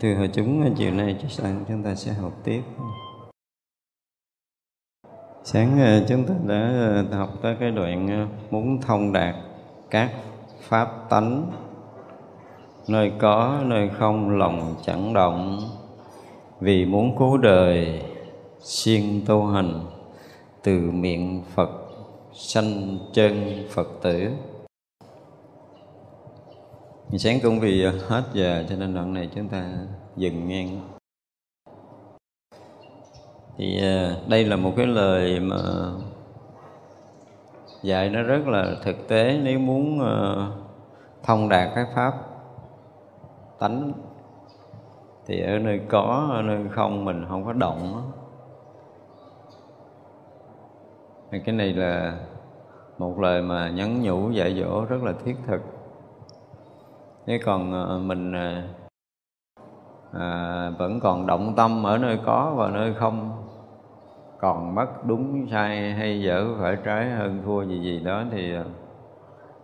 [0.00, 2.62] Thưa hội chúng, chiều nay chắc rằng chúng ta sẽ học tiếp.
[5.44, 6.72] Sáng ờ, chúng ta đã
[7.10, 9.34] ờ, học tới cái đoạn ờ, muốn thông đạt
[9.90, 10.10] các
[10.60, 11.50] pháp tánh.
[12.88, 15.60] Nơi có nơi không lòng chẳng động.
[16.60, 18.02] Vì muốn cứu đời
[18.60, 19.80] siêng tu hành
[20.62, 21.70] từ miệng Phật
[22.32, 24.30] sanh chân Phật tử
[27.18, 29.64] sáng cũng vì ờ, hết giờ, cho nên đoạn này chúng ta
[30.16, 30.80] dừng ngang
[33.56, 35.56] thì ờ, đây là một cái lời mà
[37.82, 40.50] dạy nó rất là thực tế nếu muốn ờ,
[41.22, 42.14] thông đạt cái pháp
[43.58, 43.92] tánh.
[45.26, 48.12] Thì ở nơi có, ở nơi không mình không có động.
[51.30, 52.18] Thì cái này là
[52.98, 55.77] một lời mà nhắn nhủ dạy dỗ rất là thiết thực
[57.28, 58.32] chứ còn ờ, mình
[60.12, 63.44] à, vẫn còn động tâm ở nơi có và nơi không.
[64.38, 68.52] Còn mất đúng sai hay dở phải trái hơn thua gì gì đó thì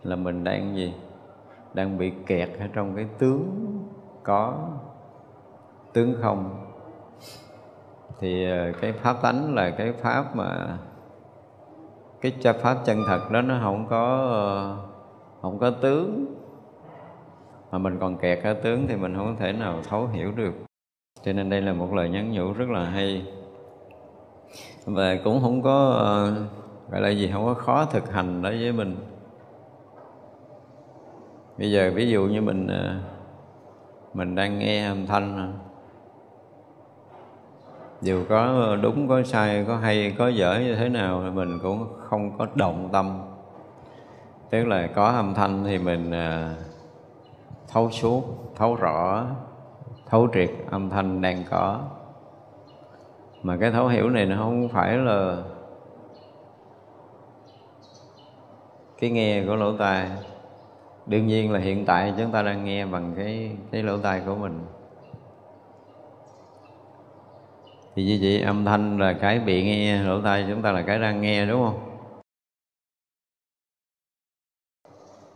[0.02, 0.94] là mình đang gì?
[1.74, 3.76] Đang bị kẹt ở trong cái tướng
[4.22, 4.54] có
[5.92, 6.66] tướng không.
[8.20, 8.46] Thì
[8.80, 10.78] cái pháp tánh là cái pháp mà
[12.20, 14.28] cái pháp chân thật đó nó không có
[15.42, 16.26] không có tướng
[17.74, 20.52] mà mình còn kẹt ở tướng thì mình không thể nào thấu hiểu được.
[21.24, 23.26] Cho nên đây là một lời nhắn nhủ rất là hay.
[24.84, 26.34] Và cũng không có ờ,
[26.90, 28.96] gọi là gì, không có khó thực hành đối với mình.
[31.58, 32.96] Bây giờ ví dụ như mình ờ,
[34.12, 35.52] mình đang nghe âm thanh
[38.02, 41.86] dù có đúng, có sai, có hay, có dở như thế nào thì mình cũng
[42.00, 43.20] không có động tâm.
[44.50, 46.54] Tức là có âm thanh thì mình ờ,
[47.74, 48.24] thấu suốt,
[48.56, 49.26] thấu rõ,
[50.06, 51.80] thấu triệt âm thanh đang có.
[53.42, 55.36] Mà cái thấu hiểu này nó không phải là
[59.00, 60.10] cái nghe của lỗ tai.
[61.06, 64.34] Đương nhiên là hiện tại chúng ta đang nghe bằng cái cái lỗ tai của
[64.34, 64.60] mình.
[67.94, 70.98] Thì như vậy âm thanh là cái bị nghe, lỗ tai chúng ta là cái
[70.98, 71.93] đang nghe, đúng không?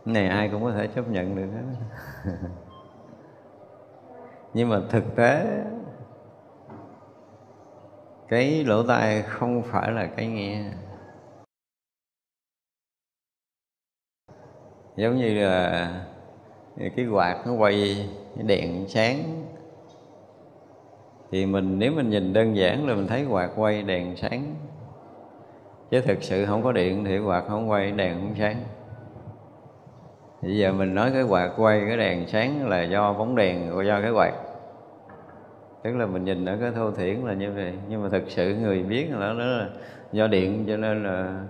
[0.05, 1.63] Cái này ai cũng có thể chấp nhận được hết.
[4.53, 5.63] Nhưng mà thực tế,
[8.27, 10.63] cái lỗ tai không phải là cái nghe.
[14.95, 15.91] Giống như là
[16.95, 19.45] cái quạt nó quay cái đèn sáng.
[21.31, 24.55] Thì mình, nếu mình nhìn đơn giản là mình thấy quạt quay đèn sáng.
[25.91, 28.63] Chứ thực sự không có điện thì quạt không quay đèn không sáng
[30.41, 33.83] bây giờ mình nói cái quạt quay cái đèn sáng là do bóng đèn và
[33.83, 34.33] do cái quạt
[35.83, 37.73] tức là mình nhìn ở cái thô thiển là như vậy.
[37.89, 39.69] Nhưng mà thực sự người biết là nó là
[40.11, 41.45] do điện, cho nên là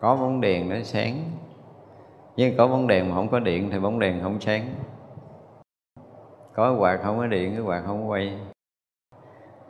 [0.00, 1.14] có bóng đèn nó sáng.
[2.36, 4.62] Nhưng có bóng đèn mà không có điện thì bóng đèn không sáng.
[6.54, 8.38] Có quạt không có điện, cái quạt không quay.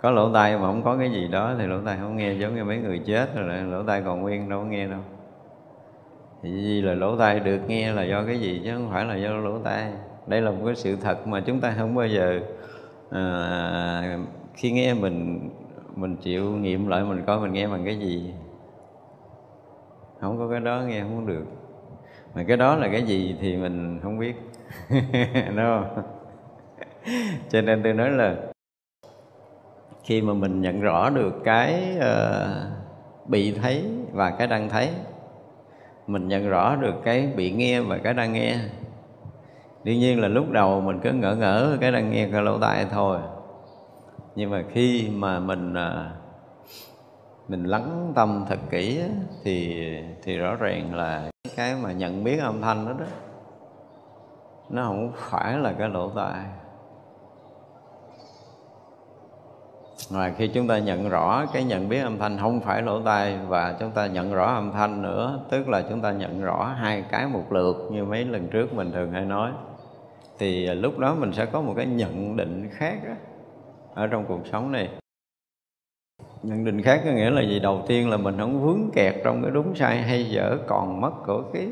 [0.03, 2.55] Có lỗ tai mà không có cái gì đó thì lỗ tai không nghe, giống
[2.55, 5.01] như mấy người chết rồi lỗ tai còn nguyên, đâu có nghe đâu
[6.43, 9.17] thì vì là lỗ tai được nghe là do cái gì chứ không phải là
[9.17, 9.93] do lỗ tai.
[10.27, 12.41] Đây là một cái sự thật mà chúng ta không bao giờ
[13.11, 14.19] à,
[14.55, 15.51] khi nghe mình
[15.97, 18.35] mình chịu nghiệm lại mình coi mình nghe bằng cái gì.
[20.21, 21.45] Không có cái đó nghe không được.
[22.35, 24.35] Mà cái đó là cái gì thì mình không biết.
[25.49, 26.03] Đúng không?
[27.49, 28.37] Cho nên tôi nói là
[30.05, 34.91] khi mà mình nhận rõ được cái uh, bị thấy và cái đang thấy
[36.09, 38.59] mình nhận rõ được cái bị nghe và cái đang nghe.
[39.85, 42.87] Đương nhiên là lúc đầu mình cứ ngỡ ngỡ cái đang nghe cái lỗ tai
[42.91, 43.19] thôi.
[44.35, 46.11] Nhưng mà khi mà mình à,
[47.49, 49.01] mình lắng tâm thật kỹ
[49.45, 49.85] thì
[50.23, 53.07] thì rõ ràng là cái mà nhận biết âm thanh đó đó,
[54.71, 56.45] nó không phải là cái lỗ tai.
[60.11, 63.39] Ngoài khi chúng ta nhận rõ cái nhận biết âm thanh không phải lỗ tai
[63.49, 67.05] và chúng ta nhận rõ âm thanh nữa, tức là chúng ta nhận rõ hai
[67.11, 69.51] cái một lượt như mấy lần trước mình thường hay nói.
[70.39, 73.15] Thì lúc đó mình sẽ có một cái nhận định khác đó,
[73.95, 74.89] ở trong cuộc sống này.
[76.43, 77.59] Nhận định khác có nghĩa là gì?
[77.59, 81.13] Đầu tiên là mình không vướng kẹt trong cái đúng sai hay dở còn mất
[81.27, 81.69] của cái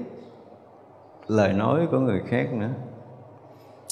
[1.28, 2.70] lời nói của người khác nữa.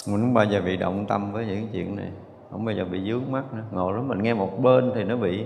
[0.08, 2.08] Mình không bao giờ bị động tâm với những chuyện này
[2.54, 3.62] không bao giờ bị dướng mắt nữa.
[3.72, 5.44] Ngồi đó mình nghe một bên thì nó bị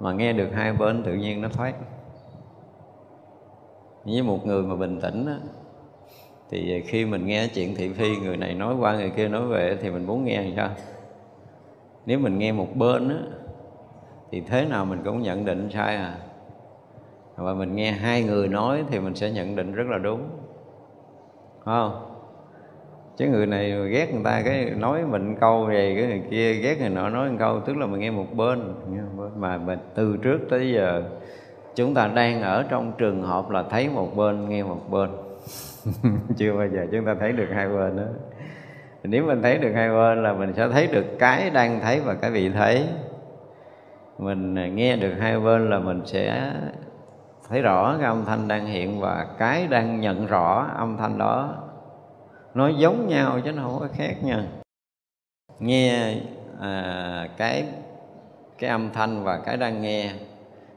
[0.00, 1.74] mà nghe được hai bên tự nhiên nó thoát.
[4.04, 5.38] Với một người mà bình tĩnh á,
[6.50, 9.78] thì khi mình nghe chuyện thị phi người này nói qua người kia nói về
[9.80, 10.70] thì mình muốn nghe làm sao?
[12.06, 13.18] Nếu mình nghe một bên á,
[14.30, 16.18] thì thế nào mình cũng nhận định sai à.
[17.36, 20.22] Và mình nghe hai người nói thì mình sẽ nhận định rất là đúng.
[21.58, 22.07] Không?
[23.18, 26.80] Chứ người này ghét người ta cái nói mình câu về cái người kia, ghét
[26.80, 28.74] người nọ nói một câu, tức là mình nghe một bên
[29.36, 31.02] mà mình từ trước tới giờ,
[31.74, 35.10] chúng ta đang ở trong trường hợp là thấy một bên, nghe một bên.
[36.36, 38.02] Chưa bao giờ chúng ta thấy được hai bên đó.
[39.04, 42.14] Nếu mình thấy được hai bên là mình sẽ thấy được cái đang thấy và
[42.14, 42.84] cái bị thấy.
[44.18, 46.52] Mình nghe được hai bên là mình sẽ
[47.48, 51.67] thấy rõ cái âm thanh đang hiện và cái đang nhận rõ âm thanh đó
[52.58, 54.46] nó giống nhau chứ nó không có khác nha.
[55.58, 56.16] Nghe
[56.60, 57.64] à, cái
[58.58, 60.12] cái âm thanh và cái đang nghe.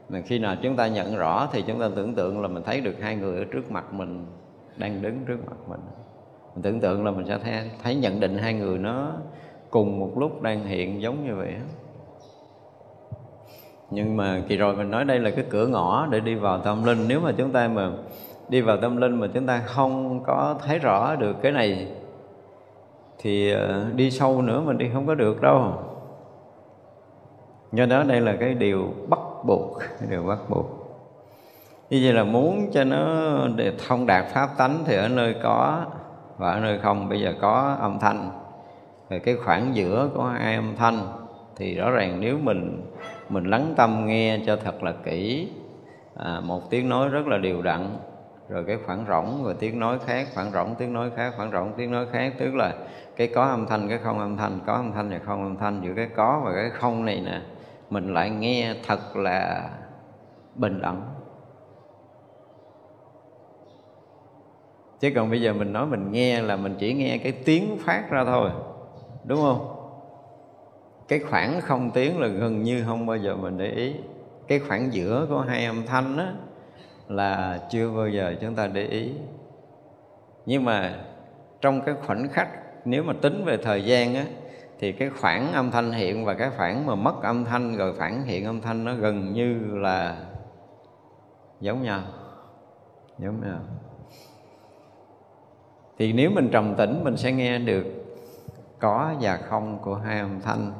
[0.08, 2.80] Mà khi nào chúng ta nhận rõ thì chúng ta tưởng tượng là mình thấy
[2.80, 4.26] được hai người ở trước mặt mình
[4.76, 5.80] đang đứng trước mặt mình.
[6.54, 9.12] Mình tưởng tượng là mình sẽ thấy, thấy nhận định hai người nó
[9.70, 11.54] cùng một lúc đang hiện giống như vậy
[13.90, 16.84] nhưng mà kỳ rồi mình nói đây là cái cửa ngõ để đi vào tâm
[16.84, 17.08] linh.
[17.08, 17.90] Nếu mà chúng ta mà
[18.48, 21.88] đi vào tâm linh mà chúng ta không có thấy rõ được cái này
[23.18, 25.72] thì ờ, đi sâu nữa mình đi không có được đâu.
[27.72, 30.66] Do đó đây là cái điều bắt buộc cái điều bắt buộc.
[31.90, 35.84] Như vậy là muốn cho nó để thông đạt pháp tánh thì ở nơi có
[36.38, 37.08] và ở nơi không.
[37.08, 38.30] Bây giờ có âm thanh
[39.10, 41.06] rồi cái khoảng giữa có hai âm thanh
[41.56, 42.82] thì rõ ràng nếu mình
[43.28, 45.48] mình lắng tâm nghe cho thật là kỹ
[46.16, 47.96] à, một tiếng nói rất là đều đặn
[48.52, 51.72] rồi cái khoảng rỗng và tiếng nói khác, khoảng rỗng, tiếng nói khác, khoảng rỗng,
[51.76, 52.32] tiếng nói khác.
[52.38, 52.74] Tức là
[53.16, 55.80] cái có âm thanh, cái không âm thanh, có âm thanh và không âm thanh.
[55.84, 57.40] Giữa cái có và cái không này nè,
[57.90, 59.70] mình lại nghe thật là
[60.54, 61.02] bình đẳng
[65.00, 68.10] chứ còn bây giờ mình nói mình nghe là mình chỉ nghe cái tiếng phát
[68.10, 68.50] ra thôi,
[69.24, 69.76] đúng không?
[71.08, 73.94] Cái khoảng không tiếng là gần như không bao giờ mình để ý.
[74.48, 76.32] Cái khoảng giữa của hai âm thanh á
[77.08, 79.12] là chưa bao giờ chúng ta để ý.
[80.46, 80.94] Nhưng mà
[81.60, 82.48] trong cái khoảnh khắc,
[82.84, 84.24] nếu mà tính về thời gian á,
[84.78, 88.22] thì cái khoảng âm thanh hiện và cái khoảng mà mất âm thanh rồi phản
[88.24, 90.16] hiện âm thanh nó gần như là
[91.60, 92.02] giống nhau.
[93.18, 93.58] Giống nhau.
[95.98, 97.84] Thì nếu mình trầm tĩnh, mình sẽ nghe được
[98.78, 100.72] có và không của hai âm thanh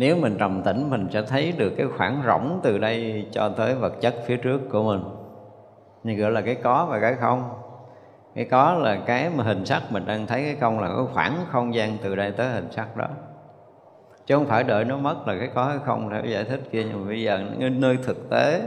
[0.00, 3.74] nếu mình trầm tĩnh, mình sẽ thấy được cái khoảng rỗng từ đây cho tới
[3.74, 5.00] vật chất phía trước của mình.
[6.04, 7.50] Như gọi là cái có và cái không.
[8.34, 11.36] Cái có là cái mà hình sắc, mình đang thấy cái không là cái khoảng
[11.50, 13.06] không gian từ đây tới hình sắc đó.
[14.26, 16.84] Chứ không phải đợi nó mất là cái có, cái không theo giải thích kia.
[16.88, 18.62] Nhưng mà bây giờ nơi thực tế,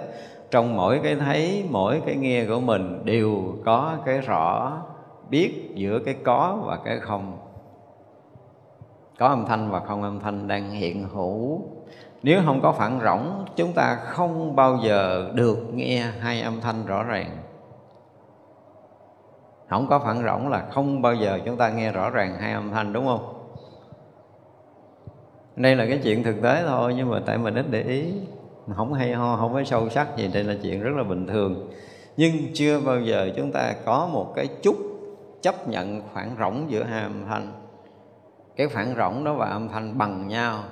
[0.51, 4.77] trong mỗi cái thấy, mỗi cái nghe của mình đều có cái rõ
[5.29, 7.37] biết giữa cái có và cái không
[9.19, 11.61] có âm thanh và không âm thanh đang hiện hữu.
[12.23, 16.85] Nếu không có phản rỗng, chúng ta không bao giờ được nghe hai âm thanh
[16.85, 17.37] rõ ràng.
[19.69, 22.71] Không có phản rỗng là không bao giờ chúng ta nghe rõ ràng hai âm
[22.71, 23.33] thanh, đúng không?
[25.55, 28.13] Đây là cái chuyện thực tế thôi, nhưng mà tại mình ít để ý.
[28.75, 31.71] Không hay ho, không có sâu sắc gì, đây là chuyện rất là bình thường.
[32.17, 34.75] Nhưng chưa bao giờ chúng ta có một cái chút
[35.41, 37.62] chấp nhận khoảng rỗng giữa hai âm thanh
[38.55, 40.63] cái phản rỗng đó và âm thanh bằng nhau.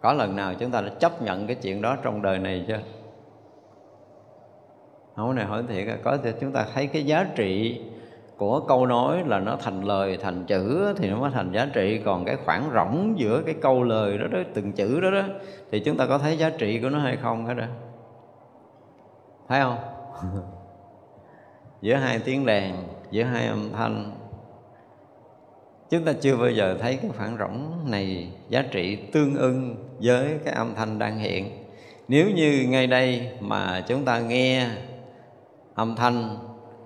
[0.00, 2.78] Có lần nào chúng ta đã chấp nhận cái chuyện đó trong đời này chưa?
[5.16, 7.80] Không này hỏi thiệt có thể chúng ta thấy cái giá trị
[8.36, 12.02] của câu nói là nó thành lời, thành chữ thì nó mới thành giá trị.
[12.04, 15.22] Còn cái khoảng rỗng giữa cái câu lời đó đó, từng chữ đó đó,
[15.70, 17.64] thì chúng ta có thấy giá trị của nó hay không hết đó
[19.50, 19.78] thấy không?
[21.80, 24.12] Giữa hai tiếng đàn, giữa hai âm thanh
[25.90, 30.38] chúng ta chưa bao giờ thấy cái khoảng rỗng này giá trị tương ưng với
[30.44, 31.50] cái âm thanh đang hiện.
[32.08, 34.66] Nếu như ngay đây mà chúng ta nghe
[35.74, 36.36] âm thanh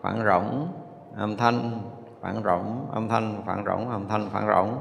[0.01, 0.69] khoảng rỗng,
[1.17, 1.81] âm thanh
[2.21, 4.77] khoảng rỗng, âm thanh khoảng rỗng, âm thanh khoảng rỗng,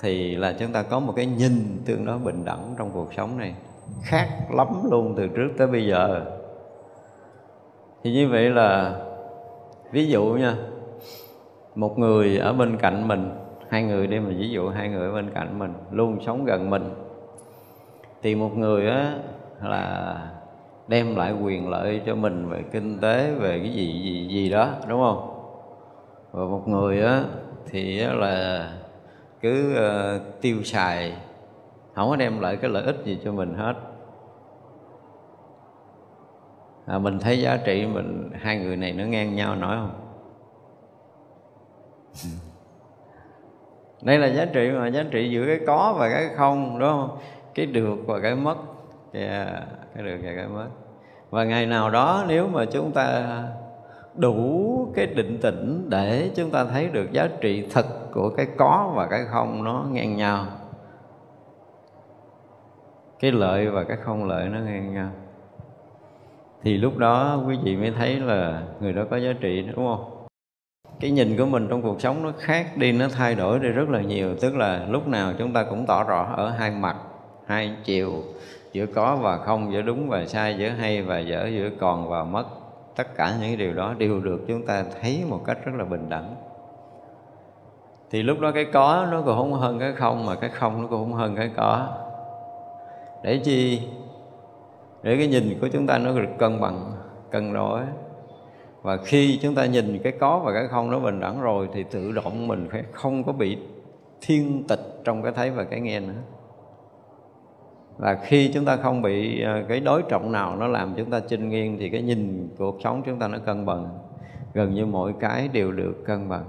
[0.00, 3.38] thì là chúng ta có một cái nhìn tương đối bình đẳng trong cuộc sống
[3.38, 3.54] này,
[4.02, 6.24] khác lắm luôn từ trước tới bây giờ.
[8.04, 9.00] Thì như vậy là,
[9.92, 10.56] ví dụ nha,
[11.74, 13.30] một người ở bên cạnh mình
[13.72, 16.94] hai người đi mà ví dụ hai người bên cạnh mình luôn sống gần mình
[18.22, 19.18] thì một người á
[19.62, 20.16] là
[20.88, 24.74] đem lại quyền lợi cho mình về kinh tế về cái gì gì gì đó
[24.88, 25.28] đúng không?
[26.32, 27.24] Và một người á
[27.66, 28.68] thì là
[29.40, 31.16] cứ uh, tiêu xài
[31.94, 33.74] không có đem lại cái lợi ích gì cho mình hết.
[36.86, 39.90] À, mình thấy giá trị mình hai người này nó ngang nhau nổi không?
[44.02, 47.18] đây là giá trị mà giá trị giữa cái có và cái không đúng không?
[47.54, 48.56] Cái được và cái mất.
[49.12, 49.48] Yeah,
[49.94, 50.68] cái được và cái mất.
[51.30, 53.42] Và ngày nào đó nếu mà chúng ta
[54.14, 58.92] đủ cái định tĩnh để chúng ta thấy được giá trị thật của cái có
[58.96, 60.46] và cái không nó ngang nhau.
[63.20, 65.08] Cái lợi và cái không lợi nó ngang nhau.
[66.62, 70.21] Thì lúc đó quý vị mới thấy là người đó có giá trị đúng không?
[71.02, 73.88] Cái nhìn của mình trong cuộc sống nó khác đi, nó thay đổi đi rất
[73.88, 74.34] là nhiều.
[74.40, 76.96] Tức là lúc nào chúng ta cũng tỏ rõ ở hai mặt,
[77.46, 78.12] hai chiều,
[78.72, 82.24] giữa có và không, giữa đúng và sai, giữa hay và dở, giữa còn và
[82.24, 82.44] mất.
[82.96, 86.08] Tất cả những điều đó đều được chúng ta thấy một cách rất là bình
[86.08, 86.34] đẳng.
[88.10, 90.88] Thì lúc đó cái có nó cũng không hơn cái không, mà cái không nó
[90.88, 91.88] cũng không hơn cái có.
[93.22, 93.82] Để chi?
[95.02, 96.92] Để cái nhìn của chúng ta nó được cân bằng,
[97.30, 97.80] cân đối
[98.82, 101.84] và khi chúng ta nhìn cái có và cái không nó bình đẳng rồi thì
[101.90, 103.58] tự động mình phải không có bị
[104.20, 106.22] thiên tịch trong cái thấy và cái nghe nữa.
[107.98, 111.20] Và khi chúng ta không bị ờ, cái đối trọng nào nó làm chúng ta
[111.20, 113.88] chinh nghiêng thì cái nhìn cuộc sống chúng ta nó cân bằng,
[114.54, 116.44] gần như mọi cái đều được cân bằng.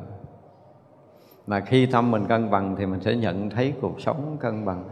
[1.47, 4.83] Mà khi tâm mình cân bằng thì mình sẽ nhận thấy cuộc sống cân bằng.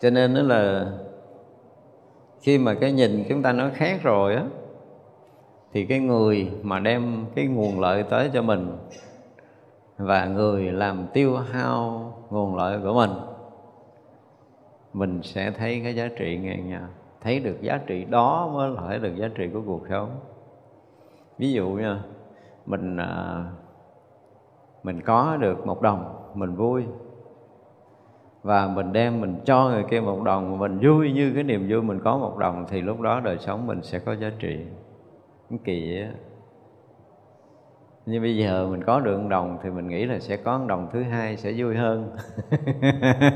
[0.00, 0.92] Cho nên đó là
[2.44, 4.44] khi mà cái nhìn chúng ta nó khác rồi á,
[5.72, 8.76] thì cái người mà đem cái nguồn lợi tới cho mình
[9.96, 13.10] và người làm tiêu hao nguồn lợi của mình
[14.92, 16.88] mình sẽ thấy cái giá trị ngang nhà
[17.20, 20.10] thấy được giá trị đó mới là thấy được giá trị của cuộc sống.
[21.38, 22.02] Ví dụ nha,
[22.66, 23.44] mình à,
[24.82, 26.84] mình có được một đồng, mình vui
[28.44, 31.82] và mình đem mình cho người kia một đồng mình vui như cái niềm vui
[31.82, 34.58] mình có một đồng thì lúc đó đời sống mình sẽ có giá trị.
[35.50, 36.10] Cái kỳ á.
[38.06, 40.66] Như bây giờ mình có được một đồng thì mình nghĩ là sẽ có một
[40.68, 42.16] đồng thứ hai sẽ vui hơn.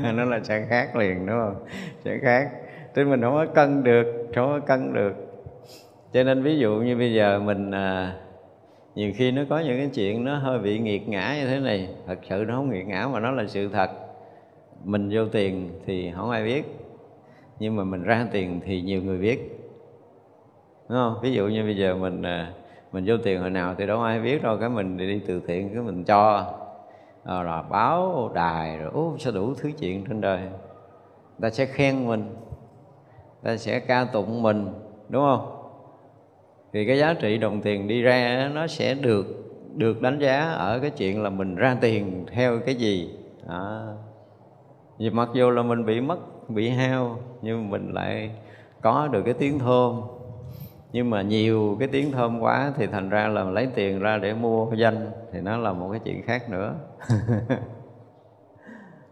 [0.15, 1.55] Nó là sẽ khác liền đúng không?
[2.05, 2.51] Sẽ khác.
[2.93, 5.13] Tức mình không có cân được không có cân được.
[6.13, 8.13] Cho nên ví dụ như bây giờ mình à,
[8.95, 11.89] nhiều khi nó có những cái chuyện nó hơi bị nghiệt ngã như thế này.
[12.07, 13.89] Thật sự nó không nghiệt ngã mà nó là sự thật
[14.83, 16.63] mình vô tiền thì không ai biết.
[17.59, 19.39] Nhưng mà mình ra tiền thì nhiều người biết.
[20.89, 21.15] Đúng không?
[21.21, 22.53] Ví dụ như bây giờ mình à,
[22.91, 25.69] mình vô tiền hồi nào thì đâu ai biết đâu, cái mình đi từ thiện
[25.73, 26.53] cái mình cho.
[27.23, 30.41] Ờ, rồi là báo đài rồi ố sẽ đủ thứ chuyện trên đời.
[31.41, 32.35] Ta sẽ khen mình,
[33.43, 34.67] ta sẽ ca tụng mình,
[35.09, 35.55] đúng không?
[36.73, 39.25] Thì cái giá trị đồng tiền đi ra nó sẽ được
[39.75, 43.17] được đánh giá ở cái chuyện là mình ra tiền theo cái gì.
[43.47, 43.93] Đó
[44.99, 48.31] vì mặc dù là mình bị mất bị hao nhưng mình lại
[48.81, 50.01] có được cái tiếng thơm.
[50.91, 54.33] Nhưng mà nhiều cái tiếng thơm quá thì thành ra là lấy tiền ra để
[54.33, 56.75] mua danh thì nó là một cái chuyện khác nữa.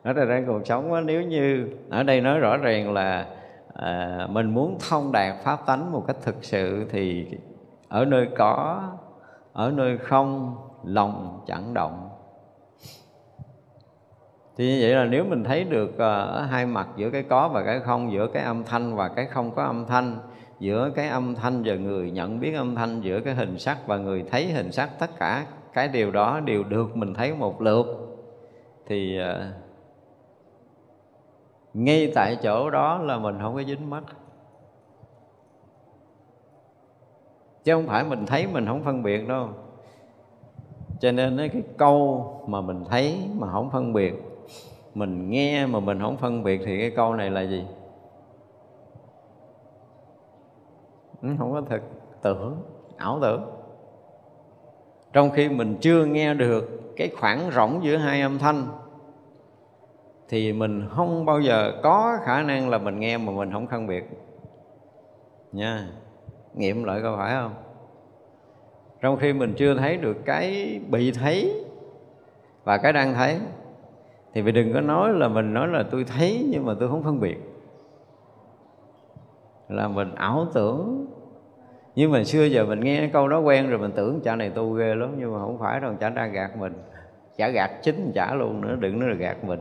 [0.03, 3.25] Nói ra ra cuộc sống đó, nếu như ở đây nói rõ ràng là
[3.73, 7.27] à, mình muốn thông đạt pháp tánh một cách thực sự thì
[7.87, 8.83] ở nơi có
[9.53, 12.06] ở nơi không lòng chẳng động
[14.57, 17.49] thì như vậy là nếu mình thấy được uh, ở hai mặt giữa cái có
[17.49, 20.17] và cái không giữa cái âm thanh và cái không có âm thanh
[20.59, 23.97] giữa cái âm thanh và người nhận biết âm thanh giữa cái hình sắc và
[23.97, 27.85] người thấy hình sắc tất cả cái điều đó đều được mình thấy một lượt
[28.87, 29.67] thì uh,
[31.73, 34.03] ngay tại chỗ đó là mình không có dính mắt.
[37.63, 39.49] Chứ không phải mình thấy mình không phân biệt đâu.
[40.99, 44.26] Cho nên cái câu mà mình thấy mà không phân biệt
[44.93, 47.65] mình nghe mà mình không phân biệt thì cái câu này là gì?
[51.21, 51.81] Ừ, không có thực.
[52.21, 52.61] Tưởng,
[52.97, 53.51] ảo tưởng.
[55.13, 58.67] Trong khi mình chưa nghe được cái khoảng rỗng giữa hai âm thanh,
[60.29, 63.87] thì mình không bao giờ có khả năng là mình nghe mà mình không phân
[63.87, 64.03] biệt.
[65.51, 65.87] Nha,
[66.53, 67.53] nghiệm lại có phải không?
[69.01, 71.63] Trong khi mình chưa thấy được cái bị thấy
[72.63, 73.39] và cái đang thấy
[74.37, 77.03] thì vì đừng có nói là mình nói là tôi thấy nhưng mà tôi không
[77.03, 77.37] phân biệt.
[79.69, 81.07] Là mình ảo tưởng.
[81.95, 84.71] Nhưng mà xưa giờ mình nghe câu đó quen rồi mình tưởng cha này tu
[84.71, 86.73] ghê lắm, nhưng mà không phải đâu, chả đang gạt mình.
[87.37, 89.59] Chả gạt chính chả luôn nữa, đừng nói là gạt mình.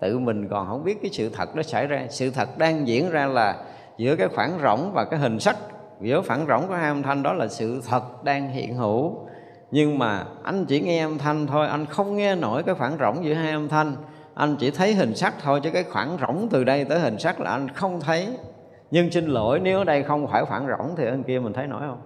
[0.00, 2.06] Tự mình còn không biết cái sự thật nó xảy ra.
[2.08, 3.64] Sự thật đang diễn ra là
[3.96, 5.56] giữa cái khoảng rỗng và cái hình sắc.
[6.00, 9.25] Giữa khoảng rỗng của hai âm thanh đó là sự thật đang hiện hữu
[9.70, 13.24] nhưng mà anh chỉ nghe âm thanh thôi anh không nghe nổi cái khoảng rỗng
[13.24, 13.96] giữa hai âm thanh.
[14.34, 17.40] Anh chỉ thấy hình sắc thôi chứ cái khoảng rỗng từ đây tới hình sắc
[17.40, 18.38] là anh không thấy.
[18.90, 21.66] Nhưng xin lỗi nếu ở đây không phải khoảng rỗng thì anh kia mình thấy
[21.66, 22.00] nổi không?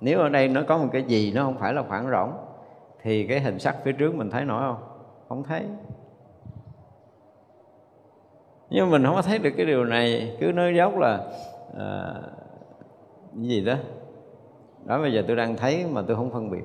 [0.00, 2.32] Nếu ở đây nó có một cái gì nó không phải là khoảng rỗng
[3.02, 4.88] thì cái hình sắc phía trước mình thấy nổi không?
[5.28, 5.62] Không thấy.
[8.70, 10.36] Nhưng mình không có thấy được cái điều này.
[10.40, 11.20] Cứ nói dốc là
[11.78, 12.14] à,
[13.34, 13.74] gì đó.
[14.84, 16.64] Đó bây giờ tôi đang thấy mà tôi không phân biệt.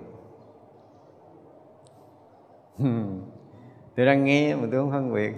[3.95, 5.31] tôi đang nghe mà tôi không phân biệt.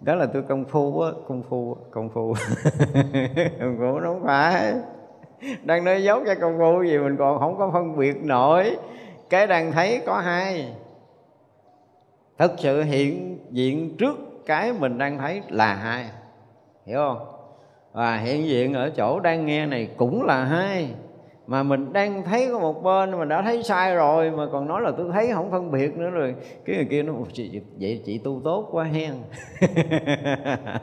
[0.00, 2.34] Đó là tôi công phu á, công phu công phu.
[3.60, 4.74] Công phu nó không phải.
[5.64, 8.76] Đang nói dốc cho công phu gì mình còn không có phân biệt nổi.
[9.30, 10.72] Cái đang thấy có hai.
[12.38, 16.10] Thực sự hiện diện trước cái mình đang thấy là hai.
[16.86, 17.26] Hiểu không?
[17.92, 20.94] Và hiện diện ở chỗ đang nghe này cũng là hai
[21.46, 24.82] mà mình đang thấy có một bên mình đã thấy sai rồi mà còn nói
[24.82, 26.34] là tôi thấy không phân biệt nữa rồi.
[26.64, 29.14] Cái người kia nó chị, vậy chị tu tốt quá hen.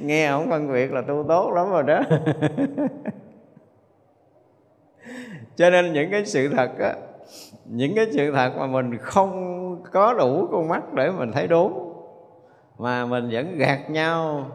[0.00, 2.00] Nghe không phân biệt là tu tốt lắm rồi đó.
[5.56, 6.94] Cho nên những cái sự thật á
[7.70, 11.92] những cái sự thật mà mình không có đủ con mắt để mình thấy đúng
[12.78, 14.46] mà mình vẫn gạt nhau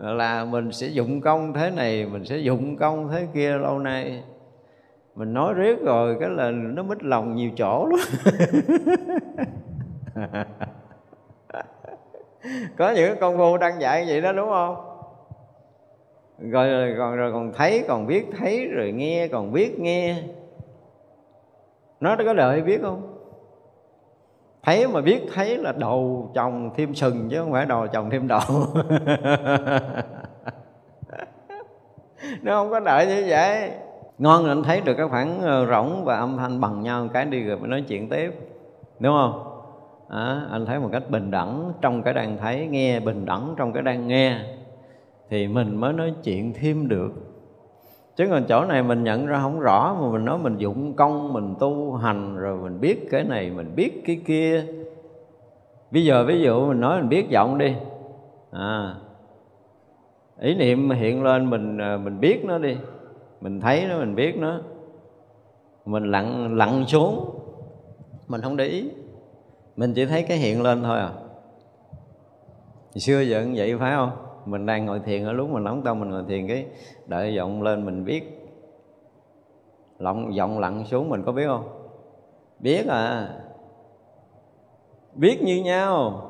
[0.00, 4.22] là mình sẽ dụng công thế này mình sẽ dụng công thế kia lâu nay.
[5.14, 8.00] Mình nói riết rồi cái là nó mít lòng nhiều chỗ lắm.
[12.76, 14.76] Có những công phu đang dạy vậy đó đúng không?
[16.38, 20.22] Rồi, còn rồi còn thấy còn biết thấy rồi nghe còn biết nghe.
[22.00, 23.09] Nó có đợi biết không?
[24.62, 28.28] Thấy mà biết thấy là đầu chồng thêm sừng chứ không phải đầu chồng thêm
[28.28, 28.40] đầu.
[32.42, 33.70] Nó không có đợi như vậy.
[34.18, 37.24] Ngon là anh thấy được cái khoảng ờ, rỗng và âm thanh bằng nhau cái
[37.24, 38.34] đi rồi mới nói chuyện tiếp.
[38.98, 39.46] Đúng không?
[40.08, 43.72] À, anh thấy một cách bình đẳng trong cái đang thấy nghe bình đẳng trong
[43.72, 44.38] cái đang nghe
[45.30, 47.29] thì mình mới nói chuyện thêm được
[48.16, 51.32] chứ còn chỗ này mình nhận ra không rõ, mà mình nói mình dụng công,
[51.32, 54.64] mình tu hành, rồi mình biết cái này, mình biết cái kia.
[55.90, 57.74] Bây giờ ví dụ mình nói mình biết giọng đi.
[58.50, 58.94] À
[60.40, 62.76] ý niệm hiện lên mình à, mình biết nó đi.
[63.40, 64.60] Mình thấy nó, mình biết nó.
[65.84, 67.40] Mình lặn lặn xuống.
[68.28, 68.90] Mình không để ý.
[69.76, 71.10] Mình chỉ thấy cái hiện lên thôi à.
[72.94, 74.10] Hồi xưa giờ cũng vậy phải không?
[74.44, 76.66] Mình đang ngồi thiền ở lúc mình nóng tâm, mình ngồi thiền cái
[77.06, 78.48] đợi giọng lên mình biết
[79.98, 81.68] lọng, giọng lặn xuống mình có biết không?
[82.58, 83.28] Biết à.
[85.14, 86.26] Biết như nhau.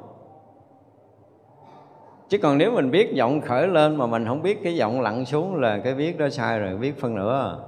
[2.29, 5.25] Chứ còn nếu mình biết giọng khởi lên mà mình không biết cái giọng lặn
[5.25, 7.65] xuống là cái biết đó sai rồi biết phân nữa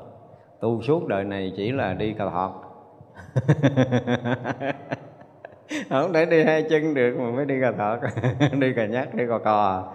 [0.60, 2.52] tu suốt đời này chỉ là đi cà thọt.
[5.90, 7.98] Không thể đi hai chân được mà mới đi cà thọt.
[8.58, 9.92] Đi cà nhắc đi cò cò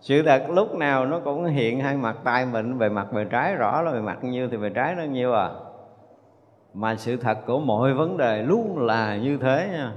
[0.00, 3.54] sự thật lúc nào nó cũng hiện hai mặt tay mình về mặt bề trái
[3.54, 5.50] rõ là về mặt nhiêu thì bề trái nó nhiêu à.
[6.74, 9.92] Mà sự thật của mọi vấn đề luôn là như thế nha.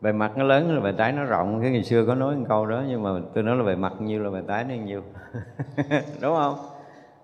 [0.00, 2.44] Bề mặt nó lớn là bề trái nó rộng, cái ngày xưa có nói một
[2.48, 5.02] câu đó, nhưng mà tôi nói là bề mặt nhiêu là bề trái nó nhiêu.
[6.20, 6.54] Đúng không?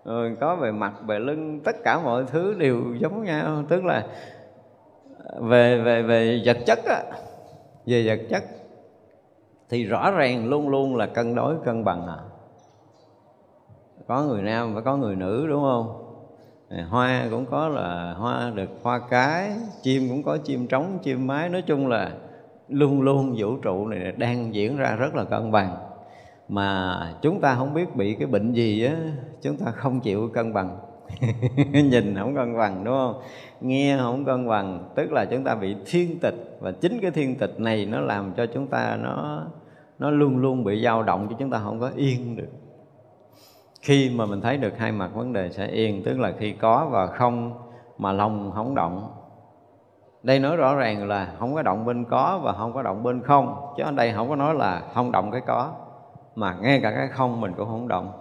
[0.05, 4.07] Rồi có bề mặt, bề lưng, tất cả mọi thứ đều giống nhau, tức là
[5.25, 7.03] ờ, về về về vật chất á,
[7.87, 8.43] về vật chất
[9.71, 12.19] thì rõ ràng luôn luôn là cân đối, cân bằng à.
[14.07, 16.05] Có người nam phải có người nữ, đúng không?
[16.91, 19.53] Hoa cũng có là hoa được hoa cái,
[19.83, 21.49] chim cũng có chim trống, chim mái.
[21.49, 22.13] Nói chung là
[22.69, 25.77] luôn luôn vũ trụ này đang diễn ra rất là cân bằng.
[26.49, 28.97] Mà chúng ta không biết bị cái bệnh gì á,
[29.43, 30.79] chúng ta không chịu cân bằng.
[31.73, 33.21] nhìn không cân bằng, đúng không?
[33.61, 36.59] Nghe không cân bằng, tức là chúng ta bị thiên tịch.
[36.61, 39.43] Và chính cái thiên tịch này nó làm cho chúng ta nó
[39.99, 42.49] nó luôn luôn bị dao động cho chúng ta không có yên được.
[43.83, 46.89] Khi mà mình thấy được hai mặt vấn đề sẽ yên, tức là khi có
[46.91, 47.53] và không
[47.99, 49.15] mà lòng không động.
[50.23, 53.23] Đây nói rõ ràng là không có động bên có và không có động bên
[53.23, 53.75] không.
[53.77, 55.73] Chứ ở đây không có nói là không động cái có,
[56.35, 58.13] mà ngay cả cái không mình cũng không động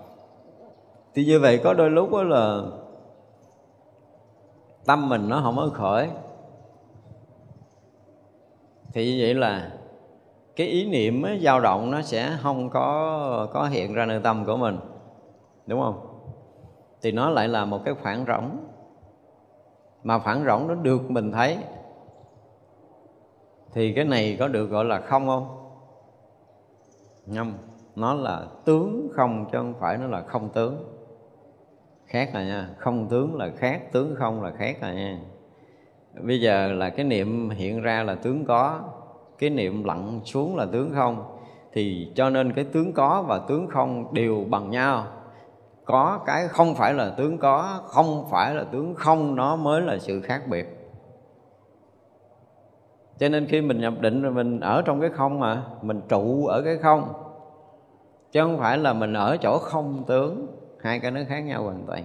[1.17, 2.61] thì như vậy có đôi lúc đó là
[4.85, 6.09] tâm mình nó không có khởi
[8.93, 9.71] thì như vậy là
[10.55, 14.45] cái ý niệm ấy, dao động nó sẽ không có có hiện ra nơi tâm
[14.45, 14.79] của mình
[15.67, 16.07] đúng không?
[17.01, 18.57] Thì nó lại là một cái khoảng rỗng.
[20.03, 21.57] Mà khoảng rỗng nó được mình thấy.
[23.73, 25.69] Thì cái này có được gọi là không không?
[27.35, 27.53] Không.
[27.95, 30.96] Nó là tướng không chứ không phải nó là không tướng
[32.07, 35.19] khác rồi nha, không tướng là khác, tướng không là khác rồi nha.
[36.21, 38.79] Bây giờ là cái niệm hiện ra là tướng có,
[39.39, 41.37] cái niệm lặn xuống là tướng không.
[41.73, 45.05] Thì cho nên cái tướng có và tướng không đều bằng nhau.
[45.85, 49.97] Có cái không phải là tướng có, không phải là tướng không, nó mới là
[49.99, 50.67] sự khác biệt.
[53.19, 56.45] Cho nên khi mình nhập định rồi mình ở trong cái không mà, mình trụ
[56.45, 57.13] ở cái không.
[58.31, 60.56] Chứ không phải là mình ở chỗ không tướng
[60.87, 62.03] hai cái nó khác nhau hoàn toàn.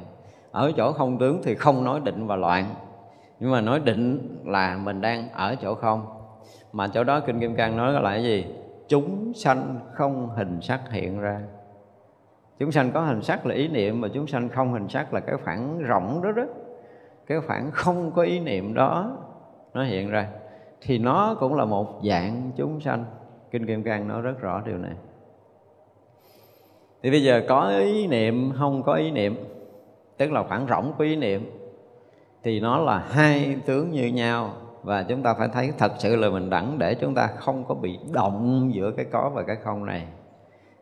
[0.50, 2.74] Ở chỗ không tướng thì không nói định và loạn.
[3.40, 6.06] Nhưng mà nói định là mình đang ở chỗ không.
[6.72, 8.46] Mà chỗ đó kinh kim cang nói là cái gì?
[8.88, 11.40] Chúng sanh không hình sắc hiện ra.
[12.58, 15.20] Chúng sanh có hình sắc là ý niệm, mà chúng sanh không hình sắc là
[15.20, 16.44] cái khoảng rộng đó đó.
[17.26, 19.16] Cái khoảng không có ý niệm đó
[19.74, 20.28] nó hiện ra.
[20.80, 23.04] Thì nó cũng là một dạng chúng sanh.
[23.50, 24.92] Kinh kim cang nói rất rõ điều này
[27.02, 29.44] thì bây giờ có ý niệm, không có ý niệm,
[30.16, 31.50] tức là khoảng rỗng của ý niệm,
[32.42, 34.50] thì nó là hai tướng như nhau.
[34.82, 37.74] Và chúng ta phải thấy thật sự là mình đẳng để chúng ta không có
[37.74, 40.06] bị động giữa cái có và cái không này.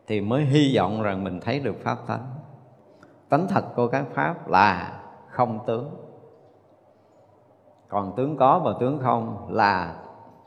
[0.07, 2.25] Thì mới hy vọng rằng mình thấy được pháp tánh
[3.29, 5.89] tánh thật của các pháp là không tướng.
[7.87, 9.95] Còn tướng có và tướng không là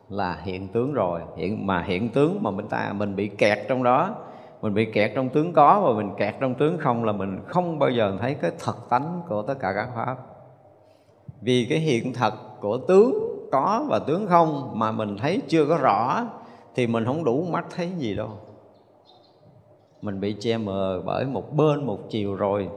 [0.09, 1.21] là hiện tướng rồi.
[1.37, 4.17] Hiện mà hiện tướng mà mình ta, mình bị kẹt trong đó
[4.65, 7.79] mình bị kẹt trong tướng có và mình kẹt trong tướng không là mình không
[7.79, 10.17] bao giờ thấy cái thật tánh của tất cả các pháp.
[11.41, 13.15] Vì cái hiện thật của tướng
[13.53, 16.27] có và tướng không mà mình thấy chưa có rõ
[16.75, 18.29] thì mình không đủ mắt thấy gì đâu.
[20.03, 22.69] Mình bị che mờ bởi một bên một chiều rồi,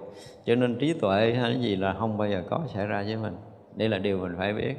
[0.45, 3.15] cho nên trí tuệ hay cái gì là không bao giờ có xảy ra với
[3.15, 3.38] mình.
[3.76, 4.76] Đây là điều mình phải biết.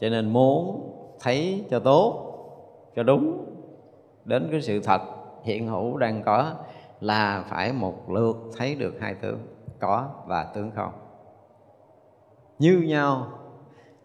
[0.00, 0.90] Cho nên muốn
[1.20, 2.32] thấy cho tốt,
[2.96, 3.44] cho đúng
[4.24, 5.00] đến cái sự thật
[5.42, 6.52] hiện hữu đang có
[7.00, 9.38] là phải một lượt thấy được hai tướng,
[9.80, 10.92] có và tướng không.
[12.58, 13.26] Như nhau,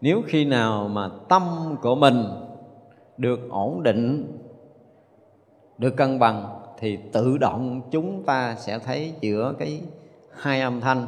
[0.00, 1.42] nếu khi nào mà tâm
[1.82, 2.24] của mình
[3.16, 4.38] được ổn định,
[5.78, 9.82] được cân bằng, thì tự động chúng ta sẽ thấy giữa cái
[10.32, 11.06] hai âm thanh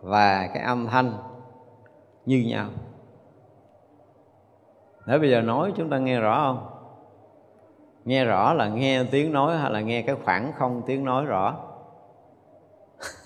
[0.00, 1.12] và cái âm thanh
[2.26, 2.66] như nhau.
[5.06, 6.77] Để bây giờ nói chúng ta nghe rõ không?
[8.08, 11.56] Nghe rõ là nghe tiếng nói hay là nghe cái khoảng không tiếng nói rõ?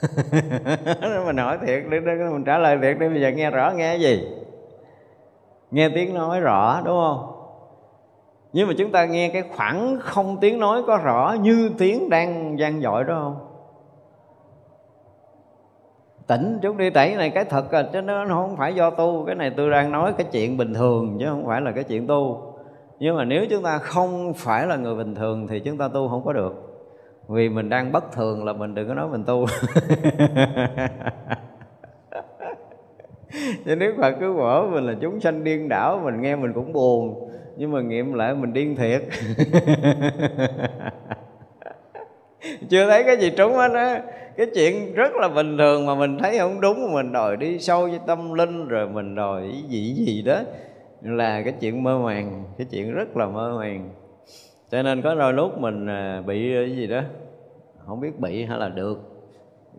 [1.26, 4.28] Mình hỏi thiệt đi mình trả lời thiệt đi, bây giờ nghe rõ nghe gì?
[5.70, 7.32] Nghe tiếng nói rõ, đúng không?
[8.52, 12.58] Nhưng mà chúng ta nghe cái khoảng không tiếng nói có rõ như tiếng đang
[12.58, 13.48] gian dội đó không?
[16.26, 19.24] Tỉnh chút đi, tẩy này cái thật à chứ nó không phải do tu.
[19.26, 22.06] Cái này tôi đang nói cái chuyện bình thường, chứ không phải là cái chuyện
[22.06, 22.51] tu
[23.02, 26.08] nhưng mà nếu chúng ta không phải là người bình thường thì chúng ta tu
[26.08, 26.54] không có được.
[27.28, 29.46] Vì mình đang bất thường là mình đừng có nói mình tu.
[33.64, 36.72] Chứ nếu Phật cứ bỏ mình là chúng sanh điên đảo, mình nghe mình cũng
[36.72, 37.30] buồn.
[37.56, 39.02] Nhưng mà nghiệm lại mình điên thiệt.
[42.68, 44.02] Chưa thấy cái gì trúng hết á.
[44.36, 47.82] Cái chuyện rất là bình thường mà mình thấy không đúng, mình đòi đi sâu
[47.86, 50.40] với tâm linh, rồi mình đòi gì gì đó
[51.02, 53.90] là cái chuyện mơ màng, cái chuyện rất là mơ màng.
[54.70, 57.00] Cho nên có đôi lúc mình à, bị cái gì đó,
[57.86, 58.98] không biết bị hay là được.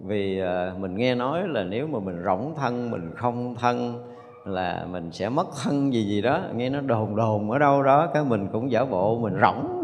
[0.02, 4.04] Vì à, mình nghe nói là nếu mà mình rỗng thân, mình không thân
[4.46, 6.42] là mình sẽ mất thân gì gì đó.
[6.56, 9.84] Nghe nó đồn đồn ở đâu đó, cái mình cũng giả bộ mình rỗng.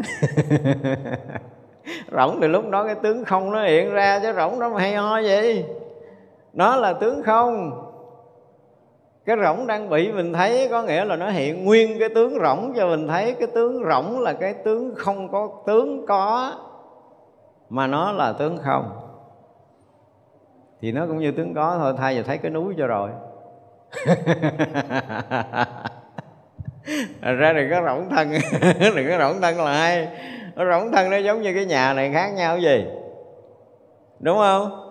[2.12, 5.18] Rỗng thì lúc đó cái tướng không nó hiện ra, chứ rỗng nó hay ho
[5.18, 5.64] gì
[6.52, 7.70] nó là tướng không
[9.30, 12.72] cái rỗng đang bị mình thấy, có nghĩa là nó hiện nguyên cái tướng rỗng
[12.76, 13.34] cho mình thấy.
[13.38, 16.52] Cái tướng rỗng là cái tướng không có, tướng có,
[17.68, 18.90] mà nó là tướng không.
[20.80, 23.10] Thì nó cũng như tướng có thôi, thay giờ thấy cái núi cho rồi.
[27.20, 28.30] Ra đừng có rỗng thân,
[28.96, 30.08] đừng có rỗng thân là hay.
[30.56, 32.84] Rỗng thân nó giống như cái nhà này khác nhau gì?
[34.20, 34.89] Đúng không?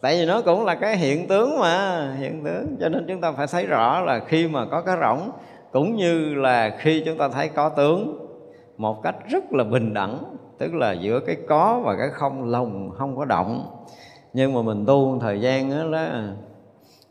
[0.00, 2.76] Tại vì nó cũng là cái hiện tướng mà hiện tướng.
[2.80, 5.30] Cho nên chúng ta phải thấy rõ là khi mà có cái rỗng
[5.72, 8.28] cũng như là khi chúng ta thấy có tướng
[8.76, 10.18] một cách rất là bình đẳng
[10.58, 13.70] tức là giữa cái có và cái không lòng không có động.
[14.32, 16.06] Nhưng mà mình tu thời gian đó, đó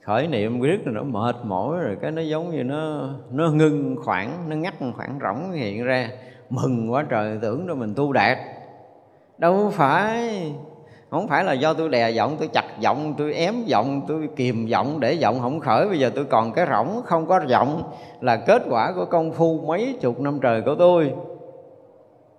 [0.02, 3.96] khởi niệm riết rồi nó mệt mỏi rồi cái nó giống như nó nó ngưng
[4.06, 6.10] khoảng nó ngắt khoảng rỗng hiện ra.
[6.50, 8.38] Mừng quá trời tưởng rồi mình tu đạt.
[9.38, 10.54] Đâu phải
[11.10, 14.66] không phải là do tôi đè giọng, tôi chặt giọng, tôi ém giọng, tôi kìm
[14.66, 15.88] giọng để giọng không khởi.
[15.88, 17.84] Bây giờ tôi còn cái rỗng, không có giọng
[18.22, 21.14] là kết quả của công phu mấy chục năm trời của tôi.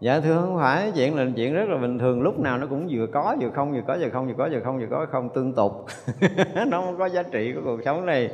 [0.00, 0.92] Dạ thưa, không phải.
[0.94, 2.22] Chuyện là chuyện rất là bình thường.
[2.22, 4.60] Lúc nào nó cũng vừa có vừa không, vừa có vừa không, vừa có vừa
[4.64, 5.86] không, vừa có không, tương tục.
[6.66, 8.30] Nó không có giá trị của cuộc sống này.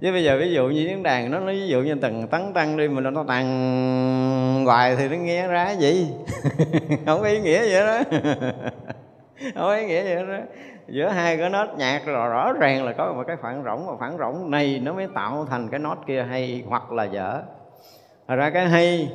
[0.00, 2.52] Chứ bây giờ ví dụ như tiếng đàn nó nói ví dụ như tầng tấn
[2.52, 6.10] tăng đi mà nó tăng hoài thì nó nghe ra gì?
[7.06, 8.18] Không có ý nghĩa vậy đó.
[9.40, 10.44] không có ý nghĩa vậy đó.
[10.88, 13.92] Giữa hai cái nốt nhạc rõ, rõ ràng là có một cái phản rỗng và
[14.00, 17.42] phản rỗng này nó mới tạo thành cái nốt kia hay hoặc là dở.
[18.28, 19.12] Thật ra cái hay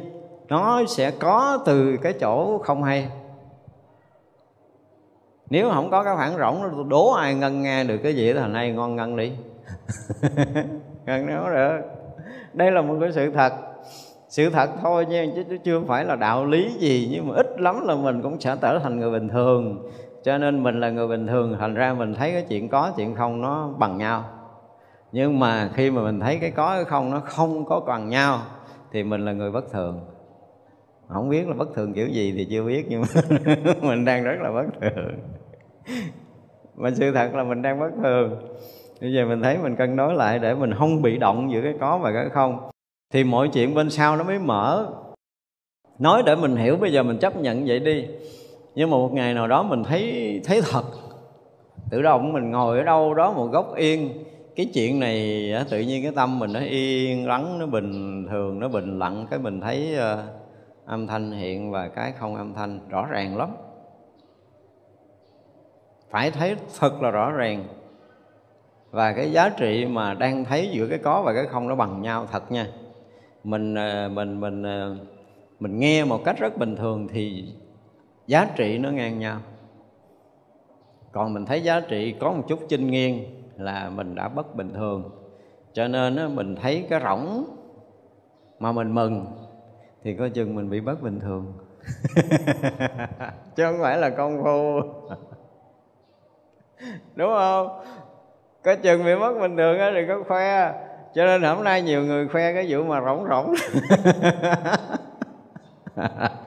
[0.47, 3.07] nó sẽ có từ cái chỗ không hay.
[5.49, 8.39] Nếu không có cái phản rỗng nó đố ai ngân nghe được cái gì thì
[8.49, 9.31] nay ngon ngân đi.
[11.05, 11.81] Ngân nó được.
[12.53, 13.53] Đây là một cái sự thật.
[14.29, 17.88] Sự thật thôi nha chứ chưa phải là đạo lý gì nhưng mà ít lắm
[17.88, 19.89] là mình cũng sẽ trở thành người bình thường
[20.23, 23.15] cho nên mình là người bình thường, thành ra mình thấy cái chuyện có, chuyện
[23.15, 24.25] không nó bằng nhau.
[25.12, 28.41] Nhưng mà khi mà mình thấy cái có, cái không nó không có bằng nhau,
[28.91, 29.99] thì mình là người bất thường.
[31.07, 33.21] Không biết là bất thường kiểu gì thì chưa biết, nhưng mà
[33.81, 35.19] mình đang rất là bất thường.
[36.75, 38.36] Mà sự thật là mình đang bất thường.
[39.01, 41.73] Bây giờ mình thấy mình cân đối lại để mình không bị động giữa cái
[41.79, 42.69] có và cái không,
[43.13, 44.88] thì mọi chuyện bên sau nó mới mở.
[45.99, 48.07] Nói để mình hiểu, bây giờ mình chấp nhận vậy đi
[48.75, 50.83] nhưng mà một ngày nào đó mình thấy thấy thật.
[51.89, 54.23] Tự động mình ngồi ở đâu đó một góc yên.
[54.55, 58.67] Cái chuyện này tự nhiên cái tâm mình nó yên lắng, nó bình thường, nó
[58.67, 59.27] bình lặng.
[59.29, 60.23] Cái mình thấy ờ,
[60.86, 63.49] âm thanh hiện và cái không âm thanh rõ ràng lắm.
[66.09, 67.63] Phải thấy thật là rõ ràng.
[68.91, 72.01] Và cái giá trị mà đang thấy giữa cái có và cái không nó bằng
[72.01, 72.67] nhau thật nha.
[73.43, 74.95] Mình ờ, mình mình ờ,
[75.59, 77.45] mình nghe một cách rất bình thường thì
[78.27, 79.39] giá trị nó ngang nhau.
[81.12, 83.23] Còn mình thấy giá trị có một chút chinh nghiêng
[83.57, 85.12] là mình đã bất bình thường.
[85.73, 87.45] Cho nên mình thấy cái rỗng
[88.59, 89.25] mà mình mừng
[90.03, 91.53] thì coi chừng mình bị bất bình thường.
[93.55, 94.81] Chứ không phải là công phu.
[97.15, 97.79] Đúng không?
[98.63, 100.73] Có chừng bị mất bình thường á thì có khoe.
[101.13, 103.53] Cho nên hôm nay nhiều người khoe cái vụ mà rỗng rỗng.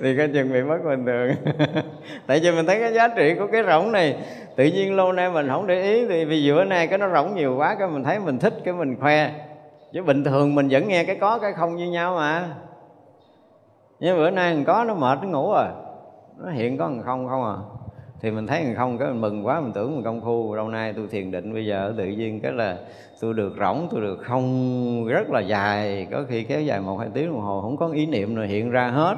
[0.00, 1.30] thì coi chừng bị mất bình thường.
[2.26, 4.16] Tại vì mình thấy cái giá trị của cái rỗng này,
[4.56, 7.34] tự nhiên lâu nay mình không để ý, thì vì giữa nay cái nó rỗng
[7.34, 9.30] nhiều quá, cái mình thấy mình thích, cái mình khoe.
[9.92, 12.48] Chứ bình thường mình vẫn nghe cái có, cái không như nhau mà.
[14.00, 15.66] Nhưng bữa nay mình có nó mệt, nó ngủ rồi
[16.38, 17.56] nó hiện có thằng không không à.
[18.20, 20.54] Thì mình thấy thằng không cái mình mừng quá, mình tưởng mình công phu.
[20.54, 22.76] Lâu nay tôi thiền định, bây giờ tự nhiên cái là
[23.20, 26.06] tôi được rỗng, tôi được không, rất là dài.
[26.10, 28.70] Có khi kéo dài một hai tiếng đồng hồ, không có ý niệm rồi hiện
[28.70, 29.16] ra hết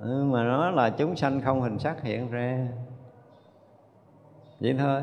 [0.00, 2.66] ừ, mà nó là chúng sanh không hình sắc hiện ra
[4.60, 5.02] vậy thôi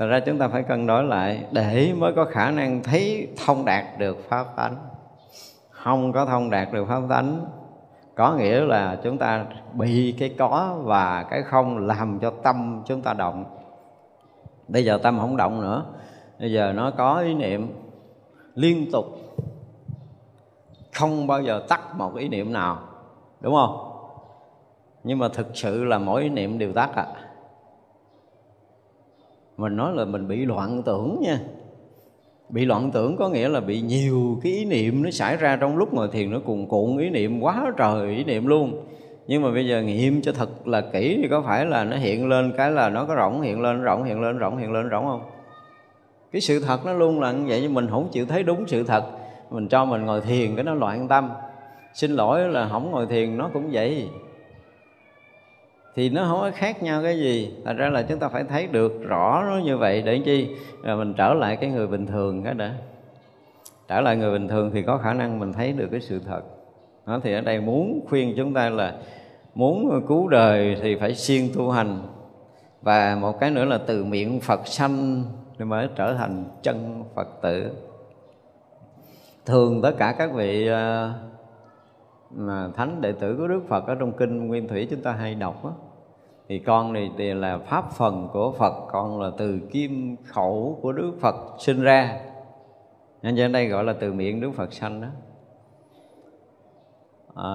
[0.00, 3.64] Thật ra chúng ta phải cân đối lại để mới có khả năng thấy thông
[3.64, 4.76] đạt được pháp tánh.
[5.70, 7.46] Không có thông đạt được pháp tánh
[8.14, 13.02] có nghĩa là chúng ta bị cái có và cái không làm cho tâm chúng
[13.02, 13.44] ta động.
[14.68, 15.84] Bây giờ tâm không động nữa.
[16.38, 17.72] Bây giờ nó có ý niệm
[18.54, 19.04] liên tục
[20.92, 22.78] không bao giờ tắt một ý niệm nào.
[23.40, 23.89] Đúng không?
[25.04, 27.06] Nhưng mà thực sự là mỗi niệm đều tắt à
[29.60, 31.38] mình nói là mình bị loạn tưởng nha.
[32.48, 35.76] Bị loạn tưởng có nghĩa là bị nhiều cái ý niệm nó xảy ra trong
[35.76, 38.86] lúc ngồi thiền nó cuồn cuộn, ý niệm quá trời, ý niệm luôn.
[39.26, 42.28] Nhưng mà bây giờ nghiệm cho thật là kỹ thì có phải là nó hiện
[42.28, 45.04] lên cái là nó có rỗng, hiện lên, rỗng, hiện lên, rỗng, hiện lên, rỗng
[45.04, 45.22] không?
[46.32, 48.84] Cái sự thật nó luôn là như vậy, nhưng mình không chịu thấy đúng sự
[48.84, 49.04] thật.
[49.50, 51.30] Mình cho mình ngồi thiền cái nó loạn tâm.
[51.94, 54.08] Xin lỗi là không ngồi thiền nó cũng vậy
[55.94, 57.54] thì nó không có khác nhau cái gì.
[57.64, 60.48] Thật ra là chúng ta phải thấy được rõ nó như vậy để chi?
[60.82, 62.74] Rồi mình trở lại cái người bình thường cái đã.
[63.88, 66.42] Trở lại người bình thường thì có khả năng mình thấy được cái sự thật.
[67.06, 68.94] Đó, thì ở đây muốn khuyên chúng ta là
[69.54, 72.02] muốn cứu đời thì phải siêng tu hành.
[72.82, 75.24] Và một cái nữa là từ miệng Phật sanh
[75.58, 77.70] thì mới trở thành chân Phật tử.
[79.46, 81.12] Thường tất cả các vị à,
[82.30, 85.34] mà thánh đệ tử của Đức Phật ở trong kinh Nguyên Thủy chúng ta hay
[85.34, 85.72] đọc đó,
[86.48, 90.92] thì con này thì là pháp phần của Phật con là từ kim khẩu của
[90.92, 92.20] Đức Phật sinh ra.
[93.22, 95.08] Nên trên đây gọi là từ miệng Đức Phật sanh đó.
[97.34, 97.50] À,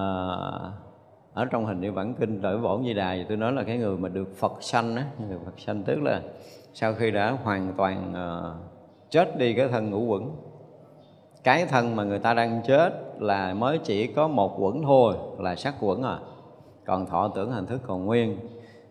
[1.34, 3.78] ở trong hình như bản kinh đổi bổn di đà thì tôi nói là cái
[3.78, 6.22] người mà được Phật sanh á người Phật sanh tức là
[6.74, 10.30] sau khi đã hoàn toàn uh, chết đi cái thân ngũ quẩn
[11.46, 15.56] cái thân mà người ta đang chết là mới chỉ có một quẩn thôi, là
[15.56, 16.18] sắc quẩn à.
[16.86, 18.38] Còn thọ tưởng hành thức còn nguyên.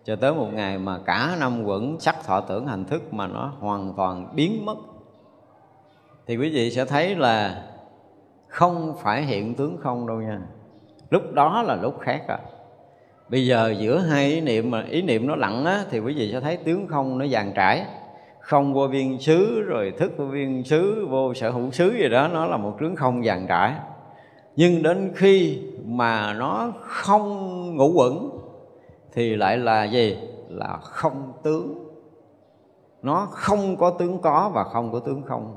[0.04, 3.52] Cho tới một ngày mà cả năm quẩn, sắc thọ tưởng hành thức mà nó
[3.60, 4.76] hoàn toàn biến mất.
[6.26, 7.62] Thì quý vị sẽ thấy là
[8.48, 10.40] không phải hiện tướng không đâu nha.
[11.10, 12.38] Lúc đó là lúc khác à.
[13.28, 16.32] Bây giờ giữa hai ý niệm mà ý niệm nó lặng á, thì quý vị
[16.32, 17.86] sẽ thấy tướng không nó dàn trải
[18.46, 22.28] không vô viên xứ rồi thức vô viên xứ vô sở hữu xứ gì đó
[22.28, 23.74] nó là một tướng không dàn trải.
[24.56, 28.30] Nhưng đến khi mà nó không ngủ quẩn
[29.12, 30.18] thì lại là gì?
[30.48, 31.74] Là không tướng.
[33.02, 35.56] Nó không có tướng có và không có tướng không.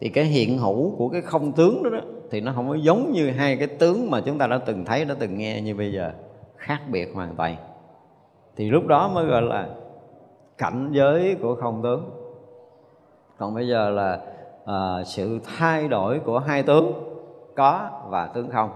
[0.00, 2.00] Thì cái hiện hữu của cái không tướng đó, đó
[2.30, 5.04] thì nó không có giống như hai cái tướng mà chúng ta đã từng thấy
[5.04, 6.12] đã từng nghe như bây giờ
[6.56, 7.56] khác biệt hoàn toàn.
[8.56, 9.68] Thì lúc đó mới gọi là
[10.60, 12.10] cảnh giới của không tướng.
[13.38, 14.20] Còn bây giờ là
[14.66, 16.92] à, sự thay đổi của hai tướng
[17.56, 18.70] có và tướng không.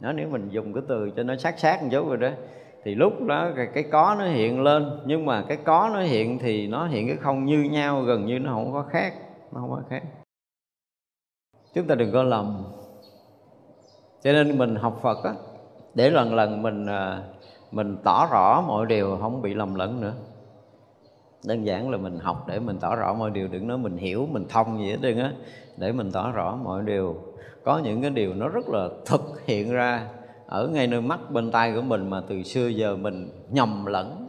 [0.00, 2.28] Nó nếu mình dùng cái từ cho nó sát sát một chút rồi đó
[2.84, 6.66] thì lúc đó cái có nó hiện lên nhưng mà cái có nó hiện thì
[6.66, 9.14] nó hiện cái không như nhau gần như nó không có khác
[9.52, 10.02] nó không có khác.
[11.74, 12.64] Chúng ta đừng có lầm.
[14.22, 15.34] Cho nên mình học phật á
[15.94, 17.22] để lần lần mình à,
[17.70, 20.14] mình tỏ rõ mọi điều không bị lầm lẫn nữa
[21.44, 24.28] đơn giản là mình học để mình tỏ rõ mọi điều, đừng nói mình hiểu,
[24.32, 25.32] mình thông gì hết đừng á,
[25.76, 27.16] để mình tỏ rõ mọi điều.
[27.64, 30.06] Có những cái điều nó rất là thực hiện ra
[30.46, 34.28] ở ngay nơi mắt bên tay của mình mà từ xưa giờ mình nhầm lẫn.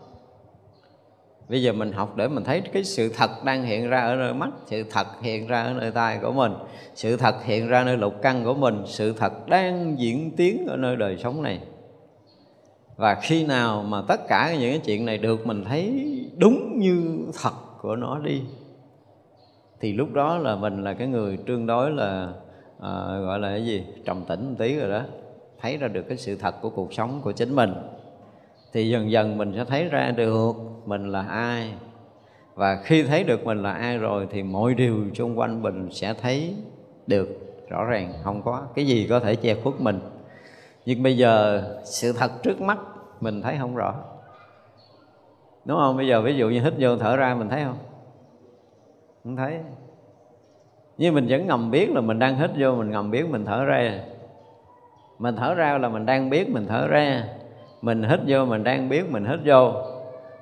[1.49, 4.33] Bây giờ mình học để mình thấy cái sự thật đang hiện ra ở nơi
[4.33, 6.53] mắt, sự thật hiện ra ở nơi tai của mình,
[6.95, 10.77] sự thật hiện ra nơi lục căn của mình, sự thật đang diễn tiến ở
[10.77, 11.59] nơi đời sống này
[13.01, 17.25] và khi nào mà tất cả những cái chuyện này được mình thấy đúng như
[17.41, 18.41] thật của nó đi
[19.79, 22.33] thì lúc đó là mình là cái người tương đối là
[22.79, 22.91] à,
[23.25, 25.01] gọi là cái gì trầm tĩnh một tí rồi đó
[25.61, 27.73] thấy ra được cái sự thật của cuộc sống của chính mình.
[28.73, 30.53] Thì dần dần mình sẽ thấy ra được
[30.85, 31.73] mình là ai.
[32.55, 36.13] Và khi thấy được mình là ai rồi thì mọi điều xung quanh mình sẽ
[36.13, 36.55] thấy
[37.07, 37.27] được
[37.69, 38.13] rõ ràng.
[38.23, 39.99] Không có cái gì có thể che khuất mình.
[40.85, 42.77] Nhưng bây giờ sự thật trước mắt
[43.21, 43.95] mình thấy không rõ.
[45.65, 45.97] Đúng không?
[45.97, 47.77] Bây giờ ví dụ như hít vô thở ra, mình thấy không?
[49.23, 49.59] Không thấy.
[50.97, 53.65] Nhưng mình vẫn ngầm biết là mình đang hít vô, mình ngầm biết mình thở
[53.65, 53.99] ra.
[55.19, 57.23] Mình thở ra là mình đang biết mình thở ra.
[57.81, 59.73] Mình hít vô, mình đang biết mình hít vô.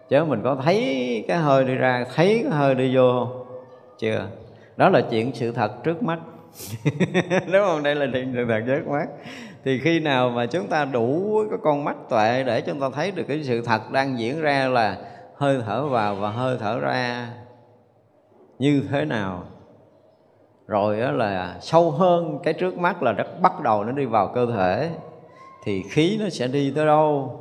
[0.10, 3.28] Chứ mình có thấy cái hơi đi ra, thấy cái hơi đi vô
[3.98, 4.28] chưa.
[4.78, 6.20] Đó là chuyện sự thật trước mắt.
[7.52, 7.84] Đúng không?
[7.84, 9.08] Đây là chuyện sự thật trước mắt
[9.64, 13.12] thì khi nào mà chúng ta đủ cái con mắt tuệ để chúng ta thấy
[13.12, 14.98] được cái sự thật đang diễn ra là
[15.36, 17.30] hơi thở vào và hơi thở ra,
[18.60, 19.44] như thế nào?
[20.68, 24.28] Rồi đó là sâu hơn cái trước mắt là đất bắt đầu nó đi vào
[24.28, 24.90] cơ thể,
[25.64, 27.40] thì khí nó sẽ đi tới đâu?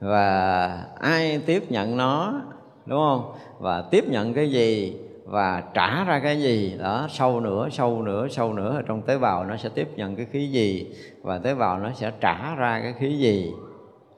[0.00, 2.40] Và ai tiếp nhận nó?
[2.86, 3.32] Đúng không?
[3.58, 4.96] Và tiếp nhận cái gì?
[5.26, 6.76] Và trả ra cái gì.
[6.78, 10.16] Đó sâu nữa sâu nữa sâu nữa ở trong tế bào nó sẽ tiếp nhận
[10.16, 13.52] cái khí gì và tế bào nó sẽ trả ra cái khí gì.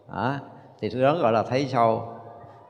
[0.08, 0.36] Đó,
[0.80, 2.14] thì thứ đó gọi là thấy sâu.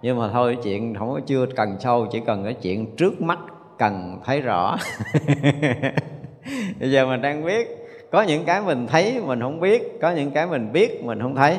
[0.03, 3.39] Nhưng mà thôi, chuyện không có chưa cần sâu, chỉ cần cái chuyện trước mắt
[3.79, 4.77] cần thấy rõ.
[6.81, 7.69] Bây giờ mình đang biết.
[8.13, 9.99] Có những cái mình thấy, mình không biết.
[10.03, 11.59] Có những cái mình biết, mình không thấy.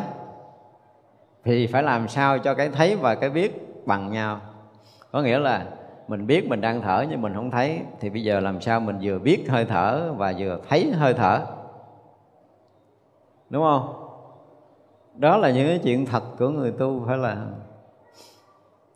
[1.44, 3.52] Thì phải làm sao cho cái thấy và cái biết
[3.86, 4.42] bằng nhau.
[5.12, 5.66] Có nghĩa là
[6.10, 7.80] mình biết mình đang thở nhưng mình không thấy.
[7.99, 11.45] Thì bây giờ làm sao mình vừa biết hơi thở và vừa thấy hơi thở?
[13.49, 13.93] Đúng không?
[15.16, 17.45] Đó là những cái chuyện thật của người tu phải là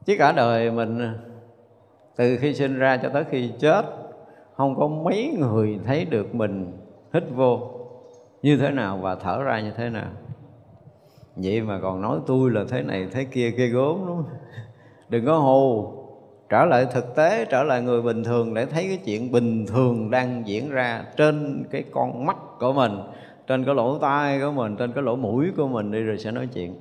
[0.06, 1.14] chứ cả đời mình,
[2.16, 3.86] từ khi sinh ra cho tới khi chết,
[4.56, 6.78] không có mấy người thấy được mình
[7.14, 7.60] hít vô
[8.42, 10.10] như thế nào và thở ra như thế nào.
[11.36, 14.26] Vậy mà còn nói tôi là thế này thế kia kia gốm đúng không
[15.10, 16.03] đừng có hù
[16.54, 20.12] trở lại thực tế trở lại người bình thường để thấy cái chuyện bình thường
[20.12, 22.92] đang diễn ra trên cái con mắt của mình
[23.48, 26.32] trên cái lỗ tai của mình trên cái lỗ mũi của mình đi rồi sẽ
[26.32, 26.76] nói chuyện.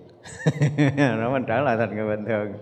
[0.96, 2.52] Nó mình trở lại thành người bình thường.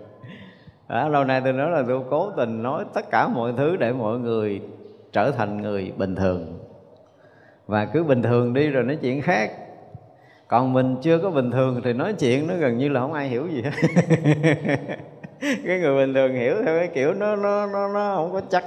[0.89, 3.93] Đó, lâu nay tôi nói là tôi cố tình nói tất cả mọi thứ để
[3.93, 4.61] mọi người
[5.11, 6.59] trở thành người bình thường.
[7.67, 9.51] Và cứ bình thường đi rồi nói chuyện khác.
[10.47, 13.27] Còn mình chưa có bình thường thì nói chuyện nó gần như là không ai
[13.27, 13.71] hiểu gì hết.
[15.41, 18.65] cái người bình thường hiểu theo cái kiểu nó nó nó nó không có chắc.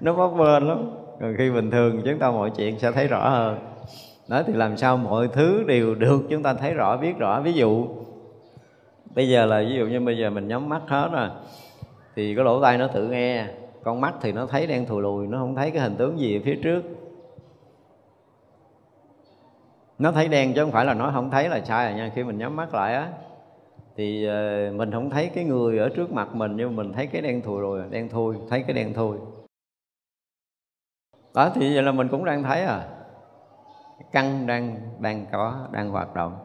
[0.00, 0.90] Nó bấp bênh lắm.
[1.20, 3.58] Còn khi bình thường chúng ta mọi chuyện sẽ thấy rõ hơn.
[4.28, 7.40] Đó thì làm sao mọi thứ đều được chúng ta thấy rõ, biết rõ.
[7.40, 7.86] Ví dụ,
[9.14, 11.28] bây giờ là ví dụ như bây giờ mình nhắm mắt hết rồi,
[12.16, 13.46] thì cái lỗ tai nó tự nghe.
[13.82, 16.38] Con mắt thì nó thấy đen thù lùi, nó không thấy cái hình tướng gì
[16.38, 16.82] ở phía trước.
[19.98, 22.10] Nó thấy đen chứ không phải là nó không thấy là sai rồi nha.
[22.14, 23.08] Khi mình nhắm mắt lại á
[23.96, 27.22] thì ờ, mình không thấy cái người ở trước mặt mình nhưng mình thấy cái
[27.22, 29.18] đen thùi rồi đen thui thấy cái đen thui.
[31.34, 32.88] Đó thì vậy là mình cũng đang thấy à
[34.12, 36.36] căn đang đang có đang hoạt động.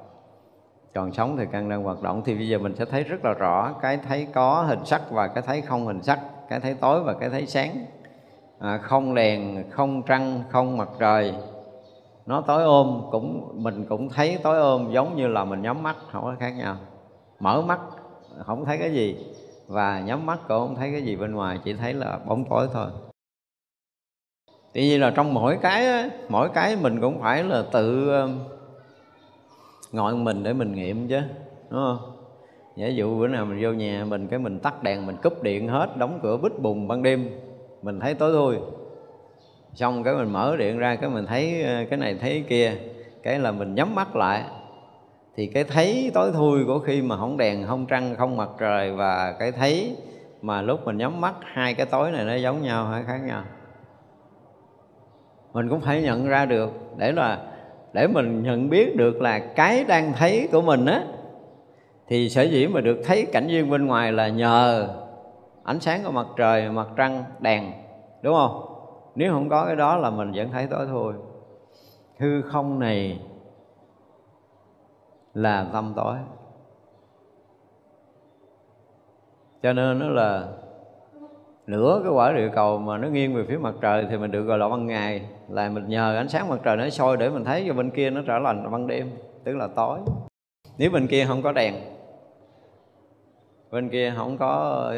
[0.93, 2.21] Còn sống thì căn đang hoạt động.
[2.25, 5.27] Thì bây giờ mình sẽ thấy rất là rõ cái thấy có hình sắc và
[5.27, 7.85] cái thấy không hình sắc cái thấy tối và cái thấy sáng.
[8.59, 11.33] À, không đèn không trăng không mặt trời.
[12.25, 15.95] Nó tối ôm cũng mình cũng thấy tối ôm giống như là mình nhắm mắt
[16.11, 16.75] không có khác nhau
[17.41, 17.79] mở mắt,
[18.45, 19.15] không thấy cái gì.
[19.67, 22.67] Và nhắm mắt cũng không thấy cái gì bên ngoài, chỉ thấy là bóng tối
[22.73, 22.87] thôi.
[24.73, 28.39] Tuy nhiên là trong mỗi cái mỗi cái mình cũng phải là tự um,
[29.91, 31.19] ngồi mình để mình nghiệm chứ,
[31.69, 32.17] đúng không?
[32.75, 35.67] Giả dụ bữa nào mình vô nhà mình, cái mình tắt đèn, mình cúp điện
[35.67, 37.29] hết, đóng cửa bít bùng ban đêm,
[37.81, 38.57] mình thấy tối thui.
[39.73, 42.73] Xong cái mình mở điện ra, cái mình thấy ờ, cái này thấy kia,
[43.23, 44.43] cái là mình nhắm mắt lại
[45.35, 48.91] thì cái thấy tối thui của khi mà không đèn không trăng, không mặt trời
[48.91, 49.97] và cái thấy
[50.41, 53.43] mà lúc mình nhắm mắt, hai cái tối này nó giống nhau hay khác nhau?
[55.53, 56.71] Mình cũng phải nhận ra được.
[56.97, 57.39] Để là,
[57.93, 61.03] để mình nhận biết được là cái đang thấy của mình á,
[62.07, 64.87] thì sở dĩ mà được thấy cảnh duyên bên ngoài là nhờ
[65.63, 67.71] ánh sáng của mặt trời, mặt trăng, đèn,
[68.21, 68.65] đúng không?
[69.15, 71.13] Nếu không có cái đó là mình vẫn thấy tối thôi
[72.19, 73.19] hư không này
[75.33, 76.17] là tâm tối.
[79.63, 80.47] Cho nên nó là
[81.67, 84.43] nửa cái quả địa cầu mà nó nghiêng về phía mặt trời thì mình được
[84.43, 85.21] gọi là ban ngày.
[85.49, 88.09] Là mình nhờ ánh sáng mặt trời nó soi để mình thấy cho bên kia
[88.09, 89.11] nó trở thành ban đêm,
[89.43, 89.99] tức là tối.
[90.77, 91.75] Nếu bên kia không có đèn,
[93.71, 94.47] bên kia không có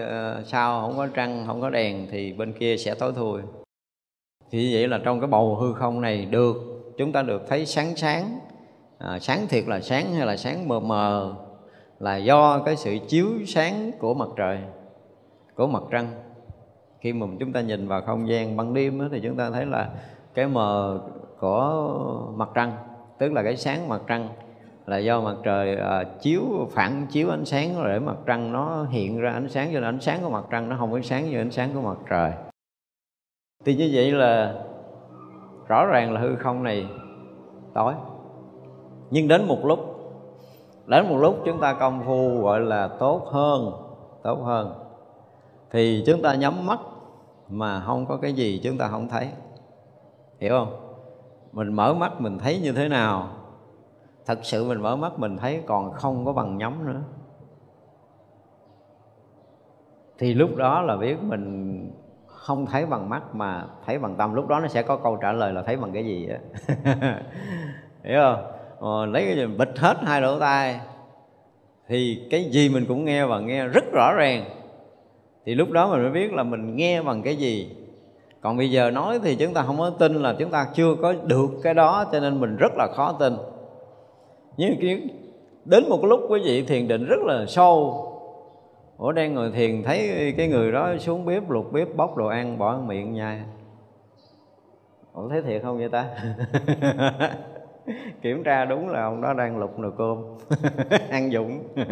[0.08, 3.42] ờ, sao, không có trăng, không có đèn thì bên kia sẽ tối thui.
[4.52, 6.56] Thì vậy là trong cái bầu hư không này được,
[6.98, 8.40] chúng ta được thấy sáng sáng
[9.04, 11.36] à, sáng thiệt là sáng hay là sáng mờ mờ
[12.00, 14.60] là do cái sự chiếu sáng của mặt trời
[15.56, 16.08] của mặt trăng.
[17.00, 19.66] Khi mà chúng ta nhìn vào không gian ban đêm đó, thì chúng ta thấy
[19.66, 19.90] là
[20.34, 21.02] cái mờ
[21.40, 22.78] của mặt trăng
[23.18, 24.30] tức là cái sáng mặt trăng
[24.86, 26.42] là do mặt trời à, chiếu
[26.72, 30.00] phản chiếu ánh sáng để mặt trăng nó hiện ra ánh sáng cho nên ánh
[30.02, 32.32] sáng của mặt trăng nó không có sáng như ánh sáng của mặt trời.
[33.66, 34.56] Thì như vậy là
[35.68, 36.88] rõ ràng là hư không này
[37.74, 37.94] tối
[39.12, 39.80] nhưng đến một lúc,
[40.86, 43.84] đến một lúc chúng ta công phu gọi là tốt hơn
[44.24, 44.74] tốt hơn.
[45.72, 46.80] Thì chúng ta nhắm mắt
[47.50, 49.30] mà không có cái gì chúng ta không thấy.
[50.40, 51.00] Hiểu không?
[51.52, 53.28] Mình mở mắt mình thấy như thế nào?
[54.26, 57.02] Thật sự mình mở mắt mình thấy còn không có bằng nhắm nữa.
[60.18, 61.92] Thì lúc đó là biết mình
[62.26, 64.34] không thấy bằng mắt mà thấy bằng tâm.
[64.34, 66.40] Lúc đó nó sẽ có câu trả lời là thấy bằng cái gì á.
[68.04, 68.46] Hiểu không?
[68.84, 70.80] Ờ, lấy cái gì bịt hết hai lỗ tai.
[71.88, 74.46] Thì cái gì mình cũng nghe và nghe rất rõ ràng.
[75.46, 77.76] Thì lúc đó mình mới biết là mình nghe bằng cái gì.
[78.42, 81.14] Còn bây giờ nói thì chúng ta không có tin là chúng ta chưa có
[81.24, 83.34] được cái đó cho nên mình rất là khó tin.
[84.58, 84.76] Nhưng
[85.66, 88.10] đến một lúc quý vị thiền định rất là sâu.
[88.98, 92.58] Ủa đang ngồi thiền thấy cái người đó xuống bếp lục bếp bóc đồ ăn
[92.58, 93.42] bỏ miệng nhai.
[95.14, 96.06] Ủa thấy thiệt không vậy ta?
[98.22, 100.18] Kiểm tra đúng là ông đó đang lục nồi cơm.
[101.10, 101.64] Ăn dũng.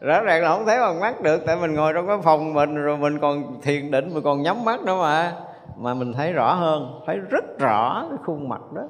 [0.00, 2.74] Rõ ràng là không thấy bằng mắt được tại mình ngồi trong cái phòng mình
[2.74, 5.32] rồi mình còn thiền định mình còn nhắm mắt nữa mà.
[5.76, 8.82] Mà mình thấy rõ hơn thấy rất rõ cái khuôn mặt đó.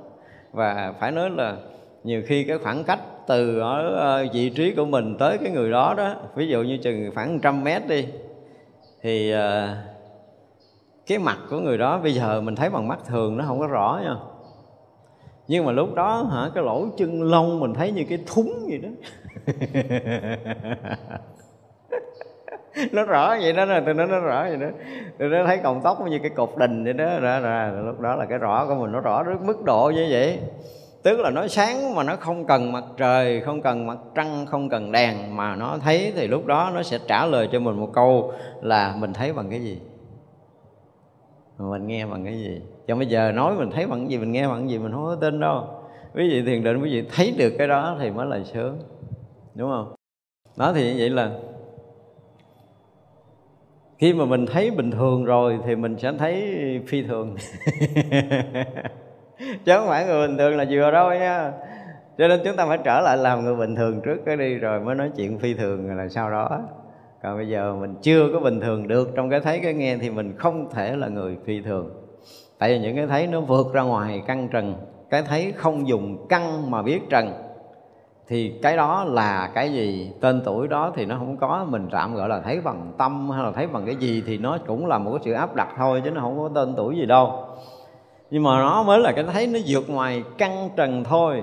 [0.53, 1.57] Và phải nói là
[2.05, 5.71] nhiều khi cái khoảng cách từ ở ờ, vị trí của mình tới cái người
[5.71, 8.09] đó đó ví dụ như chừng khoảng trăm mét đi
[9.03, 9.39] thì uh,
[11.09, 13.67] cái mặt của người đó bây giờ mình thấy bằng mắt thường nó không có
[13.67, 14.17] rõ nha.
[15.49, 18.79] Nhưng mà lúc đó hả, cái lỗ chân lông mình thấy như cái thúng gì
[18.79, 18.89] đó.
[22.93, 24.67] Nó rõ vậy đó rồi tôi nói nó rõ vậy đó.
[25.19, 28.15] Tôi nó thấy cọng tóc như cái cột đình vậy đó ra ra lúc đó
[28.15, 30.39] là cái rõ của mình, nó rõ đến mức độ như vậy.
[31.03, 34.69] Tức là nó sáng mà nó không cần mặt trời, không cần mặt trăng, không
[34.69, 37.91] cần đèn mà nó thấy thì lúc đó nó sẽ trả lời cho mình một
[37.93, 38.33] câu
[38.63, 39.79] là mình thấy bằng cái gì?
[41.59, 42.63] Mình nghe bằng cái gì?
[42.87, 44.93] Cho bây giờ nói mình thấy bằng cái gì, mình nghe bằng cái gì mình
[44.93, 45.65] không có tin đâu.
[46.15, 48.79] Quý vị thiền định, quý vị thấy được cái đó thì mới là sướng.
[49.55, 49.95] Đúng không?
[50.57, 51.31] Đó thì như vậy là
[53.99, 56.55] khi mà mình thấy bình thường rồi thì mình sẽ thấy
[56.87, 57.37] phi thường.
[59.39, 61.53] Chứ không phải người bình thường là vừa đâu nha.
[62.19, 64.81] Cho nên chúng ta phải trở lại làm người bình thường trước cái đi rồi
[64.81, 66.61] mới nói chuyện phi thường là sau đó
[67.23, 69.11] còn bây giờ mình chưa có bình thường được.
[69.17, 71.91] Trong cái thấy cái nghe thì mình không thể là người phi thường.
[72.59, 74.75] Tại vì những cái thấy nó vượt ra ngoài căn trần.
[75.11, 77.33] Cái thấy không dùng căn mà biết trần.
[78.29, 80.13] Thì cái đó là cái gì?
[80.21, 81.67] Tên tuổi đó thì nó không có.
[81.69, 84.59] Mình tạm gọi là thấy bằng tâm hay là thấy bằng cái gì thì nó
[84.67, 87.07] cũng là một cái sự áp đặt thôi, chứ nó không có tên tuổi gì
[87.07, 87.45] đâu.
[88.31, 91.43] Nhưng mà nó mới là cái thấy nó vượt ngoài căn trần thôi.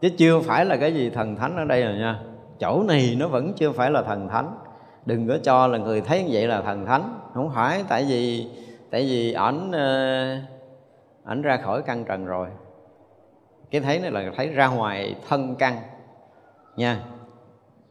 [0.00, 2.20] Chứ chưa phải là cái gì thần thánh ở đây rồi nha
[2.60, 4.54] chỗ này nó vẫn chưa phải là thần thánh.
[5.06, 7.18] Đừng có cho là người thấy như vậy là thần thánh.
[7.34, 8.48] Không phải, tại vì
[8.90, 10.36] tại vì ảnh ờ,
[11.24, 12.46] ảnh ra khỏi căn trần rồi.
[13.70, 15.76] Cái thấy này là thấy ra ngoài thân căn,
[16.76, 17.00] nha.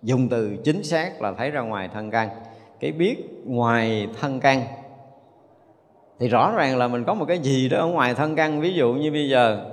[0.02, 2.30] Dùng từ chính xác là thấy ra ngoài thân căn.
[2.80, 4.62] Cái biết ngoài thân căn,
[6.20, 8.62] thì rõ ràng là mình có một cái gì đó ở ngoài thân căn.
[8.62, 9.66] Ví dụ như bây giờ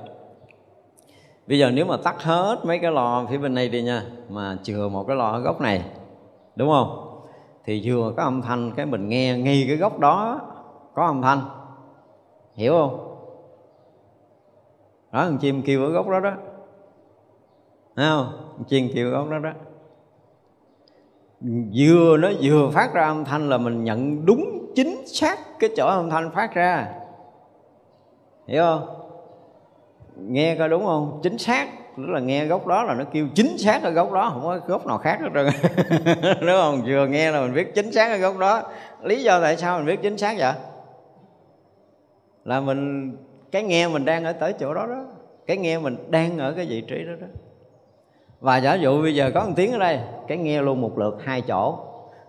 [1.46, 4.58] bây giờ nếu mà tắt hết mấy cái lò phía bên này đi nha, mà
[4.62, 5.84] chừa một cái lò ở góc này,
[6.56, 7.02] đúng không?
[7.64, 10.40] Thì vừa có âm thanh cái mình nghe ngay cái góc đó,
[10.94, 11.40] có âm thanh.
[12.54, 13.12] Hiểu không?
[15.12, 16.32] Đó con chim kêu ở góc đó đó.
[17.96, 18.52] Thấy không?
[18.56, 19.50] Con chim kêu ở góc đó đó.
[21.74, 25.86] Vừa nó vừa phát ra âm thanh là mình nhận đúng, chính xác cái chỗ
[25.86, 26.92] âm thanh phát ra.
[28.46, 28.95] Hiểu không?
[30.16, 31.20] Nghe coi đúng không?
[31.22, 31.68] Chính xác.
[31.96, 34.60] Tức là nghe gốc đó là nó kêu chính xác ở gốc đó, không có
[34.66, 35.46] gốc nào khác hết trơn
[36.40, 36.82] đúng không?
[36.86, 38.62] Vừa nghe là mình biết chính xác ở gốc đó.
[39.02, 40.52] Lý do tại sao mình biết chính xác vậy?
[42.44, 43.12] Là mình,
[43.52, 45.04] cái nghe mình đang ở tới chỗ đó đó.
[45.46, 47.26] Cái nghe mình đang ở cái vị trí đó đó.
[48.40, 51.18] Và giả dụ bây giờ có một tiếng ở đây, cái nghe luôn một lượt
[51.24, 51.78] hai chỗ.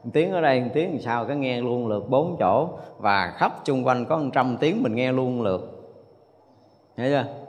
[0.03, 2.69] Một tiếng ở đây, một tiếng làm sao, cái nghe luôn lượt bốn chỗ.
[2.97, 5.61] Và khắp chung quanh có một trăm tiếng mình nghe luôn lượt.
[6.97, 7.46] Hiểu chưa?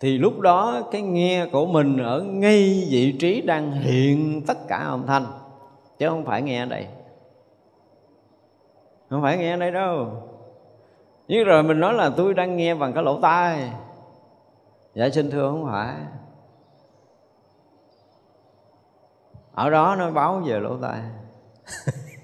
[0.00, 4.76] Thì lúc đó cái nghe của mình ở ngay vị trí đang hiện tất cả
[4.76, 5.26] âm thanh.
[5.98, 6.86] Chứ không phải nghe ở đây.
[9.10, 10.08] Không phải nghe ở đây đâu.
[11.28, 13.70] Nhưng rồi mình nói là tôi đang nghe bằng cái lỗ tai.
[14.94, 15.94] Dạ xin thưa không phải.
[19.54, 21.00] Ở đó nó báo về lỗ tai.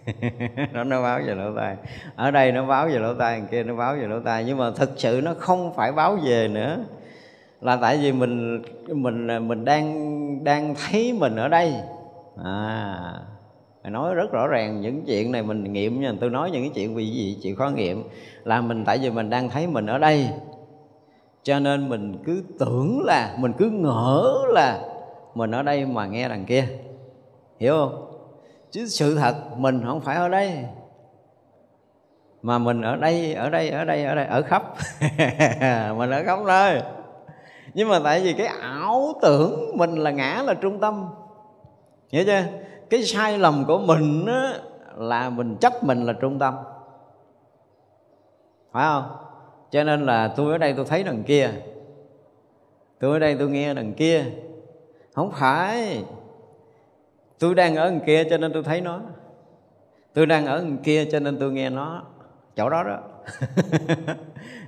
[0.72, 1.76] Nó nó báo về lỗ tai.
[2.16, 4.44] Ở đây nó báo về lỗ tai kia nó báo về lỗ tai.
[4.44, 6.78] Nhưng mà thực sự nó không phải báo về nữa
[7.62, 11.74] là tại vì mình mình mình đang đang thấy mình ở đây.
[12.44, 13.12] À
[13.90, 16.12] nói rất rõ ràng những chuyện này mình nghiệm nha.
[16.20, 17.38] Tôi nói những cái chuyện vì gì?
[17.42, 18.04] Chuyện khó nghiệm.
[18.44, 20.28] Là mình, tại vì mình đang thấy mình ở đây.
[21.42, 24.80] Cho nên mình cứ tưởng là, mình cứ ngỡ là
[25.34, 26.68] mình ở đây mà nghe đằng kia.
[27.58, 28.08] Hiểu không?
[28.70, 30.64] Chứ sự thật, mình không phải ở đây.
[32.42, 34.62] Mà mình ở đây ở đây ở đây ở đây, ở khắp.
[35.96, 36.82] Mình ở khắp nơi
[37.74, 41.08] nhưng mà tại vì cái ảo tưởng mình là ngã là trung tâm.
[42.08, 42.42] Hiểu chưa?
[42.90, 44.52] Cái sai lầm của mình á,
[44.96, 46.54] là mình chấp mình là trung tâm.
[48.72, 49.16] Phải không?
[49.70, 51.50] Cho nên là tôi ở đây tôi thấy đằng kia.
[53.00, 54.24] Tôi ở đây tôi nghe đằng kia.
[55.14, 56.04] Không phải.
[57.38, 59.00] Tôi đang ở đằng kia cho nên tôi thấy nó.
[60.14, 62.02] Tôi đang ở đằng kia cho nên tôi nghe nó.
[62.56, 62.98] Chỗ đó đó.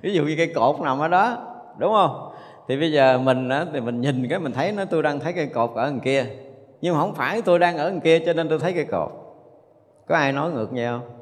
[0.03, 1.37] Ví dụ như cây cột nằm ở đó
[1.79, 2.34] đúng không?
[2.69, 5.33] Thì bây giờ mình á, thì mình nhìn cái mình thấy nó tôi đang thấy
[5.33, 6.27] cây cột ở đằng kia.
[6.81, 9.13] Nhưng mà không phải tôi đang ở đằng kia cho nên tôi thấy cây cột.
[10.09, 11.15] Có ai nói ngược vậy không?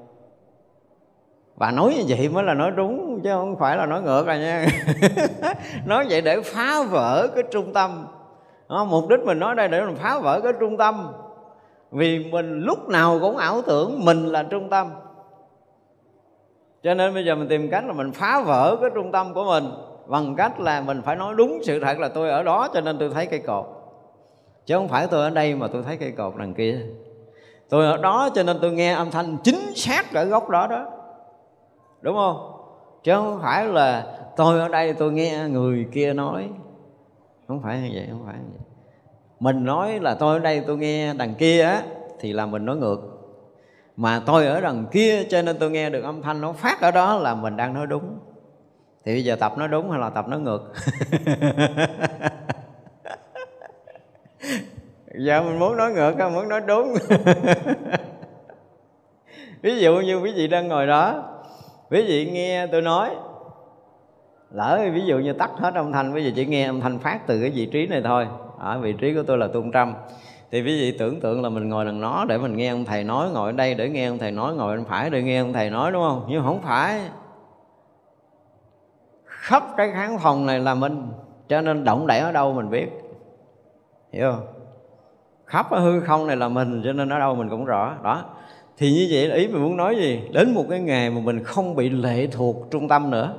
[1.57, 4.39] Và nói như vậy mới là nói đúng chứ không phải là nói ngược rồi
[4.39, 4.67] nha.
[5.87, 8.07] Nói vậy để phá vỡ cái trung tâm.
[8.69, 11.09] Đó, mục đích mình nói đây để mình phá vỡ cái trung tâm.
[11.91, 14.91] Vì mình lúc nào cũng ảo tưởng mình là trung tâm.
[16.83, 19.45] Cho nên bây giờ mình tìm cách là mình phá vỡ cái trung tâm của
[19.45, 19.65] mình
[20.07, 22.99] bằng cách là mình phải nói đúng sự thật là tôi ở đó cho nên
[22.99, 23.67] tôi thấy cây cột.
[24.67, 26.81] Chứ không phải tôi ở đây mà tôi thấy cây cột đằng kia.
[27.69, 30.87] Tôi ở đó cho nên tôi nghe âm thanh chính xác ở góc đó đó.
[32.01, 32.53] Đúng không?
[33.03, 36.49] Chứ không phải là tôi ở đây tôi nghe người kia nói.
[37.49, 38.67] Không phải như vậy, không phải như vậy.
[39.41, 41.83] Mình nói là tôi ở đây tôi nghe đằng kia á,
[42.21, 43.01] thì là mình nói ngược.
[43.97, 46.91] Mà tôi ở đằng kia cho nên tôi nghe được âm thanh nó phát ở
[46.91, 48.19] đó là mình đang nói đúng
[49.05, 50.73] thì bây giờ tập nó đúng hay là tập nó ngược?
[55.19, 56.95] Giờ mình muốn nói ngược hay muốn nói đúng?
[59.63, 61.25] Ví dụ như quý vị đang ngồi đó,
[61.91, 63.11] quý vị nghe tôi nói,
[64.51, 67.27] lỡ ví dụ như tắt hết âm thanh, quý vị chỉ nghe âm thanh phát
[67.27, 68.27] từ cái vị trí này thôi.
[68.59, 69.95] Ở vị trí của tôi là tung trăm
[70.51, 73.05] thì quý vị tưởng tượng là mình ngồi đằng nó để mình nghe ông thầy
[73.05, 75.53] nói, ngồi ở đây để nghe ông thầy nói, ngồi bên phải để nghe ông
[75.53, 76.27] thầy nói, đúng không?
[76.29, 77.01] Nhưng không phải
[79.43, 81.09] khắp cái khán phòng này là mình,
[81.49, 82.89] cho nên động đậy ở đâu mình biết.
[84.13, 84.47] Hiểu không?
[85.47, 87.97] Khắp ở hư không này là mình, cho nên ở đâu mình cũng rõ.
[88.03, 88.25] Đó.
[88.77, 90.21] Thì như vậy là ý mình muốn nói gì?
[90.33, 93.35] Đến một cái ngày mà mình không bị lệ thuộc trung tâm nữa.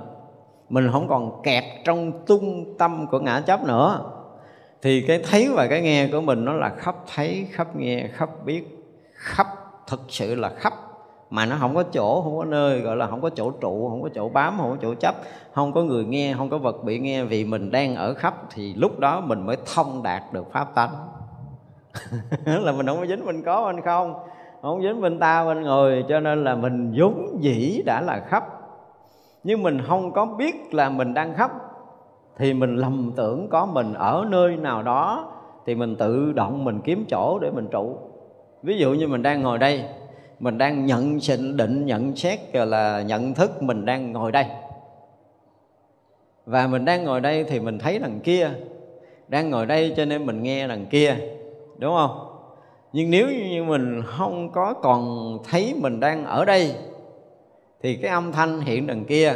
[0.70, 4.02] Mình không còn kẹt trong tung tâm của ngã chấp nữa.
[4.82, 8.30] Thì cái thấy và cái nghe của mình nó là khắp thấy, khắp nghe, khắp
[8.46, 8.64] biết,
[9.14, 9.48] khắp
[9.88, 10.74] thực sự là khắp
[11.34, 14.02] mà nó không có chỗ, không có nơi, gọi là không có chỗ trụ, không
[14.02, 15.16] có chỗ bám, không có chỗ chấp,
[15.54, 17.24] không có người nghe, không có vật bị nghe.
[17.24, 20.90] Vì mình đang ở khắp thì lúc đó mình mới thông đạt được pháp tánh.
[22.64, 24.14] Là mình không có dính mình có mình không
[24.62, 26.06] không dính bên ta, bên người.
[26.10, 28.44] Cho nên là mình vốn dĩ đã là khắp.
[29.44, 31.52] Nhưng mình không có biết là mình đang khắp.
[32.38, 35.32] Thì mình lầm tưởng có mình ở nơi nào đó,
[35.66, 37.98] thì mình tự động mình kiếm chỗ để mình trụ.
[38.64, 39.86] Ví dụ như mình đang ngồi đây
[40.40, 41.20] mình đang nhận
[41.58, 44.46] định nhận xét rồi là nhận thức, mình đang ngồi đây.
[46.46, 48.50] Và mình đang ngồi đây thì mình thấy đằng kia,
[49.28, 51.16] đang ngồi đây cho nên mình nghe đằng kia,
[51.78, 52.30] đúng không?
[52.94, 56.76] Nhưng nếu như mình không có còn thấy mình đang ở đây,
[57.82, 59.34] thì cái âm thanh hiện đằng kia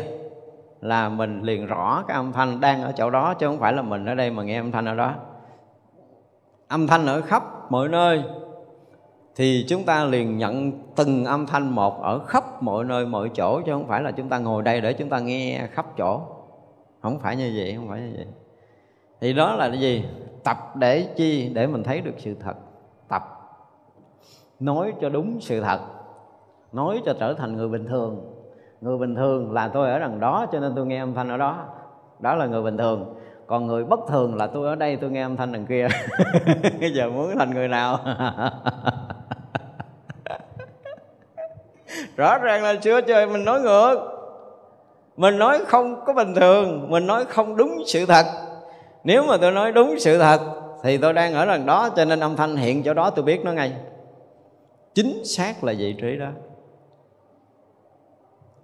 [0.82, 3.82] là mình liền rõ cái âm thanh đang ở chỗ đó, chứ không phải là
[3.82, 5.14] mình ở đây mà nghe âm thanh ở đó.
[6.68, 8.24] Âm thanh ở khắp mọi nơi
[9.38, 13.62] thì chúng ta liền nhận từng âm thanh một ở khắp mọi nơi, mọi chỗ,
[13.66, 16.22] chứ không phải là chúng ta ngồi đây để chúng ta nghe khắp chỗ.
[17.02, 18.26] Không phải như vậy, không phải như vậy.
[19.22, 20.06] Thì đó là cái gì?
[20.44, 21.50] Tập để chi?
[21.54, 22.54] Để mình thấy được sự thật.
[23.08, 23.24] Tập.
[24.60, 25.80] Nói cho đúng sự thật.
[26.72, 28.34] Nói cho trở thành người bình thường.
[28.82, 31.38] Người bình thường là tôi ở đằng đó, cho nên tôi nghe âm thanh ở
[31.38, 31.66] đó.
[32.20, 33.16] Đó là người bình thường.
[33.48, 35.88] Còn người bất thường là tôi ở đây, tôi nghe âm thanh đằng kia.
[36.80, 38.00] Bây giờ muốn thành người nào?
[42.18, 43.96] rõ ràng là chưa trời mình nói ngược.
[45.18, 48.26] Mình nói không có bình thường, mình nói không đúng sự thật.
[49.04, 50.40] Nếu mà tôi nói đúng sự thật,
[50.84, 53.42] thì tôi đang ở lần đó, cho nên âm thanh hiện chỗ đó tôi biết
[53.44, 53.74] nó ngay.
[54.94, 56.28] Chính xác là vị trí đó.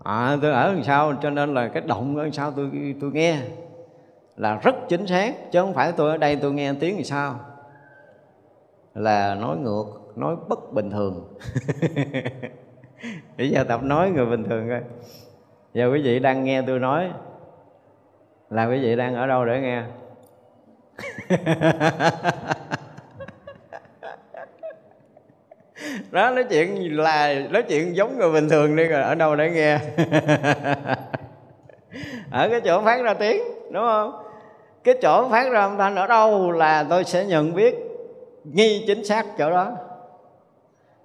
[0.03, 3.11] À tôi ở đằng sau cho nên là cái động ở đằng sau tôi tôi
[3.13, 3.37] nghe
[4.35, 7.39] là rất chính xác, chứ không phải tôi ở đây tôi nghe tiếng thì sao.
[8.93, 9.85] Là nói ngược,
[10.15, 11.33] nói bất bình thường.
[13.37, 14.81] bây giờ tập nói người bình thường coi.
[15.73, 17.09] Giờ quý vị đang nghe tôi nói,
[18.49, 19.83] là quý vị đang ở đâu để nghe?
[26.11, 29.49] Đó, nói chuyện là, nói chuyện giống người bình thường đi rồi, ở đâu để
[29.49, 29.79] nghe?
[32.31, 34.23] Ở cái chỗ phát ra tiếng, đúng không?
[34.83, 37.75] Cái chỗ phát ra âm thanh ở đâu là tôi sẽ nhận biết,
[38.43, 39.71] nghi chính xác chỗ đó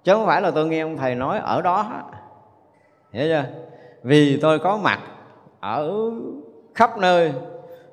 [0.08, 1.86] chứ không phải là tôi nghe ông thầy nói ở đó.
[3.12, 3.44] Hiểu chưa?
[4.02, 4.98] Vì tôi có mặt
[5.60, 6.10] ở
[6.74, 7.32] khắp nơi,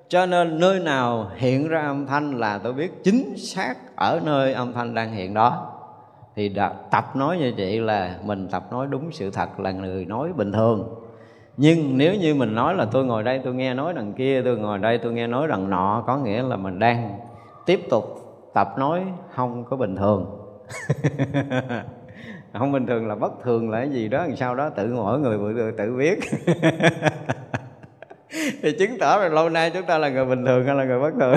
[0.08, 4.54] cho nên nơi nào hiện ra âm thanh là tôi biết chính xác ở nơi
[4.54, 5.72] âm thanh đang hiện đó.
[6.36, 6.56] Thì
[6.92, 10.52] tập nói như vậy là mình tập nói đúng sự thật là người nói bình
[10.52, 10.96] thường.
[11.58, 14.58] Nhưng nếu như mình nói là tôi ngồi đây tôi nghe nói đằng kia, tôi
[14.58, 17.20] ngồi đây tôi nghe nói đằng nọ, có nghĩa là mình đang
[17.66, 18.06] tiếp tục
[18.54, 19.04] tập nói
[19.36, 20.26] không có bình thường.
[22.60, 25.54] không bình thường là bất thường là cái gì đó sau đó tự mỗi người
[25.56, 26.20] tự, tự biết.
[28.62, 31.00] Thì chứng tỏ là lâu nay chúng ta là người bình thường hay là người
[31.00, 31.36] bất thường?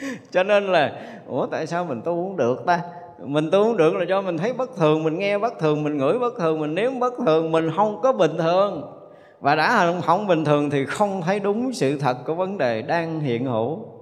[0.30, 0.92] Cho nên là
[1.26, 2.80] ủa tại sao mình tu không được ta?
[3.22, 5.96] Mình tu không được là do mình thấy bất thường mình nghe bất thường mình
[5.98, 8.92] ngửi bất thường mình nếm bất thường mình không có bình thường.
[9.40, 13.20] Và đã không bình thường thì không thấy đúng sự thật của vấn đề đang
[13.20, 13.95] hiện hữu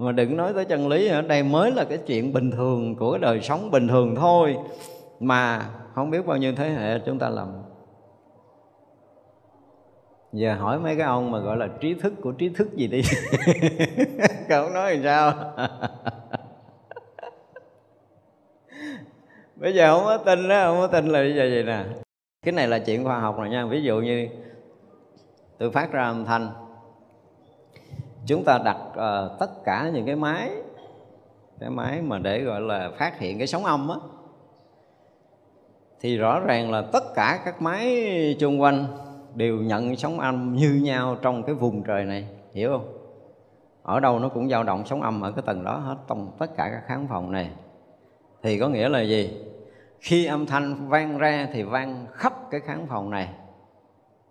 [0.00, 3.12] mà đừng nói tới chân lý ở đây mới là cái chuyện bình thường của
[3.12, 4.56] cái đời sống bình thường thôi.
[5.20, 7.48] Mà không biết bao nhiêu thế hệ chúng ta làm.
[10.32, 13.02] Giờ hỏi mấy cái ông mà gọi là trí thức của trí thức gì đi.
[14.48, 15.32] Cậu nói làm sao?
[19.56, 21.84] Bây giờ không có tin đó không có tin là bây giờ vậy nè.
[22.42, 23.66] Cái này là chuyện khoa học rồi nha.
[23.66, 24.28] Ví dụ như
[25.58, 26.69] tôi phát ra âm thanh
[28.26, 30.50] chúng ta đặt uh, tất cả những cái máy
[31.60, 33.96] cái máy mà để gọi là phát hiện cái sóng âm á
[36.00, 38.86] thì rõ ràng là tất cả các máy chung quanh
[39.34, 42.92] đều nhận sóng âm như nhau trong cái vùng trời này hiểu không?
[43.82, 46.56] Ở đâu nó cũng dao động sóng âm ở cái tầng đó hết trong tất
[46.56, 47.50] cả các khán phòng này.
[48.42, 49.44] Thì có nghĩa là gì?
[50.00, 53.28] Khi âm thanh vang ra thì vang khắp cái khán phòng này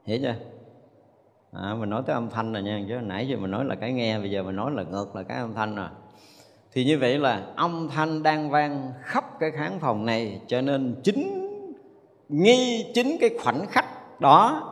[0.05, 0.35] hiểu chưa?
[1.51, 3.93] À, mình nói tới âm thanh rồi nha chứ nãy giờ mình nói là cái
[3.93, 5.87] nghe bây giờ mình nói là ngược là cái âm thanh rồi.
[6.71, 10.95] Thì như vậy là âm thanh đang vang khắp cái khán phòng này cho nên
[11.03, 11.49] chính
[12.29, 13.85] nghi chính cái khoảnh khắc
[14.21, 14.63] đó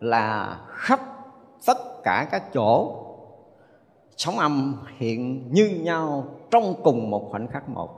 [0.00, 1.00] là khắp
[1.66, 3.04] tất cả các chỗ
[4.16, 7.90] sóng âm hiện như nhau trong cùng một khoảnh khắc một.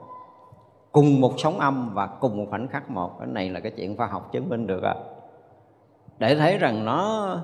[0.93, 3.19] Cùng một sóng âm và cùng một khoảnh khắc một.
[3.19, 4.95] Cái này là cái chuyện khoa học chứng minh được ạ
[6.19, 7.37] để thấy rằng nó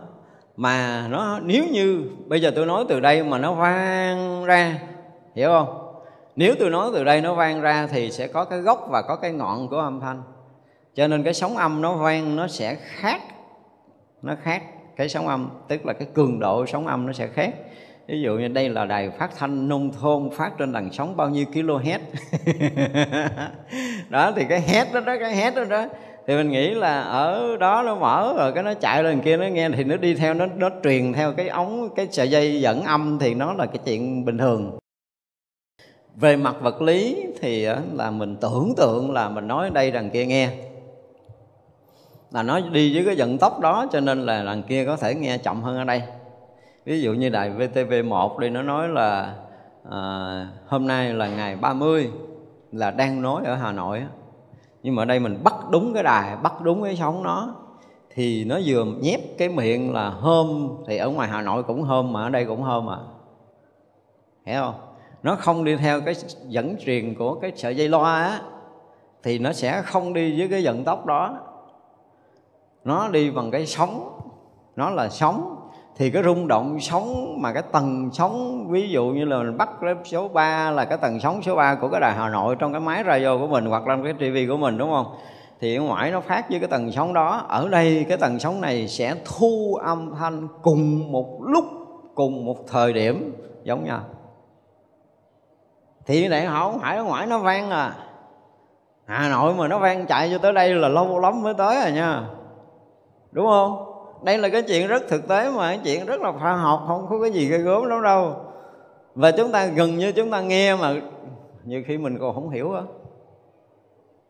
[0.56, 4.78] mà nó nếu như bây giờ tôi nói từ đây mà nó vang ra
[5.34, 5.82] hiểu không?
[6.36, 9.16] Nếu tôi nói từ đây nó vang ra thì sẽ có cái gốc và có
[9.16, 10.22] cái ngọn của âm thanh.
[10.94, 13.20] Cho nên cái sóng âm nó vang nó sẽ khác.
[14.22, 14.62] Nó khác
[14.96, 17.54] cái sóng âm tức là cái cường độ sóng âm nó sẽ khác.
[18.08, 21.28] Ví dụ như đây là đài phát thanh nông thôn phát trên làn sóng bao
[21.28, 21.98] nhiêu kHz
[24.08, 25.86] đó thì cái hét đó, đó cái hét đó đó
[26.26, 29.46] thì mình nghĩ là ở đó nó mở rồi cái nó chạy lên kia nó
[29.46, 32.82] nghe thì nó đi theo nó nó truyền theo cái ống cái sợi dây dẫn
[32.82, 34.78] âm thì nó là cái chuyện bình thường.
[36.16, 40.10] Về mặt vật lý thì ờ, là mình tưởng tượng là mình nói đây đằng
[40.10, 40.50] kia nghe.
[42.32, 45.14] Là nó đi với cái vận tốc đó cho nên là đằng kia có thể
[45.14, 46.02] nghe chậm hơn ở đây.
[46.84, 49.34] Ví dụ như đài VTV1 đi nó nói là
[49.90, 50.00] à,
[50.66, 52.10] hôm nay là ngày 30
[52.72, 54.02] là đang nói ở Hà Nội
[54.86, 57.54] nhưng mà ở đây mình bắt đúng cái đài, bắt đúng cái sóng nó.
[58.10, 62.12] Thì nó vừa nhép cái miệng là hôm, thì ở ngoài Hà Nội cũng hôm
[62.12, 62.98] mà, ở đây cũng hôm à
[64.44, 64.74] hiểu không?
[65.22, 66.14] Nó không đi theo cái
[66.48, 68.40] dẫn truyền của cái sợi dây loa á,
[69.22, 71.38] thì nó sẽ không đi với cái vận tốc đó.
[72.84, 74.20] Nó đi bằng cái sóng,
[74.76, 75.55] nó là sóng
[75.98, 79.68] thì cái rung động sóng mà cái tầng sóng, ví dụ như là mình bắt
[79.80, 82.72] cái số 3 là cái tầng sóng số 3 của cái đài Hà Nội trong
[82.72, 85.06] cái máy radio của mình hoặc là cái TV của mình, đúng không?
[85.60, 88.60] Thì ở ngoài nó phát với cái tầng sóng đó Ở đây cái tầng sóng
[88.60, 91.64] này sẽ thu âm thanh cùng một lúc,
[92.14, 93.32] Cùng một thời điểm,
[93.64, 94.00] giống nhau
[96.06, 97.96] Thì này họ không phải ở ngoài nó vang à
[99.06, 101.90] Hà Nội mà nó vang chạy cho tới đây là lâu lắm mới tới à
[101.90, 102.22] nha
[103.32, 103.85] Đúng không?
[104.22, 107.06] Đây là cái chuyện rất thực tế mà, cái chuyện rất là khoa học, không
[107.10, 108.36] có cái gì gây gớm lắm đâu.
[109.14, 110.94] Và chúng ta gần như chúng ta nghe mà
[111.64, 112.82] nhiều khi mình còn không hiểu á.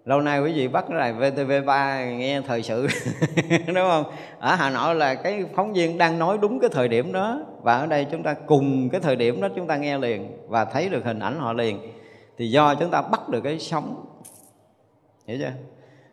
[0.05, 2.87] Lâu nay quý vị bắt cái đài VTV3 nghe thời sự,
[3.67, 4.05] đúng không?
[4.39, 7.41] Ở Hà Nội là cái phóng viên đang nói đúng cái thời điểm đó.
[7.63, 10.65] Và ở đây chúng ta cùng cái thời điểm đó chúng ta nghe liền và
[10.65, 11.79] thấy được hình ảnh họ liền.
[12.39, 14.05] Thì do chúng ta bắt được cái sóng,
[15.27, 15.53] hiểu chưa?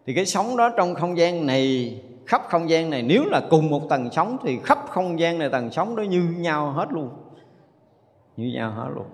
[0.06, 1.96] Thì cái sóng đó trong không gian này
[2.26, 3.04] khắp không gian này.
[3.04, 6.22] Nếu là cùng một tầng sóng thì khắp không gian này tầng sóng đó như
[6.38, 7.10] nhau hết luôn.
[8.38, 9.06] Như nhau hết luôn.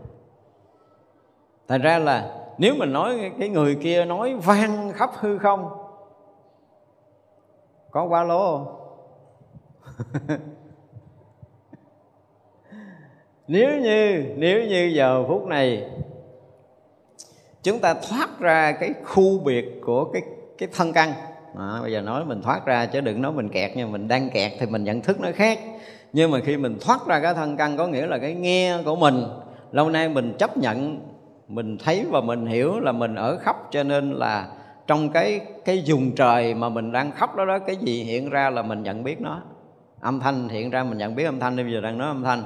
[1.67, 5.69] Thành ra là nếu mình nói cái người kia nói vang khắp hư không,
[7.91, 8.75] có quá lố không?
[13.47, 15.89] Nếu như nếu như giờ phút này
[17.63, 20.21] chúng ta thoát ra cái khu biệt của cái
[20.57, 21.13] cái thân căn
[21.57, 24.29] à, bây giờ nói mình thoát ra chứ đừng nói mình kẹt nhưng mình đang
[24.29, 25.59] kẹt thì mình nhận thức nó khác.
[26.13, 28.95] Nhưng mà khi mình thoát ra cái thân căn có nghĩa là cái nghe của
[28.95, 29.23] mình
[29.71, 30.99] lâu nay mình chấp nhận
[31.47, 34.47] mình thấy và mình hiểu là mình ở khắp cho nên là
[34.87, 38.49] trong cái cái vùng trời mà mình đang khóc đó đó cái gì hiện ra
[38.49, 39.41] là mình nhận biết nó.
[40.01, 42.43] Âm thanh hiện ra mình nhận biết âm thanh bây giờ đang nói âm thanh.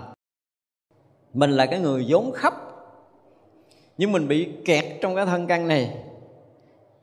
[1.33, 2.53] Mình là cái người vốn khắp
[3.97, 5.95] nhưng mình bị kẹt trong cái thân căn này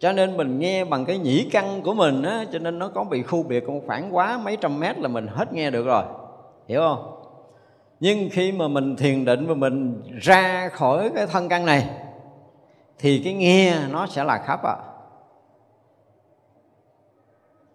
[0.01, 3.05] cho nên mình nghe bằng cái nhĩ căn của mình á, cho nên nó có
[3.05, 6.05] bị khu biệt khoảng quá mấy trăm mét là mình hết nghe được rồi.
[6.69, 7.23] Hiểu không?
[8.01, 11.91] Nhưng khi mà mình thiền định và mình ra khỏi cái thân căn này,
[12.99, 14.77] thì cái nghe nó sẽ là khắp ạ.
[14.79, 14.87] À.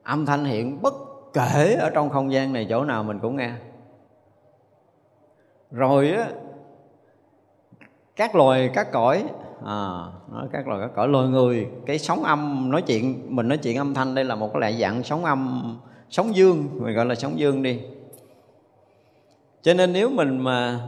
[0.04, 0.94] âm thanh hiện bất
[1.34, 3.52] kể ở trong không gian này, chỗ nào mình cũng nghe.
[5.72, 6.30] Rồi á,
[8.16, 9.24] các loài, các cõi
[9.66, 11.68] à, nói các loài các cõi loài người.
[11.86, 14.78] Cái sóng âm nói chuyện mình nói chuyện âm thanh đây là một cái loại
[14.82, 15.62] dạng sóng âm
[16.10, 17.80] sóng dương mình gọi là sóng dương đi.
[19.62, 20.80] Cho nên nếu mình mà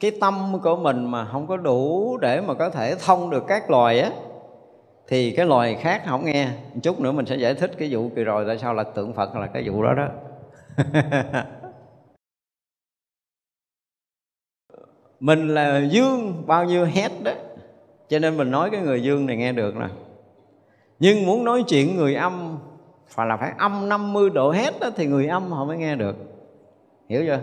[0.00, 3.70] cái tâm của mình mà không có đủ để mà có thể thông được các
[3.70, 4.10] loài á
[5.08, 6.48] thì cái loài khác không nghe.
[6.74, 9.14] Một chút nữa mình sẽ giải thích cái vụ kỳ rồi tại sao là tượng
[9.14, 10.08] phật là cái vụ đó đó.
[15.20, 17.32] Mình là dương bao nhiêu hét đó
[18.08, 19.86] cho nên mình nói cái người dương này nghe được nè.
[20.98, 22.58] Nhưng muốn nói chuyện người âm
[23.08, 26.16] phải là phải âm 50 độ hết đó, thì người âm họ mới nghe được.
[27.08, 27.38] Hiểu chưa?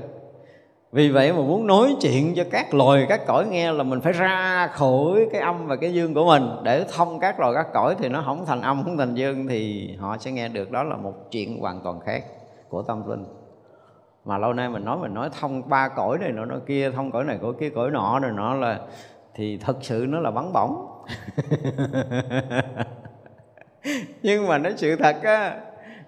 [0.91, 4.14] Vì vậy mà muốn nói chuyện cho các loài các cõi nghe là mình phải
[4.14, 6.49] ra khỏi cái âm và cái dương của mình.
[6.64, 9.89] Để thông các loài các cõi thì nó không thành âm không thành dương thì
[9.99, 10.72] họ sẽ nghe được.
[10.72, 12.24] Đó là một chuyện hoàn toàn khác
[12.70, 13.26] của tâm linh.
[14.26, 17.11] Mà lâu nay mình nói mình nói thông ba cõi này nọ nó kia thông
[17.11, 18.80] cõi này cõi kia cõi nọ rồi nọ là
[19.36, 20.88] thì thật sự nó là bắn bổng.
[24.23, 25.61] Nhưng mà nói sự thật á,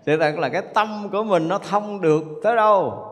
[0.05, 3.05] sự thật là cái tâm của mình nó thông được tới đâu?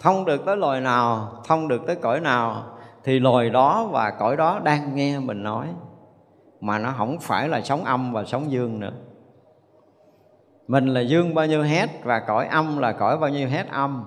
[0.00, 1.32] Thông được tới loài nào?
[1.44, 2.64] Thông được tới cõi nào?
[3.04, 5.68] Thì loài đó và cõi đó đang nghe mình nói.
[6.60, 8.92] Mà nó không phải là sống âm và sống dương nữa.
[10.68, 14.04] Mình là dương bao nhiêu hét và cõi âm là cõi bao nhiêu hét âm.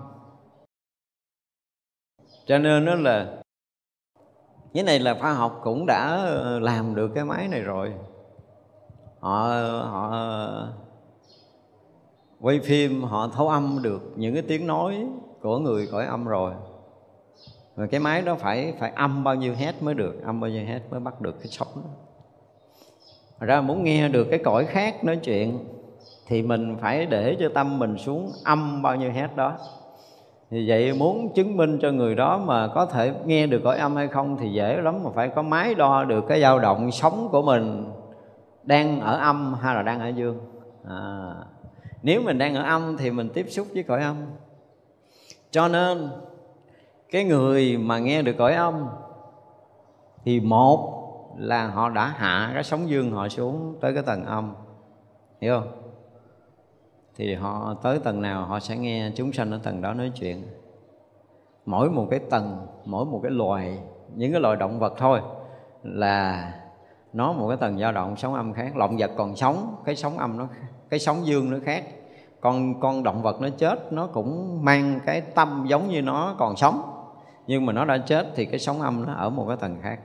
[2.46, 3.39] Cho nên nó là
[4.74, 7.94] cái này là khoa học cũng đã ờ, làm được cái máy này rồi.
[9.20, 9.48] Họ
[9.84, 10.28] họ,
[12.42, 15.08] quay phim, họ thấu âm được những cái tiếng nói
[15.42, 16.54] của người cõi âm rồi.
[17.76, 20.66] Và cái máy đó phải phải âm bao nhiêu hết mới được, âm bao nhiêu
[20.66, 21.90] hết mới bắt được cái sóng đó.
[23.40, 25.60] Ra muốn nghe được cái cõi khác nói chuyện
[26.28, 29.58] thì mình phải để cho tâm mình xuống âm bao nhiêu hết đó
[30.52, 33.96] thì vậy muốn chứng minh cho người đó mà có thể nghe được cõi âm
[33.96, 37.28] hay không thì dễ lắm mà phải có máy đo được cái dao động sống
[37.32, 37.92] của mình
[38.64, 40.40] đang ở âm hay là đang ở dương.
[40.88, 41.34] À,
[42.04, 44.16] nếu mình đang ở âm thì mình tiếp xúc với cõi âm.
[45.52, 46.10] Cho nên
[47.12, 48.88] cái người mà nghe được cõi âm
[50.26, 50.96] thì một
[51.38, 54.54] là họ đã hạ cái sóng dương họ xuống tới cái tầng âm.
[55.42, 55.79] Hiểu không?
[57.20, 60.44] Thì họ tới tầng nào, họ sẽ nghe chúng sanh ở tầng đó nói chuyện.
[61.66, 63.80] Mỗi một cái tầng, mỗi một cái loài,
[64.16, 65.20] những cái loài động vật thôi,
[65.84, 66.52] là
[67.14, 68.76] nó một cái tầng dao động sóng âm khác.
[68.76, 70.48] Động vật còn sống, cái sóng âm nó,
[70.90, 71.84] cái sóng dương nó khác.
[72.42, 76.56] Con con động vật nó chết, nó cũng mang cái tâm giống như nó còn
[76.56, 76.82] sống.
[77.48, 80.00] Nhưng mà nó đã chết thì cái sóng âm nó ở một cái tầng khác.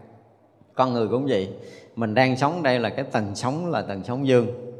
[0.75, 1.55] Con người cũng vậy.
[1.97, 4.74] Mình đang sống đây là cái tầng sống là tầng sống dương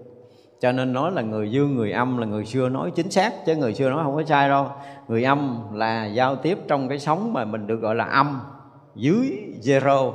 [0.65, 3.57] cho nên nói là người dương người âm là người xưa nói chính xác, chứ
[3.57, 4.67] người xưa nói không có sai đâu.
[5.09, 8.41] Người âm là giao tiếp trong cái sống mà mình được gọi là âm,
[8.95, 10.13] dưới zero.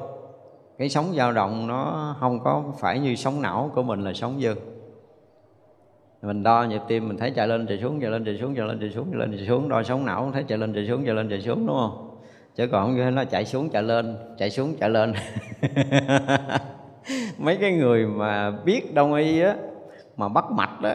[0.77, 4.41] Cái sóng dao động nó không có phải như sóng não của mình là sóng
[4.41, 4.57] dương
[6.21, 8.67] mình đo nhịp tim, mình thấy chạy lên, chạy xuống, chạy lên, chạy xuống, chạy
[8.67, 11.05] lên, chạy xuống, chạy lên, chạy xuống, đo sóng não, thấy chạy lên, chạy xuống,
[11.05, 12.19] chạy lên, chạy xuống, đúng không?
[12.55, 15.13] Chứ còn không như nó chạy xuống, chạy lên, chạy xuống, chạy lên.
[17.37, 19.55] Mấy cái người mà biết đông y á
[20.19, 20.93] mà bắt mạch đó,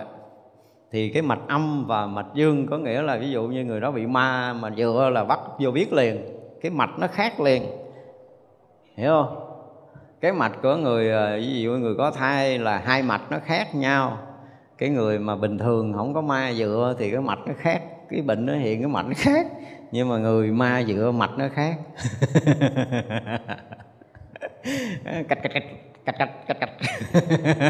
[0.92, 3.90] thì cái mạch âm và mạch dương có nghĩa là ví dụ như người đó
[3.90, 6.24] bị ma mà vừa là bắt vô biết liền,
[6.60, 7.62] cái mạch nó khác liền.
[8.96, 9.36] Hiểu không?
[10.20, 13.74] Cái mạch của người à, ví dụ người có thai là hai mạch nó khác
[13.74, 14.18] nhau.
[14.78, 18.22] Cái người mà bình thường không có ma dựa thì cái mạch nó khác, cái
[18.22, 19.46] bệnh nó hiện cái mạch nó khác,
[19.92, 21.76] nhưng mà người ma dựa mạch nó khác.
[25.28, 25.64] Cách cách cách
[26.04, 26.70] cách cách cách cách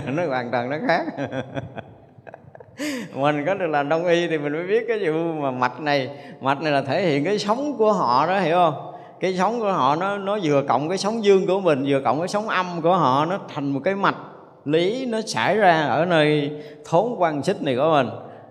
[0.15, 1.05] nó hoàn toàn nó khác.
[3.15, 6.11] Mình có được làm đông y thì mình mới biết cái vụ mà mạch này
[6.41, 8.93] mạch này là thể hiện cái sống của họ đó hiểu không?
[9.21, 12.19] Cái sống của họ nó nó vừa cộng cái sống dương của mình vừa cộng
[12.19, 14.17] cái sống âm của họ nó thành một cái mạch
[14.65, 16.51] lý nó xảy ra ở nơi
[16.85, 18.09] thốn quan xích này của mình.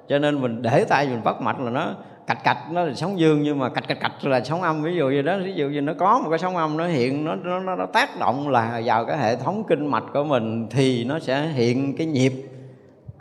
[0.08, 1.94] Cho nên mình để tay mình bắt mạch là nó
[2.28, 4.96] cạch cạch nó là sóng dương nhưng mà cạch cạch cạch là sóng âm ví
[4.96, 7.36] dụ như đó ví dụ như nó có một cái sóng âm nó hiện nó
[7.36, 11.20] nó, nó tác động là vào cái hệ thống kinh mạch của mình thì nó
[11.20, 12.34] sẽ hiện cái nhịp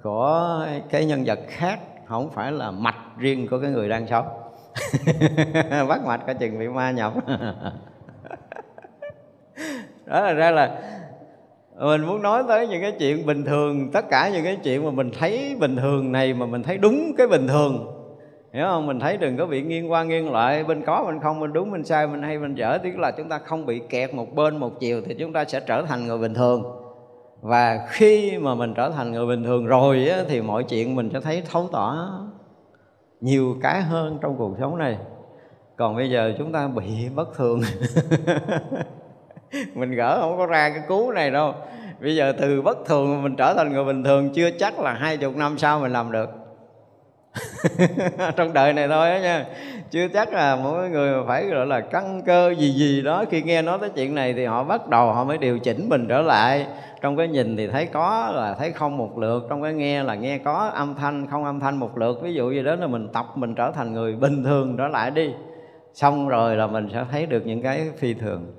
[0.02, 4.26] của cái nhân vật khác không phải là mạch riêng của cái người đang sống.
[5.88, 7.12] Bắt mạch có chừng bị ma nhập.
[10.06, 10.78] Đó là ra là
[11.78, 14.90] mình muốn nói tới những cái chuyện bình thường tất cả những cái chuyện mà
[14.90, 18.01] mình thấy bình thường này mà mình thấy đúng cái bình thường
[18.52, 18.86] hiểu không?
[18.86, 20.64] Mình thấy đừng có bị nghiêng qua nghiêng lại.
[20.64, 22.78] Bên có bên không bên đúng bên sai bên hay bên dở.
[22.78, 25.60] Tức là chúng ta không bị kẹt một bên một chiều thì chúng ta sẽ
[25.60, 26.64] trở thành người bình thường.
[27.40, 31.10] Và khi mà mình trở thành người bình thường rồi á, thì mọi chuyện mình
[31.12, 32.08] sẽ thấy thấu tỏ
[33.20, 34.98] nhiều cái hơn trong cuộc sống này.
[35.76, 37.60] Còn bây giờ chúng ta bị bất thường.
[39.74, 41.54] Mình gỡ không có ra cái cú này đâu.
[42.00, 45.16] Bây giờ từ bất thường mình trở thành người bình thường chưa chắc là hai
[45.16, 46.41] chục năm sau mình làm được.
[48.36, 49.46] trong đời này thôi đó nha.
[49.90, 53.62] Chưa chắc là mỗi người phải, gọi là, căn cơ gì gì đó, khi nghe
[53.62, 56.66] nói tới chuyện này thì họ bắt đầu họ mới điều chỉnh mình trở lại.
[57.00, 60.14] Trong cái nhìn thì thấy có là thấy không một lượt, trong cái nghe là
[60.14, 62.20] nghe có âm thanh, không âm thanh một lượt.
[62.22, 65.10] Ví dụ như đó là mình tập, mình trở thành người bình thường trở lại
[65.10, 65.30] đi.
[65.94, 68.54] Xong rồi là mình sẽ thấy được những cái phi thường.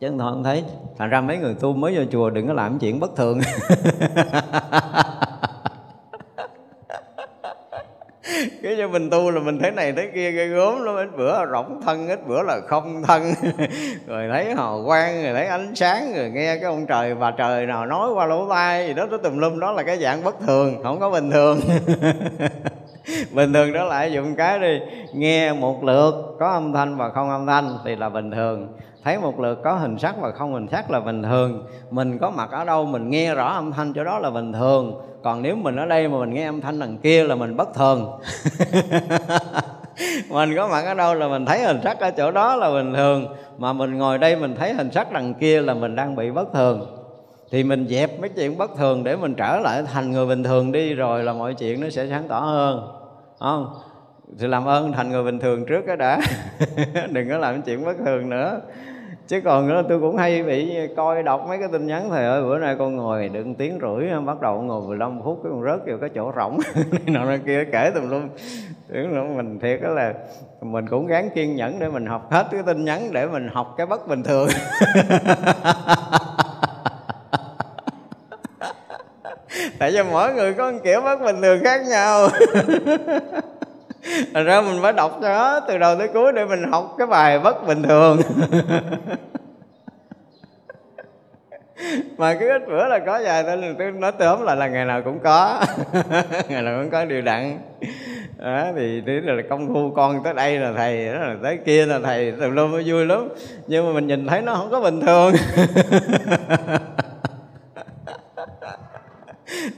[0.00, 0.64] Chứ không thấy.
[0.98, 3.40] Thành ra mấy người tu mới vô chùa đừng có làm chuyện bất thường.
[8.62, 10.96] cái cho mình tu là mình thấy này thấy kia gây gốm lắm.
[10.96, 13.22] Ít bữa rỗng thân, ít bữa là không thân.
[14.06, 17.66] Rồi thấy hào quang, rồi thấy ánh sáng, rồi nghe cái ông trời, bà trời
[17.66, 19.58] nào nói qua lỗ tai gì đó nó tùm lum.
[19.58, 21.60] Đó là cái dạng bất thường, không có bình thường.
[23.32, 24.80] Bình thường đó lại dùng cái đi?
[25.12, 28.68] Nghe một lượt, có âm thanh và không âm thanh thì là bình thường
[29.04, 31.66] thấy một lượt có hình sắc và không hình sắc là bình thường.
[31.90, 35.00] Mình có mặt ở đâu, mình nghe rõ âm thanh chỗ đó là bình thường.
[35.22, 37.74] Còn nếu mình ở đây mà mình nghe âm thanh đằng kia là mình bất
[37.74, 38.20] thường.
[40.30, 42.94] Mình có mặt ở đâu là mình thấy hình sắc ở chỗ đó là bình
[42.94, 43.26] thường.
[43.58, 46.52] Mà mình ngồi đây mình thấy hình sắc đằng kia là mình đang bị bất
[46.52, 46.96] thường.
[47.50, 50.72] Thì mình dẹp mấy chuyện bất thường để mình trở lại thành người bình thường
[50.72, 52.88] đi rồi là mọi chuyện nó sẽ sáng tỏ hơn.
[53.38, 53.74] Không?
[54.38, 56.20] Thì làm ơn thành người bình thường trước cái đã.
[57.10, 58.60] Đừng có làm chuyện bất thường nữa
[59.28, 62.42] chứ còn nữa tôi cũng hay bị coi đọc mấy cái tin nhắn thầy ơi,
[62.42, 65.64] bữa nay con ngồi đừng tiếng rưỡi ờ, bắt đầu ngồi 15 phút, cái con
[65.64, 66.58] rớt vào cái chỗ rỗng
[67.06, 68.28] nọ này kia, kể tùm luôn
[68.88, 70.14] tưởng là mình thiệt đó là
[70.60, 73.74] mình cũng gắng kiên nhẫn để mình học hết cái tin nhắn để mình học
[73.76, 74.48] cái bất bình thường.
[79.78, 82.28] Tại vì mỗi người có một kiểu bất bình thường khác nhau.
[84.34, 87.06] Thành ra mình phải đọc cho nó từ đầu tới cuối để mình học cái
[87.06, 88.18] bài bất bình thường.
[92.18, 95.02] Mà cứ ít bữa là có vài tên tôi nói tóm lại là ngày nào
[95.02, 95.60] cũng có.
[96.48, 97.58] Ngày nào cũng có điều đặn.
[98.38, 101.86] Đó, thì thế là công phu con tới đây là thầy đó là tới kia
[101.86, 103.28] là thầy tùm lum vui lắm.
[103.66, 105.32] Nhưng mà mình nhìn thấy nó không có bình thường.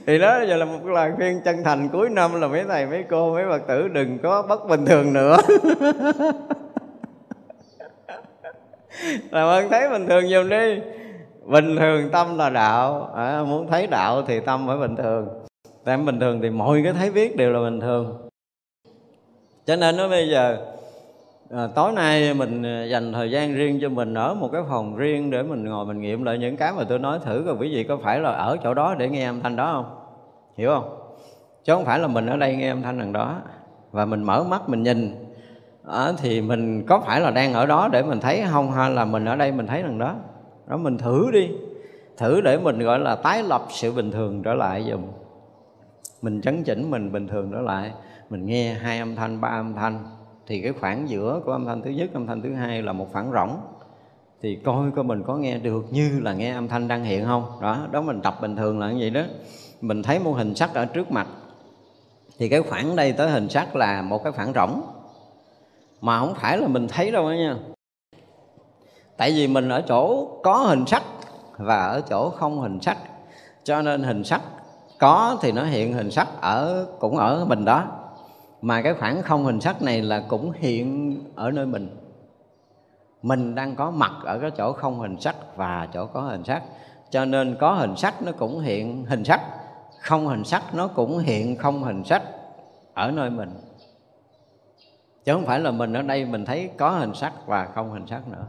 [0.07, 3.03] thì đó giờ là một lời khuyên chân thành cuối năm là mấy thầy mấy
[3.09, 5.37] cô mấy phật tử đừng có bất bình thường nữa.
[9.31, 10.79] Làm ơn thấy bình thường dùm đi.
[11.45, 13.11] Bình thường tâm là đạo.
[13.15, 15.27] À, muốn thấy đạo thì tâm phải bình thường.
[15.83, 18.29] Tại bình thường thì mọi cái thấy biết đều là bình thường.
[19.65, 20.57] Cho nên nó bây giờ
[21.51, 24.95] à, tối nay mình à, dành thời gian riêng cho mình ở một cái phòng
[24.95, 27.75] riêng để mình ngồi mình nghiệm lại những cái mà tôi nói thử coi quý
[27.75, 29.96] vị có phải là ở chỗ đó để nghe âm thanh đó không?
[30.57, 30.99] Hiểu không?
[31.63, 33.41] Chứ không phải là mình ở đây nghe âm thanh đằng đó.
[33.91, 35.15] Và mình mở mắt mình nhìn
[35.87, 39.05] à, thì mình có phải là đang ở đó để mình thấy không hay là
[39.05, 40.15] mình ở đây mình thấy đằng đó?
[40.67, 41.49] Đó mình thử đi.
[42.17, 45.01] Thử để mình gọi là tái lập sự bình thường trở lại dùm.
[46.21, 47.91] Mình chấn chỉnh mình bình thường trở lại.
[48.29, 50.05] Mình nghe hai âm thanh ba âm thanh.
[50.47, 53.07] Thì cái khoảng giữa của âm thanh thứ nhất âm thanh thứ hai là một
[53.11, 53.57] khoảng rỗng.
[54.41, 57.43] Thì coi coi mình có nghe được như là nghe âm thanh đang hiện không?
[57.61, 59.21] Đó đó mình tập bình thường là như vậy đó
[59.81, 61.27] mình thấy một hình sắc ở trước mặt.
[62.37, 64.81] Thì cái khoảng đây tới hình sắc là một cái khoảng rỗng.
[66.01, 67.55] Mà không phải là mình thấy đâu đó nha.
[69.17, 71.03] Tại vì mình ở chỗ có hình sắc
[71.57, 72.97] và ở chỗ không hình sắc.
[73.63, 74.41] Cho nên hình sắc
[74.99, 77.83] có thì nó hiện hình sắc ở, cũng ở mình đó.
[78.61, 81.97] Mà cái khoảng không hình sắc này là cũng hiện ở nơi mình.
[83.21, 86.63] Mình đang có mặt ở cái chỗ không hình sắc và chỗ có hình sắc.
[87.09, 89.41] Cho nên có hình sắc nó cũng hiện hình sắc
[90.07, 92.21] không hình sắc nó cũng hiện không hình sắc
[92.93, 93.49] ở nơi mình.
[95.25, 98.07] Chứ không phải là mình ở đây mình thấy có hình sắc và không hình
[98.07, 98.45] sắc nữa.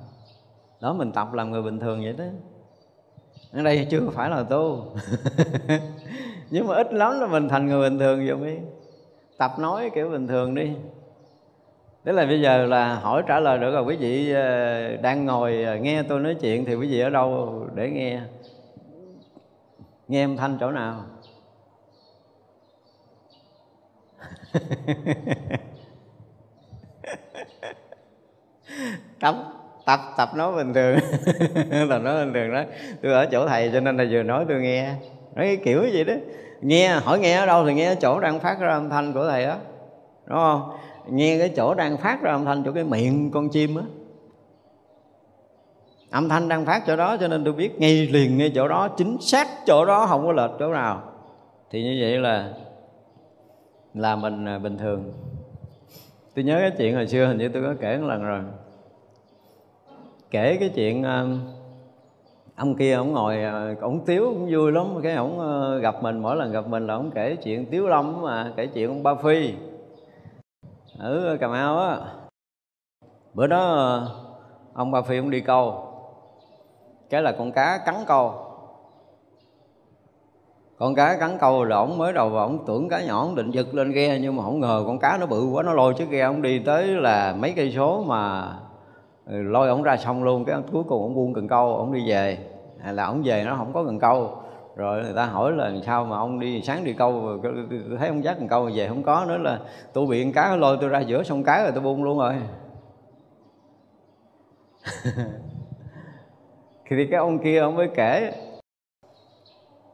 [0.81, 2.25] Đó, mình tập làm người bình thường vậy đó.
[3.53, 4.87] Ở đây chưa phải là tu.
[6.51, 8.59] Nhưng mà ít lắm là mình thành người bình thường rồi đi
[9.39, 10.73] tập nói kiểu bình thường đi.
[12.05, 13.83] Tức là bây giờ là hỏi trả lời được rồi.
[13.83, 17.67] Quý vị ờ, đang ngồi ờ, nghe tôi nói chuyện thì quý vị ở đâu
[17.75, 18.21] để nghe?
[20.09, 21.05] Nghe âm thanh chỗ nào?
[29.20, 29.34] tập
[29.86, 30.99] tập tập nói bình thường.
[31.88, 32.62] Tập nói bình thường đó.
[33.03, 34.94] Tôi ở chỗ thầy cho nên là vừa nói tôi nghe.
[35.34, 36.14] Nói cái kiểu gì đó.
[36.61, 39.28] Nghe, hỏi nghe ở đâu thì nghe ở chỗ đang phát ra âm thanh của
[39.30, 39.57] thầy đó
[40.26, 40.70] đúng không?
[41.11, 43.82] Nghe cái chỗ đang phát ra âm thanh chỗ cái miệng con chim á.
[46.11, 48.88] Âm thanh đang phát chỗ đó cho nên tôi biết ngay liền ngay chỗ đó.
[48.88, 51.03] Chính xác chỗ đó không có lệch chỗ nào.
[51.70, 52.53] Thì như vậy là
[53.95, 55.12] là mình à, bình thường.
[56.34, 58.41] Tôi nhớ cái chuyện hồi xưa, hình như tôi có kể một lần rồi.
[60.30, 61.24] Kể cái chuyện à,
[62.57, 65.39] ông kia ông ngồi à, ông tiếu cũng vui lắm, cái ông
[65.80, 68.89] gặp mình, mỗi lần gặp mình là ông kể chuyện tiếu lâm mà kể chuyện
[68.89, 69.55] ông ba phi.
[70.99, 71.99] Ở cà mau á.
[73.34, 74.03] Bữa đó
[74.74, 75.84] ông ba phi ông đi câu.
[77.11, 78.47] Cái là con cá cắn câu
[80.79, 83.51] con cá cắn câu là ổng mới đầu vào ổng tưởng cá nhỏ ổng định
[83.51, 86.11] giật lên ghe, nhưng mà không ngờ con cá nó bự quá, nó lôi chiếc
[86.11, 88.53] ghe ổng đi tới là mấy cây số mà
[89.26, 90.45] ừ, lôi ổng ra xong luôn.
[90.45, 92.39] Cái cuối cùng ổng buông cần câu, ổng đi về.
[92.81, 94.31] Hay là ổng về nó không có cần câu.
[94.76, 97.39] Rồi người ta hỏi là sao mà ông đi sáng đi câu
[97.99, 99.61] thấy ông dắt cần câu về không có nữa là
[99.93, 102.35] tôi bị con cá lôi tôi ra giữa sông cái rồi tôi buông luôn rồi.
[106.91, 108.33] Thì cái ông kia ông mới kể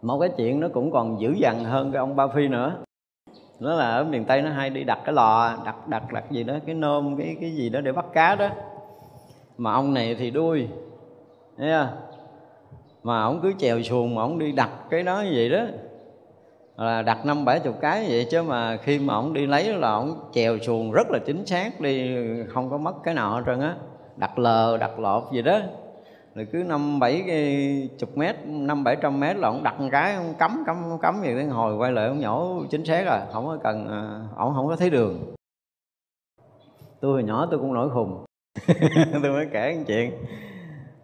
[0.04, 2.76] một cái chuyện nó cũng còn dữ dằn hơn cái ông ba phi nữa.
[3.60, 6.42] Nó là ở miền tây nó hay đi đặt cái lò, đặt đặt đặt gì
[6.44, 8.48] đó, cái nôm, cái cái gì đó để bắt cá đó.
[9.56, 10.68] Mà ông này thì đuôi,
[11.58, 11.96] thấy không?
[13.02, 15.64] Mà ông cứ chèo xuồng mà ông đi đặt cái đó như vậy đó.
[16.76, 19.90] Là đặt năm bảy chục cái vậy, chứ mà khi mà ông đi lấy là
[19.90, 22.16] ông chèo xuồng rất là chính xác, đi
[22.48, 23.76] không có mất cái nào hết trơn á.
[24.16, 25.58] Đặt lờ, đặt lọt gì đó
[26.34, 30.14] rồi cứ năm bảy chục mét, năm bảy trăm mét là ông đặt một cái,
[30.14, 33.18] ông cấm cấm cấm gì đến hồi quay lại ông nhổ chính xác rồi.
[33.32, 35.34] Không có cần à, ông không có thấy đường.
[37.00, 38.24] Tôi hồi nhỏ tôi cũng nổi khùng.
[39.22, 40.12] Tôi mới kể một chuyện.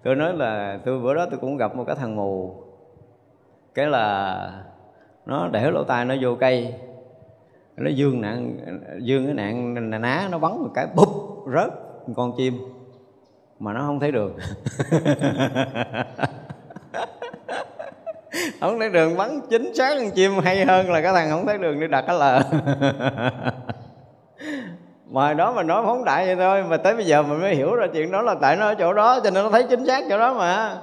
[0.02, 2.54] Tôi nói là, tôi bữa đó tôi cũng gặp một cái thằng mù.
[3.74, 4.64] Cái là
[5.26, 6.74] nó để lỗ tai nó vô cây.
[7.76, 8.58] Nó dương nạn
[9.02, 11.08] dương cái nạn ná nó bắn một cái, bụp,
[11.54, 11.72] rớt
[12.16, 12.54] con chim
[13.60, 14.38] mà nó không thấy đường.
[18.60, 21.58] Không thấy đường, bắn chính xác con chim hay hơn là cái thằng không thấy
[21.58, 22.40] đường đi đặt cái lờ.
[25.10, 27.74] Mà đó mà nói phóng đại vậy thôi, mà tới bây giờ mình mới hiểu
[27.74, 30.04] ra chuyện đó là tại nó ở chỗ đó, cho nên nó thấy chính xác
[30.08, 30.76] chỗ đó mà.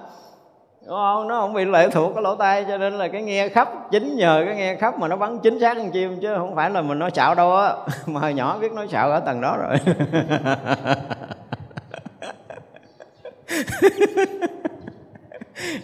[0.88, 1.28] Đúng không?
[1.28, 4.16] Nó không bị lệ thuộc cái lỗ tai, cho nên là cái nghe khắp, chính
[4.16, 6.82] nhờ cái nghe khắp mà nó bắn chính xác con chim, chứ không phải là
[6.82, 7.74] mình nói xạo đâu á.
[8.06, 9.78] Mà hồi nhỏ biết nói xạo ở tầng đó rồi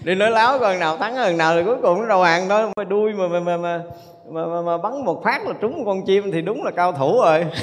[0.04, 2.72] đi nói láo còn nào thắng hơn nào thì cuối cùng nó đầu hàng thôi.
[2.78, 3.82] Mà đuôi mà mà mà, mà
[4.30, 6.92] mà, mà, mà bắn một phát là trúng một con chim thì đúng là cao
[6.92, 7.46] thủ rồi.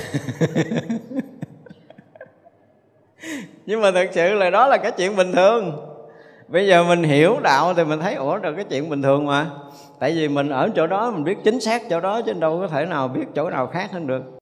[3.67, 5.87] Nhưng mà thật sự là đó là cái chuyện bình thường.
[6.49, 9.47] Bây giờ mình hiểu đạo thì mình thấy ủa rồi cái chuyện bình thường mà.
[9.99, 12.69] Tại vì mình ở chỗ đó mình biết chính xác chỗ đó chứ đâu có
[12.69, 14.40] thể nào biết chỗ nào khác hơn được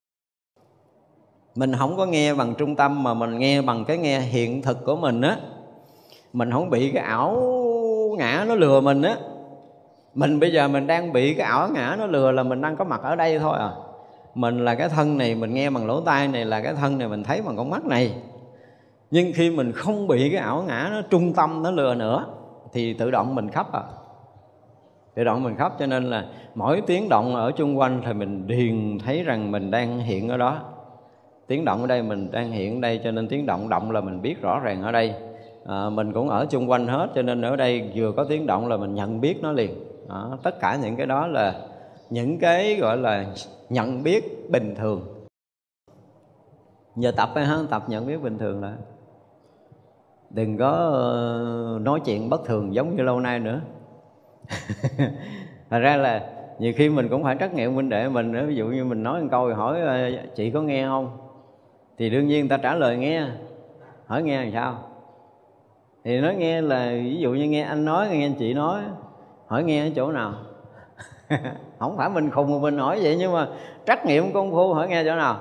[1.59, 4.85] mình không có nghe bằng trung tâm mà mình nghe bằng cái nghe hiện thực
[4.85, 5.37] của mình á.
[6.33, 7.37] Mình không bị cái ảo
[8.19, 9.17] ngã nó lừa mình á.
[10.15, 12.85] Mình bây giờ mình đang bị cái ảo ngã nó lừa là mình đang có
[12.85, 13.71] mặt ở đây thôi à.
[14.35, 17.09] Mình là cái thân này, mình nghe bằng lỗ tai này là cái thân này
[17.09, 18.15] mình thấy bằng con mắt này.
[19.11, 22.27] Nhưng khi mình không bị cái ảo ngã nó, trung tâm nó lừa nữa,
[22.73, 23.83] thì tự động mình khóc à.
[25.15, 26.25] Tự động mình khóc cho nên là
[26.55, 30.37] mỗi tiếng động ở chung quanh thì mình điền thấy rằng mình đang hiện ở
[30.37, 30.59] đó
[31.49, 34.01] tiếng động ở đây mình đang hiện ở đây cho nên tiếng động động là
[34.01, 35.15] mình biết rõ ràng ở đây.
[35.67, 38.69] À, mình cũng ở chung quanh hết cho nên ở đây vừa có tiếng động
[38.69, 39.71] là mình nhận biết nó liền.
[40.09, 41.61] À, tất cả những cái đó là
[42.11, 43.27] những cái gọi là
[43.69, 45.03] nhận biết bình thường.
[46.97, 48.73] Giờ tập hay hơn tập nhận biết bình thường là
[50.31, 53.61] đừng có ờ, nói chuyện bất thường giống như lâu nay nữa.
[55.71, 58.47] Thật ra là nhiều khi mình cũng phải trắc nghiệm huynh đệ mình nữa.
[58.47, 61.28] Ví dụ như mình nói một câu hỏi ờ, chị có nghe không?
[61.99, 63.27] Thì đương nhiên ta trả lời nghe.
[64.07, 64.79] Hỏi nghe làm sao?
[66.05, 68.81] Thì nói nghe là ví dụ như nghe anh nói, nghe anh chị nói,
[69.47, 70.33] hỏi nghe ở chỗ nào?
[71.79, 73.49] Không phải mình khùng mà mình hỏi vậy, nhưng mà
[73.87, 75.39] trắc nghiệm công phu hỏi nghe chỗ nào?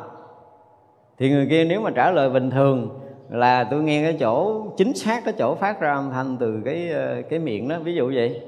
[1.18, 4.94] Thì người kia nếu mà trả lời bình thường là tôi nghe cái chỗ, chính
[4.94, 8.12] xác cái chỗ phát ra âm thanh từ cái ờ, cái miệng đó, ví dụ
[8.16, 8.42] vậy.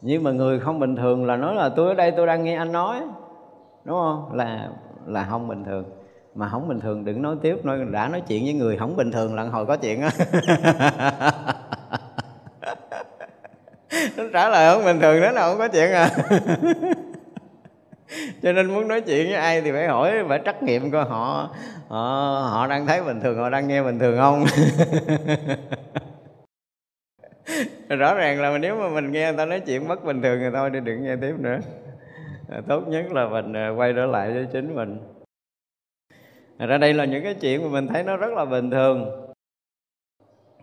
[0.00, 2.54] Nhưng mà người không bình thường là nói là tôi ở đây, tôi đang nghe
[2.54, 3.00] anh nói.
[3.84, 4.32] Đúng không?
[4.32, 4.68] Là
[5.06, 5.84] là không bình thường
[6.34, 9.12] mà không bình thường đừng nói tiếp nói đã nói chuyện với người không bình
[9.12, 10.10] thường lần hồi có chuyện á.
[14.16, 16.10] Nó trả lời không bình thường đó là không có chuyện à.
[18.42, 21.50] Cho nên muốn nói chuyện với ai thì phải hỏi phải trắc nghiệm coi họ
[21.88, 24.44] họ, họ đang thấy bình thường họ đang nghe bình thường không?
[27.98, 30.46] Rõ ràng là nếu mà mình nghe người ta nói chuyện bất bình thường thì
[30.54, 31.58] thôi thì đừng nghe tiếp nữa.
[32.68, 35.13] Tốt nhất là mình à, quay trở lại với chính mình
[36.58, 39.24] ra đây là những cái chuyện mà mình thấy nó rất là bình thường.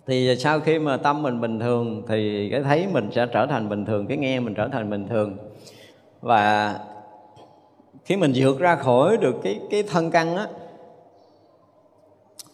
[0.05, 3.69] Thì sau khi mà tâm mình bình thường thì cái thấy mình sẽ trở thành
[3.69, 5.37] bình thường cái nghe mình trở thành bình thường.
[6.21, 6.79] Và
[8.05, 10.47] khi mình vượt ra khỏi được cái cái thân căn á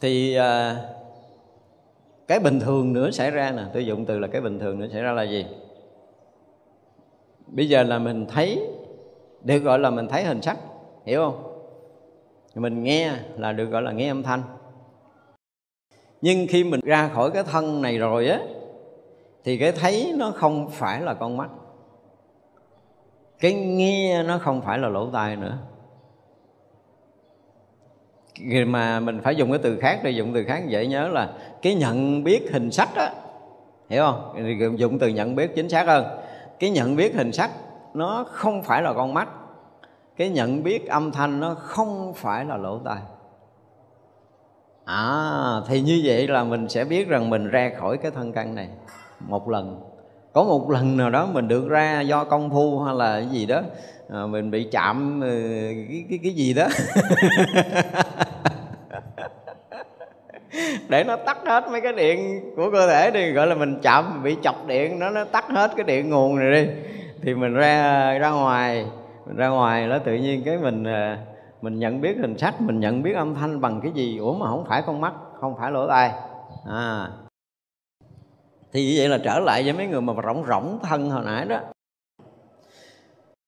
[0.01, 0.77] thì à,
[2.27, 3.63] cái bình thường nữa xảy ra nè.
[3.73, 5.45] Tôi dụng từ là cái bình thường nữa xảy ra là gì?
[7.47, 8.67] Bây giờ là mình thấy
[9.41, 10.57] được gọi là mình thấy hình sắc
[11.05, 11.46] hiểu không?
[12.55, 14.41] Mình nghe là được gọi là nghe âm thanh.
[16.21, 18.39] Nhưng khi mình ra khỏi cái thân này rồi á,
[19.43, 21.49] thì cái thấy nó không phải là con mắt.
[23.39, 25.57] Cái nghe nó không phải là lỗ tai nữa.
[28.67, 31.75] Mà mình phải dùng cái từ khác để dùng từ khác dễ nhớ là cái
[31.75, 33.13] nhận biết hình sắc á,
[33.89, 34.77] hiểu không?
[34.79, 36.05] Dùng từ nhận biết chính xác hơn.
[36.59, 37.51] Cái nhận biết hình sắc
[37.93, 39.29] nó không phải là con mắt
[40.17, 42.97] cái nhận biết âm thanh nó không phải là lỗ tai.
[44.85, 48.55] À thì như vậy là mình sẽ biết rằng mình ra khỏi cái thân căn
[48.55, 48.69] này
[49.19, 49.81] một lần.
[50.33, 53.45] Có một lần nào đó mình được ra do công phu hay là cái gì
[53.45, 53.61] đó
[54.09, 55.29] à, mình bị chạm ờ,
[55.89, 56.67] cái cái, cái gì đó.
[60.89, 64.23] Để nó tắt hết mấy cái điện của cơ thể đi gọi là mình chạm
[64.23, 66.71] bị chọc điện nó nó tắt hết cái điện nguồn này đi.
[67.21, 68.85] Thì mình ra ra ngoài
[69.35, 71.17] ra ngoài đó tự nhiên cái mình ờ,
[71.61, 74.49] mình nhận biết hình sắc mình nhận biết âm thanh bằng cái gì ủa mà
[74.49, 76.11] không phải con mắt không phải lỗ tai.
[76.65, 77.09] À.
[78.71, 81.45] Thì như vậy là trở lại với mấy người mà rỗng rỗng thân hồi nãy
[81.45, 81.59] đó.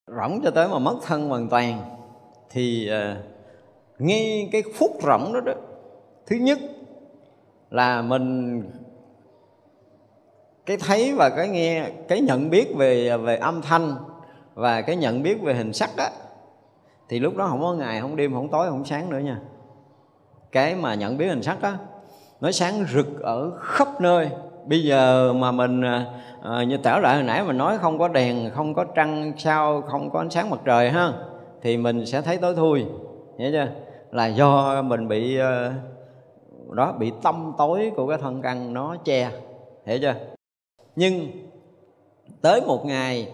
[0.07, 1.81] Rỗng cho tới mà mất thân hoàn toàn.
[2.49, 3.17] Thì uh,
[3.99, 5.53] ngay cái phút rỗng đó đó
[6.27, 6.59] thứ nhất
[7.69, 8.63] là mình
[10.65, 13.95] cái thấy và cái nghe cái nhận biết về ờ, về âm thanh
[14.59, 16.09] và cái nhận biết về hình sắc á
[17.09, 19.39] thì lúc đó không có ngày không đêm không tối không sáng nữa nha.
[20.51, 21.77] Cái mà nhận biết hình sắc á
[22.41, 24.29] nó sáng rực ở khắp nơi.
[24.65, 26.05] Bây giờ mà mình à,
[26.43, 29.81] à như tảo lại hồi nãy mình nói không có đèn không có trăng sao
[29.81, 31.13] không có ánh sáng mặt trời ha
[31.61, 32.85] thì mình sẽ thấy tối thui.
[33.37, 33.67] Hiểu chưa?
[34.11, 35.73] Là do mình bị à,
[36.71, 39.31] đó bị tâm tối của cái thân căn nó che.
[39.85, 40.15] Hiểu chưa?
[40.95, 41.27] Nhưng
[42.41, 43.27] tới một ngày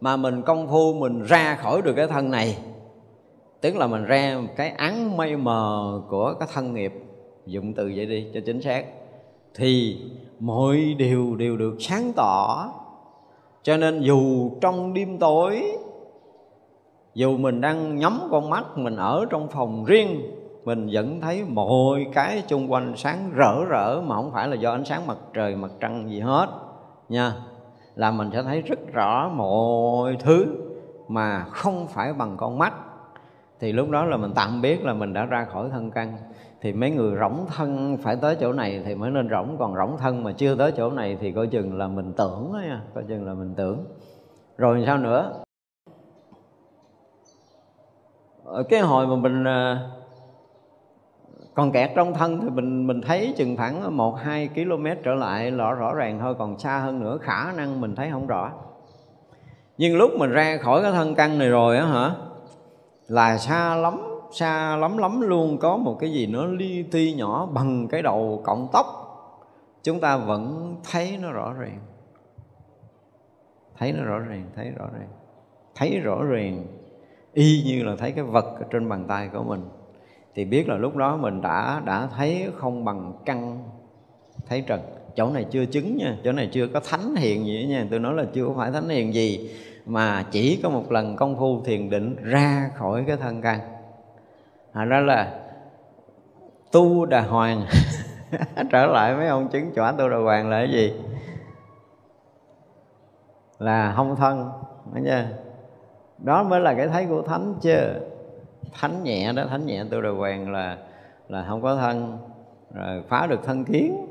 [0.00, 2.58] mà mình công phu, mình ra khỏi được cái thân này.
[3.60, 6.92] Tức là mình ra cái án mây mờ của cái thân nghiệp.
[7.46, 8.84] Dụng từ vậy đi, cho chính xác.
[9.54, 10.00] Thì
[10.38, 12.68] mọi điều đều được sáng tỏ.
[13.62, 15.62] Cho nên dù trong đêm tối,
[17.14, 20.22] dù mình đang nhắm con mắt, mình ở trong phòng riêng,
[20.64, 24.72] mình vẫn thấy mọi cái xung quanh sáng rỡ rỡ, mà không phải là do
[24.72, 26.48] ánh sáng mặt trời, mặt trăng gì hết,
[27.08, 27.32] nha
[27.98, 30.46] là mình sẽ thấy rất rõ mọi thứ
[31.08, 32.74] mà không phải bằng con mắt.
[33.60, 36.16] Thì lúc đó là mình tạm biết là mình đã ra khỏi thân căn.
[36.60, 39.56] Thì mấy người rỗng thân phải tới chỗ này thì mới nên rỗng.
[39.58, 42.58] Còn rỗng thân mà chưa tới chỗ này thì coi chừng là mình tưởng đó
[42.58, 43.84] nha, coi chừng là mình tưởng.
[44.58, 45.32] Rồi sao nữa?
[48.44, 49.90] Ở cái hồi mà mình à,
[51.58, 55.50] còn kẹt trong thân thì mình mình thấy chừng khoảng một, hai km trở lại
[55.50, 58.52] rõ rõ ràng thôi, còn xa hơn nữa khả năng mình thấy không rõ.
[59.78, 62.14] Nhưng lúc mình ra khỏi cái thân căn này rồi á hả,
[63.08, 64.00] là xa lắm
[64.32, 68.42] xa lắm lắm luôn, có một cái gì nó li ti nhỏ bằng cái đầu
[68.44, 68.86] cọng tóc.
[69.82, 71.78] Chúng ta vẫn thấy nó rõ ràng.
[73.78, 75.08] Thấy nó rõ ràng, thấy rõ ràng.
[75.74, 76.66] Thấy rõ ràng,
[77.32, 79.60] y như là thấy cái vật ở trên bàn tay của mình
[80.38, 83.64] thì biết là lúc đó mình đã đã thấy không bằng căn,
[84.48, 84.80] thấy trần.
[85.16, 87.86] Chỗ này chưa chứng nha, chỗ này chưa có thánh hiện gì nha.
[87.90, 89.50] Tôi nói là chưa có phải thánh hiện gì,
[89.86, 93.60] mà chỉ có một lần công phu thiền định ra khỏi cái thân căn.
[94.72, 95.40] Thành ra là
[96.72, 97.66] tu đà hoàng,
[98.70, 100.92] trở lại mấy ông chứng chỏa tu đà hoàng là cái gì?
[103.58, 104.50] Là không thân
[104.94, 105.28] đó nha
[106.18, 107.78] đó mới là cái thấy của thánh chứ
[108.80, 110.76] thánh nhẹ đó, thánh nhẹ tu đà hoàng là
[111.28, 112.18] là không có thân.
[112.74, 114.06] Rồi phá được thân kiến,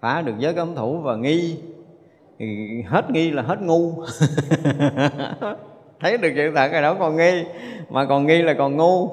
[0.00, 1.58] phá được giới cấm thủ và nghi.
[2.38, 2.46] Thì
[2.86, 3.92] hết nghi là hết ngu.
[6.00, 7.44] Thấy được sự thật rồi đó còn nghi,
[7.90, 9.08] mà còn nghi là còn ngu.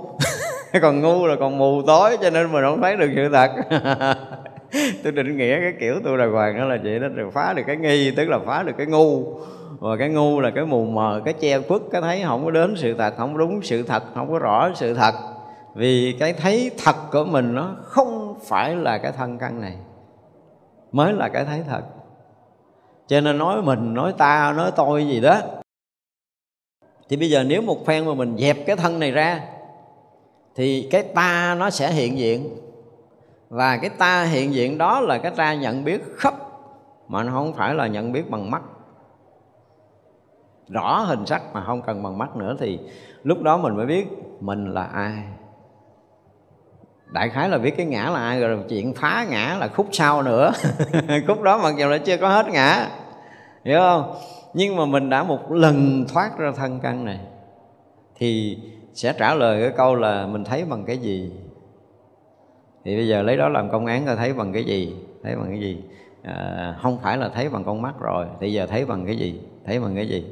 [0.82, 3.52] Còn ngu là còn mù tối, cho nên mình không thấy được sự thật.
[5.04, 7.64] Tôi định nghĩa cái kiểu tu đà hoàng đó là vậy đó, rồi phá được
[7.68, 9.24] cái nghi, tức là phá được cái ngu
[9.80, 12.76] và cái ngu là cái mù mờ, cái che khuất, cái thấy không có đến
[12.78, 15.14] sự thật, không đúng sự thật, không có rõ sự thật.
[15.76, 19.78] Vì cái thấy thật của mình nó không phải là cái thân căn này,
[20.92, 21.82] mới là cái thấy thật.
[23.08, 25.42] Cho nên nói mình, nói ta, nói tôi gì đó.
[27.10, 29.42] Thì bây giờ nếu một phen mà mình dẹp cái thân này ra,
[30.56, 32.50] thì cái ta nó sẽ hiện diện.
[33.50, 36.34] Và cái ta hiện diện đó là cái ta nhận biết khắp,
[37.08, 38.62] mà nó không phải là nhận biết bằng mắt
[40.70, 42.80] rõ hình sắc mà không cần bằng mắt nữa thì
[43.24, 44.08] lúc đó mình mới biết
[44.40, 45.24] mình là ai.
[47.12, 50.22] Đại khái là biết cái ngã là ai rồi chuyện phá ngã là khúc sau
[50.22, 50.52] nữa.
[51.28, 52.88] Khúc đó mặc dù là chưa có hết ngã
[53.64, 54.14] hiểu không?
[54.54, 57.20] Nhưng mà mình đã một lần thoát ra thân căn này
[58.16, 58.58] thì
[58.94, 61.32] sẽ trả lời cái câu là mình thấy bằng cái gì?
[62.86, 65.50] Thì bây giờ lấy đó làm công án coi thấy bằng cái gì thấy bằng
[65.50, 65.84] cái gì?
[66.24, 69.42] À, không phải là thấy bằng con mắt rồi thì giờ thấy bằng cái gì?
[69.66, 70.26] Thấy bằng cái gì?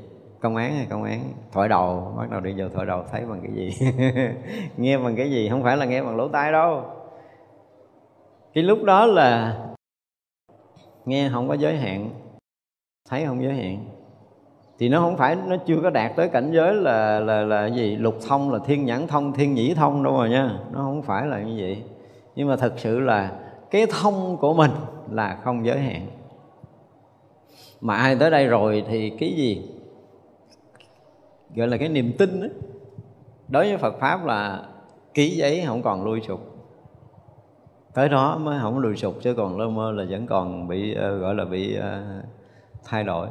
[0.46, 1.34] Công án hay công án.
[1.52, 3.88] Thoại đầu, bắt đầu đi vào thoại đầu, thấy bằng cái gì?
[4.78, 5.50] Nghe bằng cái gì?
[5.50, 6.84] Không phải là nghe bằng lỗ tai đâu.
[8.54, 9.58] Cái lúc đó là
[11.06, 12.10] nghe không có giới hạn,
[13.10, 13.86] thấy không giới hạn.
[14.80, 17.96] Thì nó không phải, nó chưa có đạt tới cảnh giới là là là gì?
[17.96, 20.60] Lục thông là thiên nhãn thông, thiên nhĩ thông đâu rồi nha.
[20.72, 21.84] Nó không phải là như vậy
[22.36, 23.32] nhưng mà thật sự là
[23.72, 24.72] cái thông của mình
[25.12, 26.08] là không giới hạn.
[27.82, 29.75] Mà ai tới đây rồi thì cái gì?
[31.56, 32.48] Gọi là cái niềm tin đó.
[33.48, 34.66] đối với Phật pháp là
[35.14, 36.56] ký giấy không còn lui sụp.
[37.94, 41.22] Tới đó mới không lùi sụp chứ còn lơ mơ là vẫn còn bị uh,
[41.22, 42.26] gọi là bị uh,
[42.84, 43.28] thay đổi.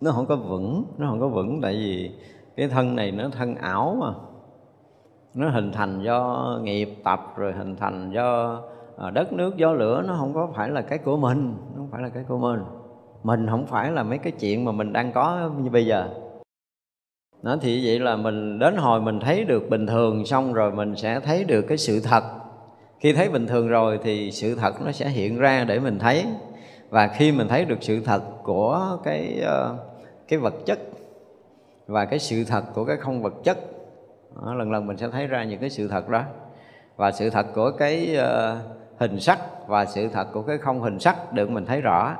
[0.00, 2.10] Nó không có vững nó không có vững tại vì
[2.56, 4.12] cái thân này nó thân ảo mà.
[5.34, 8.60] Nó hình thành do nghiệp tập rồi hình thành do
[8.96, 10.02] ờ, đất nước gió lửa.
[10.06, 12.60] Nó không có phải là cái của mình nó không phải là cái của mình.
[13.22, 16.08] Mình không phải là mấy cái chuyện mà mình đang có như bây giờ
[17.44, 20.96] nó thì vậy là mình đến hồi mình thấy được bình thường xong rồi mình
[20.96, 22.24] sẽ thấy được cái sự thật.
[23.00, 26.24] Khi thấy bình thường rồi thì sự thật nó sẽ hiện ra để mình thấy.
[26.90, 29.76] Và khi mình thấy được sự thật của cái ờ,
[30.28, 30.78] cái vật chất
[31.86, 33.58] và cái sự thật của cái không vật chất
[34.42, 36.22] đó, lần lần mình sẽ thấy ra những cái sự thật đó.
[36.96, 38.58] Và sự thật của cái uh,
[39.00, 42.16] hình sắc và sự thật của cái không hình sắc được mình thấy rõ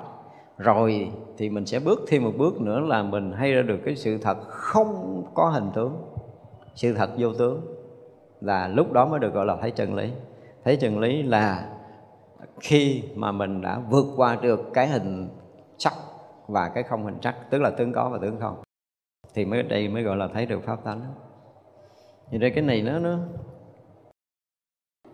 [0.59, 3.97] rồi thì mình sẽ bước thêm một bước nữa là mình hay ra được cái
[3.97, 5.97] sự thật không có hình tướng,
[6.75, 7.61] sự thật vô tướng.
[8.41, 10.11] Là lúc đó mới được gọi là thấy chân lý.
[10.65, 11.71] Thấy chân lý là
[12.61, 15.29] khi mà mình đã vượt qua được cái hình
[15.79, 15.93] sắc
[16.47, 18.63] và cái không hình sắc tức là tướng có và tướng không,
[19.35, 21.01] thì mới đây mới gọi là thấy được pháp tánh.
[22.31, 23.19] Thì đây cái này nó nó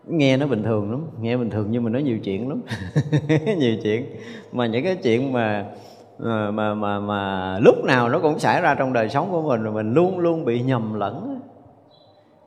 [0.07, 2.63] nghe nó bình thường lắm nghe bình thường nhưng mà nó nhiều chuyện lắm.
[3.59, 4.07] Nhiều chuyện.
[4.53, 5.67] Mà những cái chuyện mà
[6.19, 9.63] mà mà mà, mà lúc nào nó cũng xảy ra trong đời sống của mình
[9.63, 11.41] rồi mình luôn luôn bị nhầm lẫn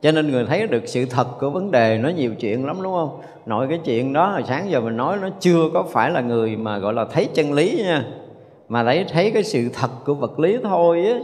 [0.04, 2.92] cho nên người thấy được sự thật của vấn đề nó nhiều chuyện lắm đúng
[2.92, 3.20] không?
[3.46, 6.56] Nội cái chuyện đó hồi sáng giờ mình nói nó chưa có phải là người
[6.56, 8.04] mà gọi là thấy chân lý nha.
[8.68, 11.18] Mà lấy thấy cái sự thật của vật lý thôi á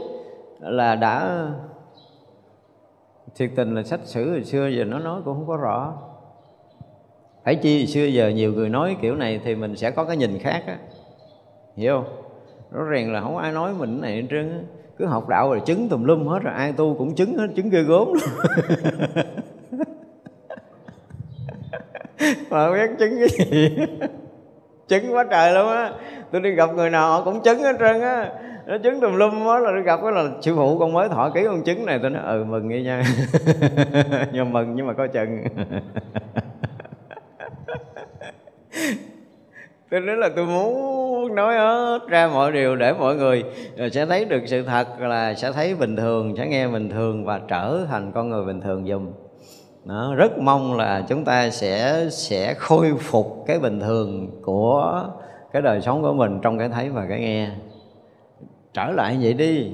[0.61, 1.47] là đã
[3.37, 5.93] thiệt tình là sách sử hồi xưa giờ nó nói cũng không có rõ
[7.51, 10.39] phải chi xưa giờ nhiều người nói kiểu này thì mình sẽ có cái nhìn
[10.39, 10.77] khác á.
[11.77, 12.05] Hiểu không?
[12.71, 14.59] Rõ ràng là không ai nói mình này hết trơn á.
[14.99, 17.71] Cứ học đạo rồi chứng tùm lum hết rồi, ai tu cũng chứng hết, chứng
[17.71, 18.13] ghê gốm
[22.51, 23.77] mà không biết chứng cái gì?
[24.89, 25.93] Chứng quá trời luôn á.
[26.33, 28.33] Tôi đi gặp người nào họ cũng chứng hết trơn á.
[28.67, 31.31] Nó chứng tùm lum á là đi gặp cái là sư phụ con mới thọ
[31.35, 33.03] ký con chứng này, tôi nói ừ mừng nghe nha.
[34.33, 35.45] Nhưng mừng nhưng mà coi chừng.
[39.91, 43.45] tôi nói là tôi muốn nói hết ra mọi điều để mọi người
[43.77, 47.25] ờ, sẽ thấy được sự thật là sẽ thấy bình thường sẽ nghe bình thường
[47.25, 49.07] và trở thành con người bình thường dùm.
[49.85, 55.05] Đó, rất mong là chúng ta sẽ sẽ khôi phục cái bình thường của
[55.53, 57.49] cái đời sống của mình trong cái thấy và cái nghe.
[58.75, 59.71] Trở lại vậy đi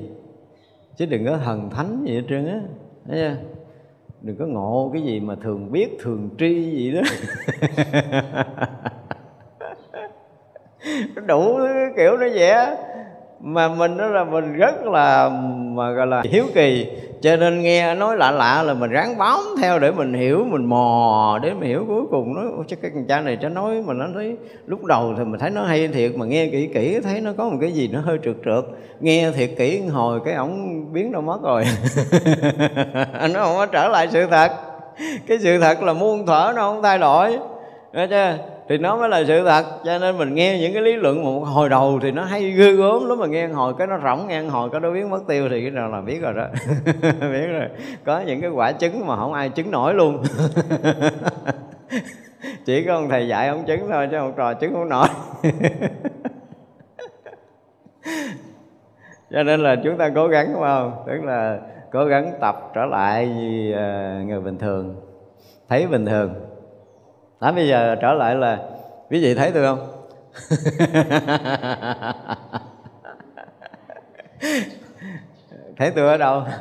[0.97, 2.61] chứ đừng có thần thánh gì hết trơn á
[3.09, 3.56] thấy chưa?
[4.21, 7.01] Đừng có ngộ cái gì mà thường biết thường tri gì đó.
[11.27, 12.77] Đủ cái kiểu nó vậy
[13.41, 15.29] mà mình đó là mình rất là,
[15.75, 16.87] mà gọi là hiếu kỳ.
[17.21, 20.65] Cho nên nghe nói lạ lạ là mình ráng bám theo để mình hiểu, mình
[20.65, 22.35] mò để mình hiểu cuối cùng.
[22.35, 24.37] Nó chắc cái con cha này cho nói mà nó thấy
[24.67, 27.49] lúc đầu thì mình thấy nó hay thiệt, mà nghe kỹ kỹ thấy nó có
[27.49, 28.65] một cái gì nó hơi trượt trượt.
[29.01, 31.65] Nghe thiệt kỹ hồi cái ổng biến đâu mất rồi.
[33.35, 34.53] Nó không có trở lại sự thật.
[35.27, 37.39] Cái sự thật là muôn thở nó không thay đổi.
[37.93, 38.39] Nghe chưa?
[38.69, 39.65] Thì nó mới là sự thật.
[39.85, 42.73] Cho nên mình nghe những cái lý luận một hồi đầu thì nó hay ghê
[42.73, 45.49] gớm lắm, mà nghe hồi cái nó rỗng, nghe hồi cái nó biến mất tiêu
[45.51, 46.47] thì cái nào là biết rồi đó.
[47.21, 47.69] Biết rồi.
[48.05, 50.23] Có những cái quả trứng mà không ai trứng nổi luôn.
[52.65, 55.09] Chỉ có ông thầy dạy ông trứng thôi chứ ông trò trứng không nổi.
[59.31, 60.93] Cho nên là chúng ta cố gắng đúng không?
[61.07, 61.59] Tức là
[61.93, 63.75] cố gắng tập trở lại như
[64.27, 64.97] người bình thường.
[65.69, 66.46] Thấy bình thường
[67.41, 68.59] đó bây giờ trở lại là
[69.11, 69.89] quý vị thấy tôi không
[75.79, 76.43] thấy tôi ở đâu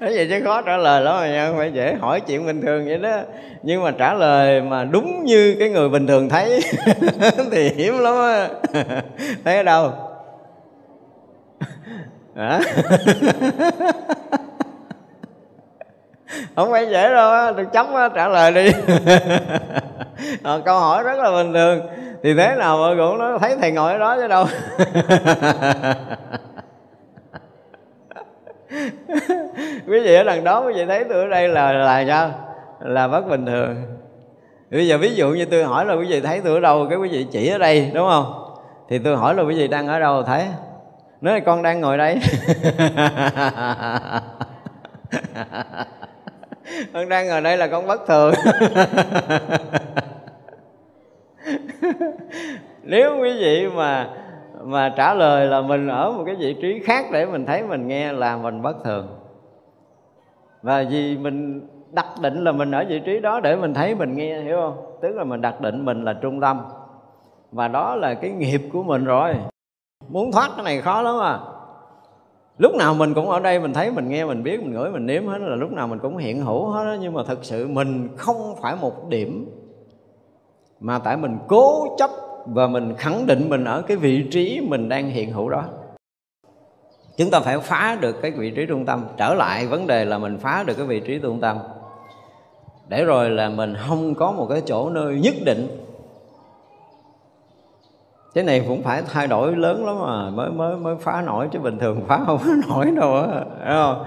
[0.00, 2.62] Thế vậy chứ khó trả lời lắm rồi nha, không phải dễ hỏi chuyện bình
[2.62, 3.20] thường vậy đó
[3.62, 6.60] Nhưng mà trả lời mà đúng như cái người bình thường thấy
[7.52, 8.48] Thì hiếm lắm á
[9.44, 9.92] Thấy ở đâu?
[12.36, 12.60] Hả?
[16.56, 18.72] Không phải dễ đâu á được chấm á trả lời đi.
[20.42, 21.80] À, câu hỏi rất là bình thường.
[22.22, 24.46] Thì thế nào mà cũng nói thấy thầy ngồi ở đó chứ đâu.
[29.86, 32.30] Quý vị ở đằng đó quý vị thấy tôi ở đây là là sao?
[32.80, 33.76] Là bất bình thường.
[34.70, 36.98] Bây giờ ví dụ như tôi hỏi là quý vị thấy tôi ở đâu cái
[36.98, 38.44] quý vị chỉ ở đây đúng không?
[38.88, 40.44] Thì tôi hỏi là quý vị đang ở đâu thấy?
[41.20, 42.18] Nói là con đang ngồi đây
[46.92, 48.34] con đang ngồi đây là con bất thường.
[52.82, 54.08] Nếu quý vị mà
[54.64, 57.88] mà trả lời là mình ở một cái vị trí khác để mình thấy mình
[57.88, 59.08] nghe là mình bất thường.
[60.62, 64.16] Và vì mình đặt định là mình ở vị trí đó để mình thấy mình
[64.16, 64.98] nghe, hiểu không?
[65.02, 66.60] Tức là mình đặt định mình là trung tâm.
[67.52, 69.34] Và đó là cái nghiệp của mình rồi.
[70.08, 71.38] Muốn thoát cái này khó lắm à
[72.60, 75.06] lúc nào mình cũng ở đây, mình thấy, mình nghe, mình biết, mình ngửi, mình
[75.06, 77.68] nếm hết là lúc nào mình cũng hiện hữu hết đó nhưng mà thực sự
[77.68, 79.46] mình không phải một điểm
[80.80, 82.10] mà tại mình cố chấp
[82.46, 85.64] và mình khẳng định mình ở cái vị trí mình đang hiện hữu đó.
[87.16, 89.04] Chúng ta phải phá được cái vị trí trung tâm.
[89.16, 91.58] Trở lại vấn đề là mình phá được cái vị trí trung tâm.
[92.88, 95.68] Để rồi là mình không có một cái chỗ nơi nhất định
[98.34, 101.58] cái này cũng phải thay đổi lớn lắm mà mới mới mới phá nổi, chứ
[101.58, 103.44] bình thường phá không phá nổi đâu á.
[103.68, 104.04] Không?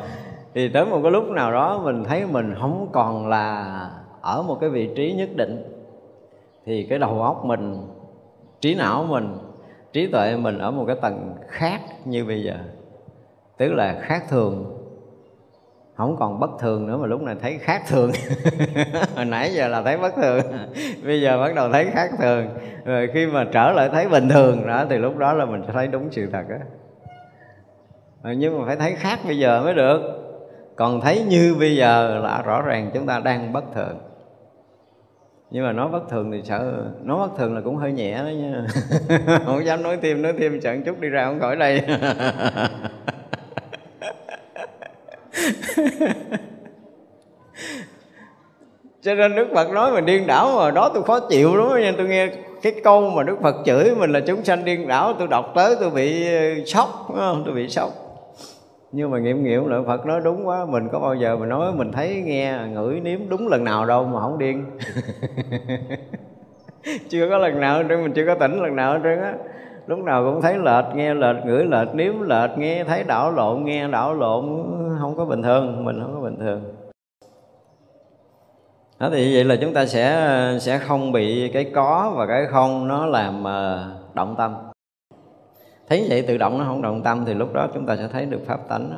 [0.53, 3.89] Thì tới một cái lúc nào đó mình thấy mình không còn là
[4.21, 5.63] ở một cái vị trí nhất định,
[6.65, 7.87] thì cái đầu óc mình,
[8.61, 9.37] trí não mình,
[9.93, 12.55] trí tuệ mình ở một cái tầng khác như bây giờ.
[13.57, 14.72] Tức là khác thường
[15.95, 18.11] không còn bất thường nữa mà lúc này thấy khác thường.
[19.15, 20.41] Hồi nãy giờ là thấy bất thường.
[21.05, 22.47] Bây giờ bắt đầu thấy khác thường.
[22.85, 25.73] Rồi khi mà trở lại thấy bình thường đó, thì lúc đó là mình sẽ
[25.73, 26.59] thấy đúng sự thật á.
[28.33, 30.01] Nhưng mà phải thấy khác bây giờ mới được.
[30.75, 33.97] Còn thấy như bây giờ là rõ ràng chúng ta đang bất thường.
[35.51, 38.29] Nhưng mà nói bất thường thì sợ, nói bất thường là cũng hơi nhẹ đó
[38.29, 38.65] nha.
[39.45, 41.81] Không dám nói thêm nói thêm chẳng chút đi ra không khỏi đây.
[49.01, 51.93] cho nên đức phật nói mình điên đảo mà đó tôi khó chịu lắm nha.
[51.97, 52.29] Tôi nghe
[52.61, 55.75] cái câu mà đức phật chửi mình là chúng sanh điên đảo, tôi đọc tới
[55.79, 56.27] tôi bị
[56.61, 57.43] uh, sốc không?
[57.45, 57.89] tôi bị sốc.
[58.91, 60.65] Nhưng mà nghiệm nghiệm lại, phật nói đúng quá.
[60.65, 64.03] Mình có bao giờ mình nói mình thấy nghe ngửi nếm đúng lần nào đâu
[64.03, 64.65] mà không điên.
[67.09, 69.33] Chưa có lần nào trên mình chưa có tỉnh lần nào trên á
[69.87, 73.65] lúc nào cũng thấy lệch, nghe lệch, ngửi lệch nếm lệch, nghe thấy đảo lộn,
[73.65, 74.45] nghe đảo lộn,
[74.99, 76.61] không có bình thường, mình không có bình thường
[79.03, 80.27] đó thì vậy là chúng ta sẽ
[80.61, 84.55] sẽ không bị cái có và cái không nó làm ờ, động tâm
[85.87, 88.25] thấy vậy tự động nó không động tâm thì lúc đó chúng ta sẽ thấy
[88.25, 88.97] được pháp tánh đó.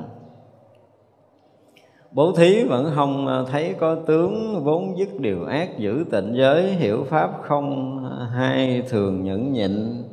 [2.12, 6.64] Bố thí vẫn không ờ, thấy có tướng vốn dứt điều ác giữ tịnh giới,
[6.64, 10.04] hiểu pháp không ờ, hai thường nhẫn nhịn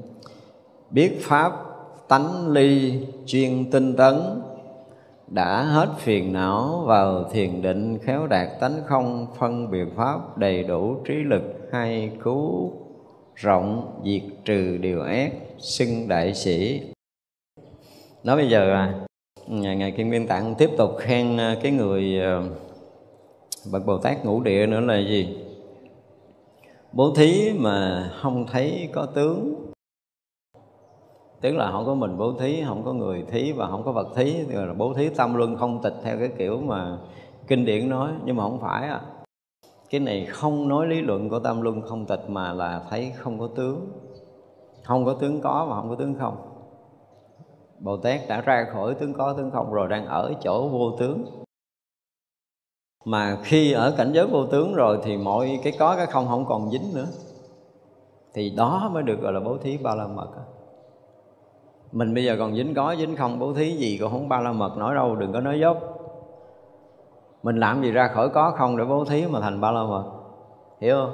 [0.93, 1.53] biết pháp
[2.09, 4.15] tánh ly chuyên tinh tấn
[5.29, 10.63] đã hết phiền não vào thiền định khéo đạt tánh không phân biệt pháp đầy
[10.63, 12.73] đủ trí lực hay cứu
[13.35, 16.81] rộng diệt trừ điều ác xưng đại sĩ.
[18.25, 18.95] Nói bây giờ à
[19.49, 22.43] ngài, ngài kim nguyên tạng tiếp tục khen à, cái người à,
[23.73, 25.37] bậc bồ tát ngũ địa nữa là gì?
[26.93, 29.72] Bố thí mà không thấy có tướng
[31.43, 34.09] tức là không có mình bố thí, không có người thí và không có vật
[34.15, 34.45] thí.
[34.45, 36.99] Tức là bố thí tâm luân không tịch theo cái kiểu mà
[37.47, 38.13] kinh điển nói.
[38.25, 39.01] Nhưng mà không phải à
[39.93, 43.39] cái này không nói lý luận của tâm luân không tịch mà là thấy không
[43.39, 43.89] có tướng.
[44.85, 46.37] Không có tướng có và không có tướng không.
[47.79, 51.25] Bồ tát đã ra khỏi tướng có tướng không rồi, đang ở chỗ vô tướng.
[53.05, 56.45] Mà khi ở cảnh giới vô tướng rồi thì mọi cái có cái không không
[56.47, 57.07] còn dính nữa.
[58.35, 60.29] Thì đó mới được gọi là bố thí ba la mật
[61.93, 64.53] mình bây giờ còn dính có, dính không, bố thí gì cũng không ba la
[64.53, 65.79] mật, nói đâu, đừng có nói dốc.
[67.43, 70.05] Mình làm gì ra khỏi có không để bố thí mà thành ba la mật.
[70.81, 71.13] Hiểu không?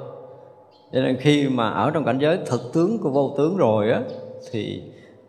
[0.91, 4.01] Cho nên khi mà ở trong cảnh giới thực tướng của vô tướng rồi á,
[4.51, 4.83] thì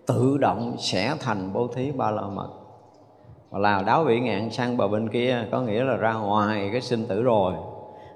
[0.06, 2.48] tự động sẽ thành bố thí ba la mật.
[3.50, 6.80] Và là đáo bị ngạn sang bờ bên kia, có nghĩa là ra ngoài cái
[6.80, 7.54] sinh tử rồi.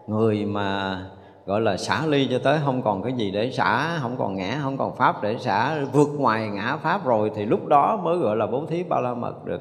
[0.06, 1.00] Người mà
[1.46, 4.58] gọi là xả ly cho tới không còn cái gì để xả, không còn ngã,
[4.62, 5.84] không còn pháp để xả.
[5.92, 9.14] Vượt ngoài ngã pháp rồi thì lúc đó mới gọi là bố thí ba la
[9.14, 9.60] mật được.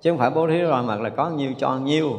[0.00, 2.10] Chứ không phải bố thí ba la mật là có nhiêu cho nhiêu.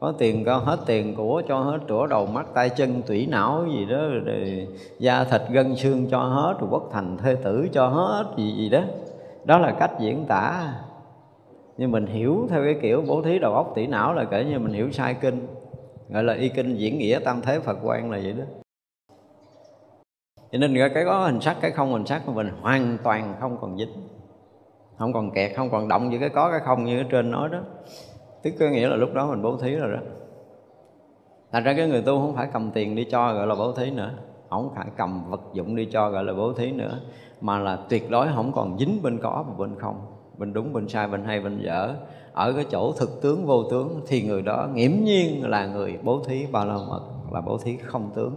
[0.00, 3.64] Có tiền, có hết tiền của, cho hết chỗ đầu mắt, tay chân, tủy não
[3.72, 4.68] gì đó, rồi
[4.98, 8.68] da thịt, gân xương cho hết, rồi quốc thành, thê tử cho hết, gì gì
[8.68, 8.80] đó.
[9.44, 10.72] Đó là cách diễn tả.
[11.76, 14.58] Nhưng mình hiểu theo cái kiểu bố thí đầu óc tỉ não là kể như
[14.58, 15.46] mình hiểu sai kinh
[16.08, 18.44] gọi là y kinh diễn nghĩa tam thế phật quan là vậy đó.
[20.52, 23.58] Cho nên cái có hình sắc, cái không hình sắc của mình hoàn toàn không
[23.60, 23.92] còn dính,
[24.98, 27.48] không còn kẹt, không còn động giữa cái có, cái không như ở trên nói
[27.48, 27.58] đó.
[28.42, 29.98] Tức có nghĩa là lúc đó mình bố thí rồi đó.
[31.52, 33.90] Thành ra cái người tu không phải cầm tiền đi cho gọi là bố thí
[33.90, 34.10] nữa,
[34.50, 37.00] không phải cầm vật dụng đi cho gọi là bố thí nữa,
[37.40, 40.06] mà là tuyệt đối không còn dính bên có và bên không,
[40.38, 41.94] bên đúng, bên sai, bên hay, bên dở
[42.34, 46.20] ở cái chỗ thực tướng vô tướng thì người đó nghiễm nhiên là người bố
[46.24, 47.02] thí ba la mật
[47.32, 48.34] là bố thí không tướng.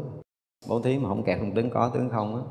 [0.70, 2.42] Bố thí mà không kẹt không tướng có tướng không á.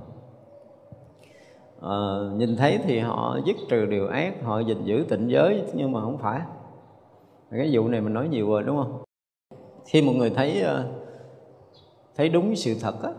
[1.83, 1.97] À,
[2.37, 6.01] nhìn thấy thì họ dứt trừ điều ác họ gìn giữ tịnh giới nhưng mà
[6.01, 6.41] không phải.
[7.51, 9.03] Cái vụ này mình nói nhiều rồi đúng không?
[9.85, 10.85] Khi một người thấy ờ,
[12.17, 13.11] thấy đúng sự thật á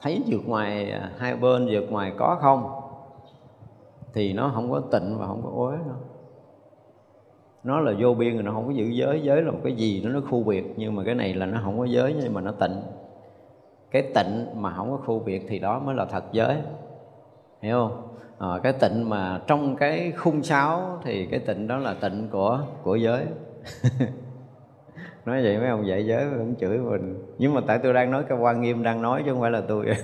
[0.00, 2.80] thấy vượt ngoài ờ, hai bên vượt ngoài có không
[4.14, 6.13] thì nó không có tịnh và không có uế đâu
[7.64, 9.22] nó là vô biên rồi nó không có giữ giới.
[9.22, 10.64] Giới là một cái gì nó nó khu biệt.
[10.76, 12.82] Nhưng mà cái này là nó không có giới nhưng mà nó tịnh.
[13.90, 16.56] Cái tịnh mà không có khu biệt thì đó mới là thật giới.
[17.62, 18.08] Hiểu không?
[18.38, 22.60] À, cái tịnh mà trong cái khung sáo thì cái tịnh đó là tịnh của
[22.82, 23.24] của giới.
[25.24, 27.34] Nói vậy mấy ông dạy giới cũng chửi mình.
[27.38, 29.62] Nhưng mà tại tôi đang nói cái quan nghiêm đang nói chứ không phải là
[29.68, 29.86] tôi.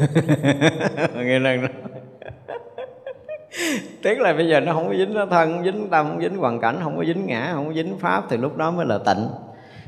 [1.14, 1.70] Nghiêm đang nói
[4.02, 6.36] tức là bây giờ nó không có dính nó thân, không dính tâm, không dính
[6.36, 8.98] hoàn cảnh, không có dính ngã, không có dính pháp thì lúc đó mới là
[8.98, 9.28] tịnh.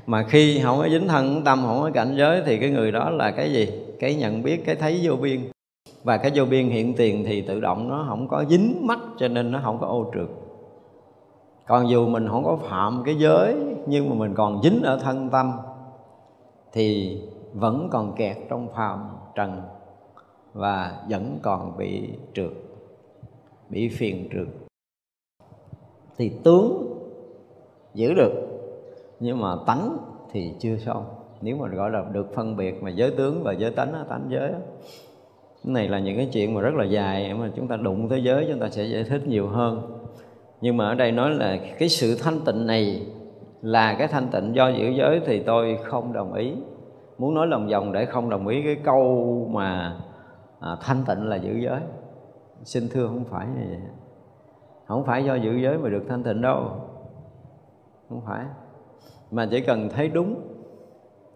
[0.07, 3.11] Mà khi không có dính thân, tâm, không có cảnh giới thì cái người đó
[3.11, 3.69] là cái gì?
[4.01, 5.41] Cái nhận biết, cái thấy vô biên.
[6.05, 9.29] Và cái vô biên hiện tiền thì tự động nó không có dính mắt cho
[9.29, 10.29] nên nó không có ô trượt.
[11.67, 13.55] Còn dù mình không có phạm cái giới,
[13.87, 15.53] nhưng mà mình còn dính ở thân tâm,
[16.73, 17.19] thì
[17.53, 19.63] vẫn còn kẹt trong phàm trần
[20.53, 22.51] và vẫn còn bị trượt
[23.73, 24.47] bị phiền trượt.
[26.19, 26.97] Thì tướng
[27.95, 28.33] giữ được
[29.21, 29.97] nhưng mà tánh
[30.33, 31.05] thì chưa xong.
[31.41, 34.53] Nếu mà gọi là được phân biệt mà giới tướng và giới tánh tánh giới
[35.65, 38.25] cái này là những cái chuyện mà rất là dài mà chúng ta đụng tới
[38.25, 40.01] giới chúng ta sẽ giải thích nhiều hơn.
[40.61, 43.07] Nhưng mà ở đây nói là cái sự thanh tịnh này
[43.63, 46.53] là cái thanh tịnh do giữ giới thì tôi không đồng ý.
[47.19, 49.97] Muốn nói lòng vòng để không đồng ý cái câu mà
[50.61, 51.81] à, thanh tịnh là giữ giới
[52.65, 53.81] xin thưa không phải như vậy.
[54.87, 56.71] Không phải do giữ giới mà được thanh tịnh đâu.
[58.09, 58.45] Không phải.
[59.31, 60.49] Mà chỉ cần thấy đúng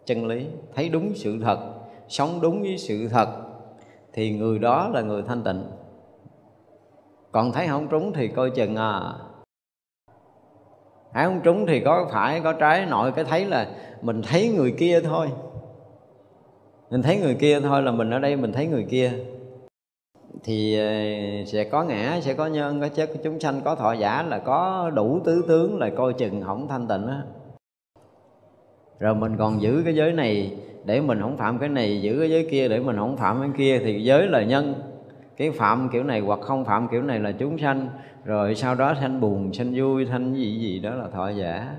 [0.05, 1.59] chân lý, thấy đúng sự thật,
[2.09, 3.29] sống đúng với sự thật,
[4.13, 5.63] thì người đó là người thanh tịnh.
[7.33, 9.13] Còn thấy không trúng thì coi chừng à.
[11.13, 13.67] Thấy không trúng thì có phải có trái nội cái thấy là
[14.03, 15.29] mình thấy người kia thôi.
[16.91, 19.13] Mình thấy người kia thôi là mình ở đây mình thấy người kia
[20.45, 23.93] thì ờ, sẽ có ngã, sẽ có nhân, có chết, có chúng sanh, có thọ
[23.93, 27.23] giả là có đủ tứ tướng là coi chừng không thanh tịnh á.
[28.99, 32.31] Rồi mình còn giữ cái giới này để mình không phạm cái này, giữ cái
[32.31, 34.75] giới kia để mình không phạm cái kia thì giới là nhân.
[35.37, 37.89] Cái phạm kiểu này hoặc không phạm kiểu này là chúng sanh,
[38.25, 41.75] rồi sau đó sanh buồn, sanh vui, sanh gì gì đó là thọ giả,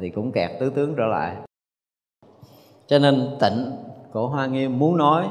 [0.00, 1.36] thì cũng kẹt tứ tướng trở lại.
[2.86, 3.72] Cho nên tịnh
[4.12, 5.26] của hoa nghiêm muốn nói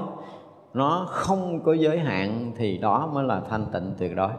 [0.75, 4.31] nó không có giới hạn thì đó mới là thanh tịnh tuyệt đối.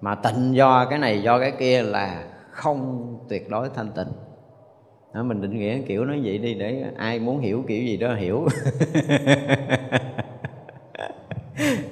[0.00, 4.08] Mà tịnh do cái này do cái kia là không tuyệt đối thanh tịnh.
[5.14, 8.14] Đó, mình định nghĩa kiểu nói vậy đi để ai muốn hiểu kiểu gì đó
[8.14, 8.46] hiểu.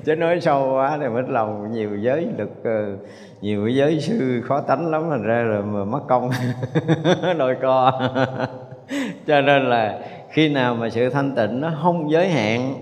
[0.05, 2.97] Chứ nói sâu quá thì mất lòng nhiều giới lực ờ,
[3.41, 6.31] nhiều giới sư khó tánh lắm thành ra rồi mà mất công.
[7.39, 7.93] Đôi co.
[9.27, 10.01] Cho nên là
[10.31, 12.75] khi nào mà sự thanh tịnh nó không giới hạn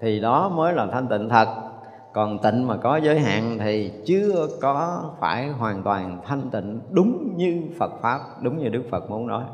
[0.00, 1.48] thì đó mới là thanh tịnh thật.
[2.12, 7.36] Còn tịnh mà có giới hạn thì chưa có phải hoàn toàn thanh tịnh đúng
[7.36, 9.44] như Phật pháp, đúng như Đức Phật muốn nói.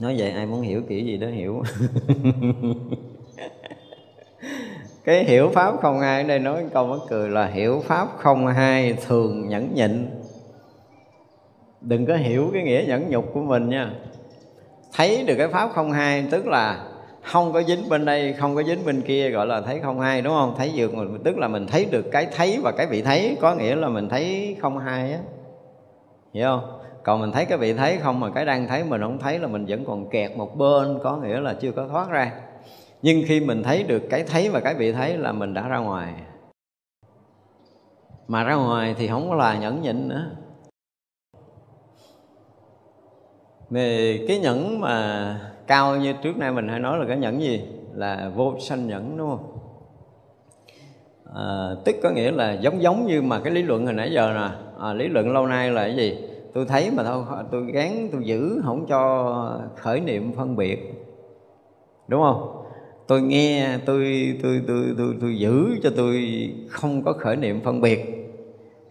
[0.00, 1.62] Nói vậy ai muốn hiểu kiểu gì đó hiểu.
[5.04, 8.46] Cái hiểu pháp không ai ở đây nói câu mắc cười là hiểu pháp không
[8.46, 10.06] hai thường nhẫn nhịn.
[11.80, 13.90] Đừng có hiểu cái nghĩa nhẫn nhục của mình nha.
[14.92, 16.89] Thấy được cái pháp không hai tức là
[17.22, 20.22] không có dính bên đây, không có dính bên kia, gọi là thấy không hai
[20.22, 20.54] đúng không?
[20.58, 23.54] Thấy dược mình tức là mình thấy được cái thấy và cái vị thấy, có
[23.54, 25.18] nghĩa là mình thấy không hai á.
[26.32, 26.80] Hiểu không?
[27.02, 29.48] Còn mình thấy cái vị thấy không mà cái đang thấy mình không thấy là
[29.48, 32.32] mình vẫn còn kẹt một bên, có nghĩa là chưa có thoát ra.
[33.02, 35.78] Nhưng khi mình thấy được cái thấy và cái vị thấy là mình đã ra
[35.78, 36.14] ngoài.
[38.28, 40.30] Mà ra ngoài thì không có là nhẫn nhịn nữa.
[43.70, 47.62] Về cái nhẫn mà cao như trước nay mình hay nói là cái nhẫn gì?
[47.94, 49.58] Là vô sanh nhẫn đúng không?
[51.34, 54.32] À, tức có nghĩa là giống giống như mà cái lý luận hồi nãy giờ
[54.34, 54.48] nè.
[54.80, 56.18] À, lý luận lâu nay là cái gì?
[56.54, 61.06] Tôi thấy mà thôi tôi gán tôi giữ không cho khởi niệm phân biệt.
[62.08, 62.64] Đúng không?
[63.06, 64.04] Tôi nghe tôi
[64.42, 66.28] tôi tôi tôi tôi giữ cho tôi
[66.68, 68.00] không có khởi niệm phân biệt.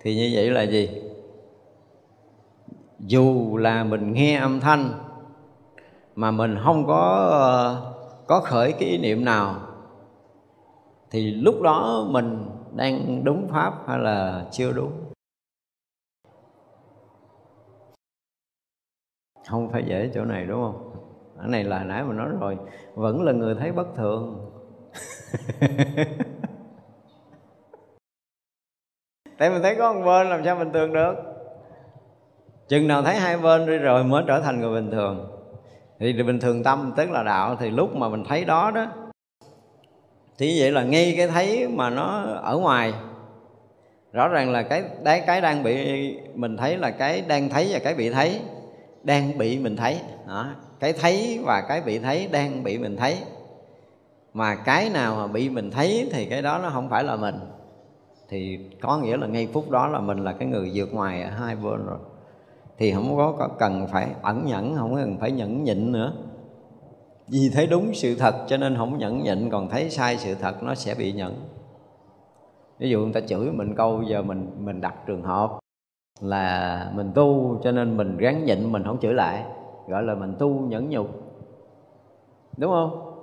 [0.01, 0.89] Thì như vậy là gì?
[2.99, 4.93] Dù là mình nghe âm thanh
[6.15, 7.95] mà mình không có
[8.27, 9.55] có khởi cái ý niệm nào.
[11.11, 12.45] Thì lúc đó mình
[12.75, 14.91] đang đúng pháp hay là chưa đúng?
[19.47, 20.91] Không phải dễ chỗ này, đúng không?
[21.37, 22.57] Ở này là nãy mình nói rồi.
[22.95, 24.51] Vẫn là người thấy bất thường.
[29.37, 31.13] Tại mình thấy có một bên, làm sao bình thường được?
[32.67, 35.38] Chừng nào thấy hai bên đi rồi mới trở thành người bình thường
[35.99, 38.85] thì bình thường tâm tức là đạo, thì lúc mà mình thấy đó đó,
[40.37, 42.93] thì vậy là ngay cái thấy mà nó ở ngoài.
[44.13, 47.79] Rõ ràng là cái đấy cái đang bị mình thấy là cái đang thấy và
[47.79, 48.41] cái bị thấy,
[49.03, 49.99] đang bị mình thấy.
[50.27, 50.47] Đó.
[50.79, 53.17] cái thấy và cái bị thấy, đang bị mình thấy.
[54.33, 57.35] Mà cái nào mà bị mình thấy thì cái đó nó không phải là mình.
[58.29, 61.29] Thì có nghĩa là ngay phút đó là mình là cái người vượt ngoài ở
[61.29, 61.99] hai bên rồi
[62.79, 66.13] thì không có, có cần phải ẩn nhẫn không cần phải nhẫn nhịn nữa.
[67.27, 70.63] Vì thấy đúng sự thật cho nên không nhẫn nhịn còn thấy sai sự thật
[70.63, 71.35] nó sẽ bị nhẫn.
[72.79, 75.59] Ví dụ người ta chửi mình câu giờ mình mình đặt trường hợp
[76.21, 79.43] là mình tu cho nên mình gắn nhịn mình không chửi lại
[79.87, 81.07] gọi là mình tu nhẫn nhục.
[82.57, 83.15] Đúng không?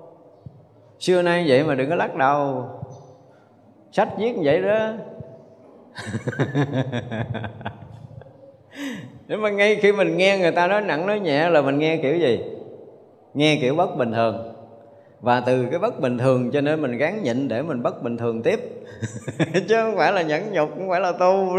[0.99, 2.69] Xưa nay vậy mà đừng có lắc đầu.
[3.93, 4.93] Sách viết như vậy đó.
[9.29, 11.97] nếu mà ngay khi mình nghe người ta nói nặng nói nhẹ là mình nghe
[11.97, 12.41] kiểu gì?
[13.35, 14.53] Nghe kiểu bất bình thường.
[15.21, 18.17] Và từ cái bất bình thường cho nên mình gắn nhịn để mình bất bình
[18.17, 18.61] thường tiếp.
[19.69, 21.59] Chứ không phải là nhẫn nhục không phải là tu.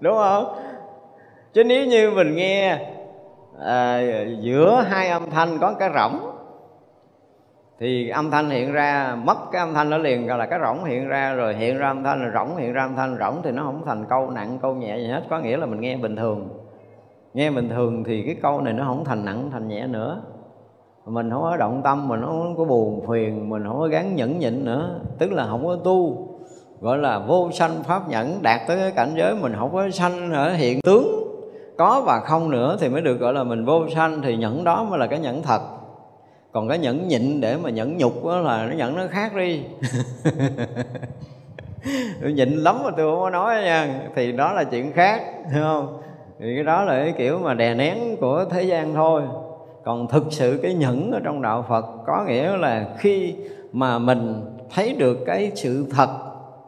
[0.00, 0.56] Đúng không?
[1.52, 2.78] Chứ nếu như mình nghe
[3.60, 4.00] à,
[4.40, 6.33] giữa hai âm thanh có cái rỗng
[7.80, 10.84] thì âm thanh hiện ra, mất cái âm thanh nó liền, gọi là cái rỗng
[10.84, 13.16] hiện ra, rồi hiện ra âm thanh, rồi rỗng hiện ra âm thanh.
[13.20, 15.80] Rỗng thì nó không thành câu nặng, câu nhẹ gì hết, có nghĩa là mình
[15.80, 16.48] nghe bình thường.
[17.34, 20.22] Nghe bình thường thì cái câu này nó không thành nặng, thành nhẹ nữa.
[21.06, 24.38] Mình không có động tâm, mình không có buồn phiền, mình không có gắn nhẫn
[24.38, 25.00] nhịn nữa.
[25.18, 26.28] Tức là không có tu,
[26.80, 30.32] gọi là vô sanh pháp nhẫn, đạt tới cái cảnh giới mình không có sanh
[30.32, 31.06] ở hiện tướng.
[31.78, 34.84] Có và không nữa thì mới được gọi là mình vô sanh, thì nhẫn đó
[34.84, 35.60] mới là cái nhẫn thật
[36.54, 39.60] còn cái nhẫn nhịn để mà nhẫn nhục đó là nó nhẫn nó khác đi.
[42.22, 44.00] Tôi nhịn lắm mà tôi không có nói nha.
[44.14, 45.22] Thì đó là chuyện khác
[45.52, 45.98] hiểu không?
[46.40, 49.22] Thì cái đó là cái kiểu mà đè nén của thế gian thôi.
[49.84, 53.34] Còn thực sự cái nhẫn ở trong đạo phật có nghĩa là khi
[53.72, 54.42] mà mình
[54.74, 56.08] thấy được cái sự thật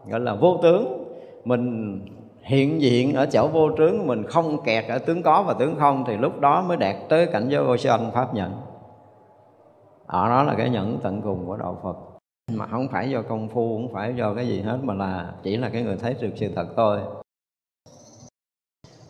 [0.08, 1.06] gọi là vô tướng
[1.44, 2.00] mình
[2.42, 6.04] hiện diện ở chỗ vô tướng mình không kẹt ở tướng có và tướng không
[6.06, 8.52] thì lúc đó mới đạt tới cảnh giới vô sanh pháp nhận
[10.06, 11.96] ở đó là cái nhẫn tận cùng của đạo phật.
[12.52, 15.56] Mà không phải do công phu, không phải do cái gì hết, mà là chỉ
[15.56, 17.00] là cái người thấy được sự thật thôi.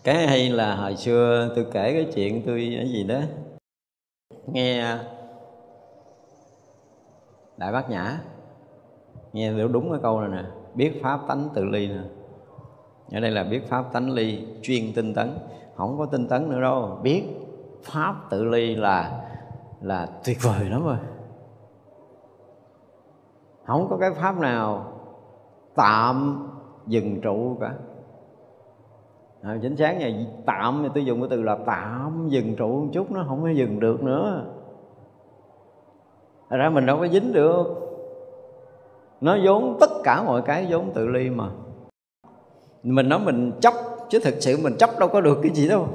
[0.04, 3.20] Cái hay là hồi xưa tôi kể cái chuyện tôi cái gì đó,
[4.46, 4.98] nghe
[7.56, 8.20] đại bác nhã,
[9.32, 12.00] nghe hiểu đúng cái câu này nè, biết pháp tánh tự ly nè.
[13.12, 15.38] Ở đây là biết pháp tánh ly, chuyên tinh tấn,
[15.74, 17.24] không có tinh tấn nữa đâu, biết
[17.82, 19.25] pháp tự ly là
[19.86, 20.96] là tuyệt vời lắm rồi.
[23.66, 24.92] Không có cái pháp nào
[25.74, 26.48] tạm
[26.86, 27.74] dừng trụ cả.
[29.42, 30.10] À, chính xác nha
[30.46, 33.48] tạm thì tôi dùng cái từ là tạm dừng trụ một chút nó không có
[33.48, 34.44] dừng được nữa.
[36.50, 37.66] Thật ra mình đâu có dính được.
[39.20, 41.50] Nó vốn tất cả mọi cái vốn tự ly mà.
[42.82, 43.74] Mình nói mình chấp
[44.08, 45.86] chứ thực sự mình chấp đâu có được cái gì đâu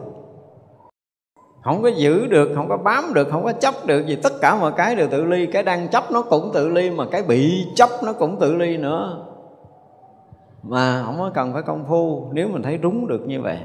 [1.61, 4.17] không có giữ được, không có bám được, không có chấp được gì.
[4.23, 7.05] Tất cả mọi cái đều tự ly, cái đang chấp nó cũng tự ly, mà
[7.11, 9.25] cái bị chấp nó cũng tự ly nữa.
[10.63, 13.57] Mà không có cần phải công phu, nếu mình thấy đúng được như vậy.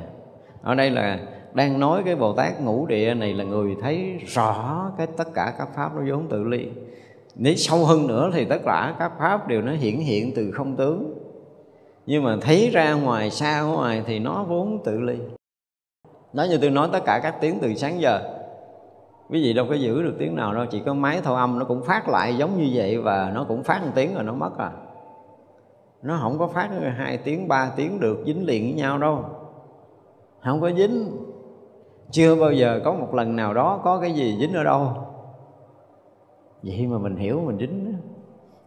[0.63, 1.19] Ở đây là
[1.53, 5.55] đang nói cái bồ tát ngũ địa này là người thấy rõ cái tất cả
[5.59, 6.69] các pháp nó vốn tự ly.
[7.35, 10.77] Nếu sâu hơn nữa thì tất cả các pháp đều nó hiển hiện từ không
[10.77, 11.15] tướng.
[12.07, 15.17] Nhưng mà thấy ra ngoài, xa ngoài thì nó vốn tự ly
[16.33, 18.21] nói như tôi nói tất cả các tiếng từ sáng giờ.
[19.31, 21.65] Quý vị đâu có giữ được tiếng nào đâu, chỉ có máy thâu âm nó
[21.65, 24.59] cũng phát lại giống như vậy và nó cũng phát một tiếng rồi nó mất
[24.59, 24.73] à.
[26.03, 29.25] Nó không có phát hai tiếng, ba tiếng được, dính liền với nhau đâu.
[30.45, 31.17] Không có dính.
[32.11, 34.93] Chưa bao giờ có một lần nào đó có cái gì dính ở đâu.
[36.63, 37.95] Vậy mà mình hiểu mình dính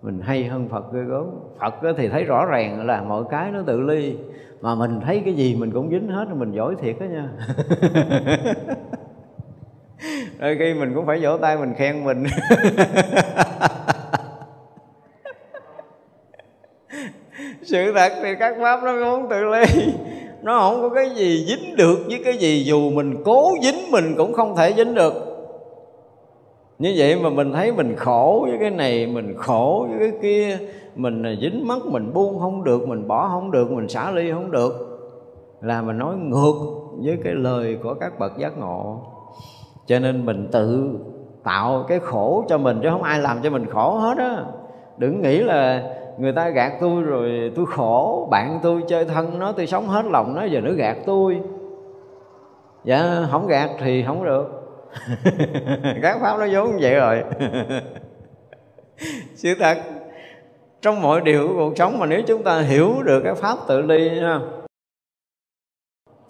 [0.02, 1.26] mình hay hơn phật ghê gớm.
[1.60, 4.16] Phật thì thấy rõ ràng là mọi cái nó tự ly,
[4.62, 7.30] mà mình thấy cái gì mình cũng dính hết, mình giỏi thiệt đó nha.
[10.40, 12.24] Đôi khi mình cũng phải vỗ tay mình khen mình.
[17.64, 19.64] Sự thật thì các pháp nó không tự ly,
[20.42, 24.16] nó không có cái gì dính được với cái gì, dù mình cố dính mình
[24.18, 25.29] cũng không thể dính được
[26.80, 30.58] như vậy mà mình thấy mình khổ với cái này, mình khổ với cái kia,
[30.96, 34.32] mình à, dính mắt mình buông không được, mình bỏ không được, mình xả ly
[34.32, 34.72] không được.
[35.62, 36.56] Là mình nói ngược
[37.04, 39.02] với cái lời của các bậc giác ngộ.
[39.86, 40.90] Cho nên mình tự
[41.44, 44.44] tạo cái khổ cho mình, chứ không ai làm cho mình khổ hết á.
[44.98, 45.84] Đừng nghĩ là
[46.18, 50.06] người ta gạt tôi rồi tôi khổ, bạn tôi chơi thân nó, tôi sống hết
[50.06, 51.40] lòng nó, giờ nó gạt tôi.
[52.84, 54.59] Dạ không gạt thì không được.
[56.02, 57.24] các pháp nó vốn vậy rồi.
[59.36, 59.78] Sự thật,
[60.82, 63.82] trong mọi điều của cuộc sống mà nếu chúng ta hiểu được cái pháp tự
[63.82, 64.40] ly nha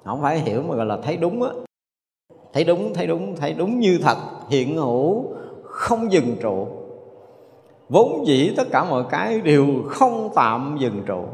[0.09, 1.49] không phải hiểu mà gọi là thấy đúng á.
[2.53, 4.17] Thấy đúng thấy đúng thấy đúng như thật,
[4.49, 5.25] hiện hữu,
[5.63, 6.67] không dừng trụ.
[7.89, 11.25] Vốn dĩ tất cả mọi cái đều không tạm dừng trụ,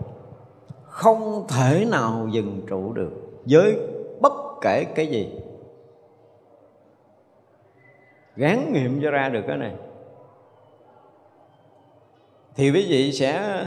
[0.83, 3.11] không thể nào dừng trụ được
[3.45, 3.75] với
[4.21, 5.29] bất kể cái gì
[8.35, 9.73] gán nghiệm cho ra được cái này.
[12.55, 13.65] Thì quý vị sẽ,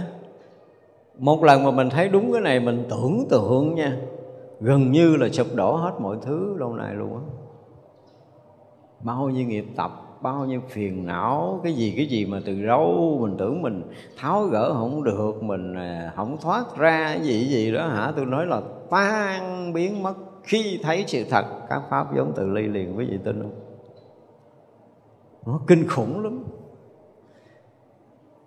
[1.19, 3.97] một lần mà mình thấy đúng cái này, mình tưởng tượng nha,
[4.61, 7.23] gần như là sụp đổ hết mọi thứ lâu nay luôn á.
[9.01, 9.91] Bao nhiêu nghiệp tập,
[10.23, 13.83] bao nhiêu phiền não, cái gì cái gì mà từ đâu mình tưởng mình
[14.17, 18.13] tháo gỡ không được, mình à, không thoát ra cái gì cái gì đó hả?
[18.17, 21.45] Tôi nói là tan biến mất khi thấy sự thật.
[21.69, 23.68] Các pháp giống từ ly liền, quý vị tin không?
[25.47, 26.45] Nó kinh khủng lắm.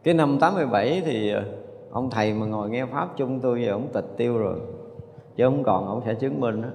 [0.04, 1.44] Cái năm 87 thì ờ,
[1.92, 4.60] ông thầy mà ngồi nghe pháp chung tôi giờ ông tịch tiêu rồi.
[5.36, 6.68] Chứ không còn ông sẽ chứng minh đó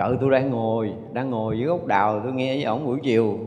[0.00, 3.38] trời tôi đang ngồi đang ngồi dưới gốc đào, tôi nghe với ổng buổi chiều.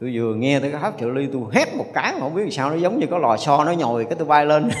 [0.00, 2.42] Tôi vừa nghe tới cái pháp trợ ly, tôi hét một cái mà không biết
[2.50, 4.68] sao nó giống như có lò xo nó nhồi cái tôi bay lên.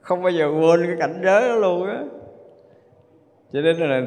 [0.00, 2.04] Không bao giờ quên cái cảnh giới đó luôn á.
[3.52, 4.02] Cho nên là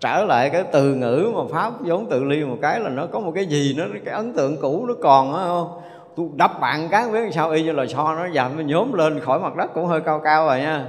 [0.00, 3.20] trở lại cái từ ngữ mà pháp vốn tự ly một cái là nó có
[3.20, 5.68] một cái gì nó cái ấn tượng cũ nó còn á không?
[6.16, 9.20] Tôi đập bạn cái biết sao y như là so nó dầm nó nhốm lên
[9.20, 10.86] khỏi mặt đất cũng hơi cao cao rồi nha.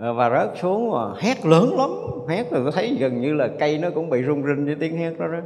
[0.00, 1.90] Ờ, và rớt xuống mà hét lớn lắm
[2.28, 4.98] hét rồi tôi thấy gần như là cây nó cũng bị rung rinh với tiếng
[4.98, 5.38] hét đó đó.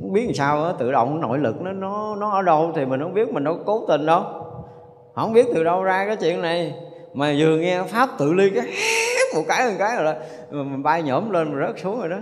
[0.00, 2.84] Không biết làm sao đó, tự động nội lực nó nó nó ở đâu thì
[2.84, 4.22] mình không biết mình đâu cố tình đâu.
[5.14, 6.74] Không biết từ đâu ra cái chuyện này.
[7.14, 8.64] Mà vừa nghe pháp tự ly cái
[9.34, 10.12] một cái một cái rồi đó.
[10.50, 12.18] Mình bay nhổm lên mình rớt xuống rồi đó.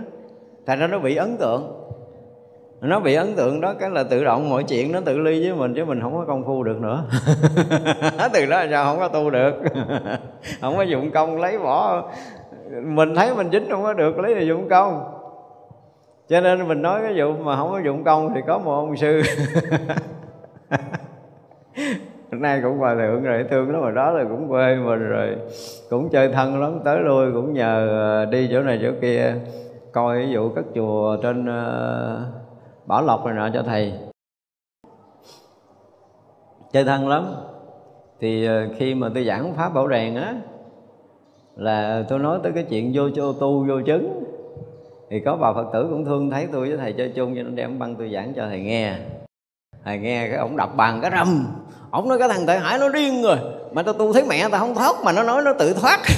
[0.65, 1.81] Thành ra nó bị ấn tượng.
[2.81, 5.57] Nó bị ấn tượng đó, cái là tự động mọi chuyện nó tự ly với
[5.57, 7.03] mình, chứ mình không có công phu được nữa.
[8.33, 9.53] Từ đó sao không có tu được?
[10.61, 12.03] Không có dụng công lấy bỏ.
[12.83, 15.11] Mình thấy mình dính không có được, lấy là dụng công.
[16.29, 18.97] Cho nên mình nói cái vụ mà không có dụng công thì có một ông
[18.97, 19.21] sư.
[22.41, 25.37] nay cũng hòa thượng rồi, thương lắm mà đó là cũng quê mình rồi.
[25.89, 29.35] Cũng chơi thân lắm, tới lui cũng nhờ ờ, đi chỗ này chỗ kia.
[29.91, 32.31] Coi ví dụ các chùa trên ờ,
[32.85, 33.93] bảo lộc này nọ cho thầy.
[36.71, 37.25] Chơi thân lắm.
[38.19, 40.35] Thì ờ, khi mà tôi giảng pháp bảo đèn á,
[41.55, 44.23] là tôi nói tới cái chuyện vô cho tu, vô chứng.
[45.09, 47.55] Thì có bà phật tử cũng thương thấy tôi với thầy chơi chung, cho nên
[47.55, 48.95] đem băng tôi giảng cho thầy nghe.
[49.83, 51.45] Thầy nghe cái ổng đọc bàn cái râm
[51.91, 53.37] ổng nói cái thằng tệ hải nó điên rồi.
[53.71, 55.99] Mà tao tu thấy mẹ tao không thoát mà nó nói nó tự thoát.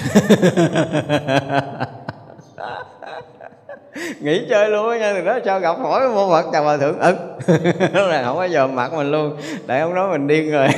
[4.19, 6.99] Nghỉ chơi luôn á nha, từ đó cho gặp hỏi mô phật chào hòa thượng.
[6.99, 7.15] Ức
[7.47, 7.57] ừ.
[7.93, 9.37] lúc này không có giờ mặt mình luôn.
[9.67, 10.67] Để ông nói mình điên rồi.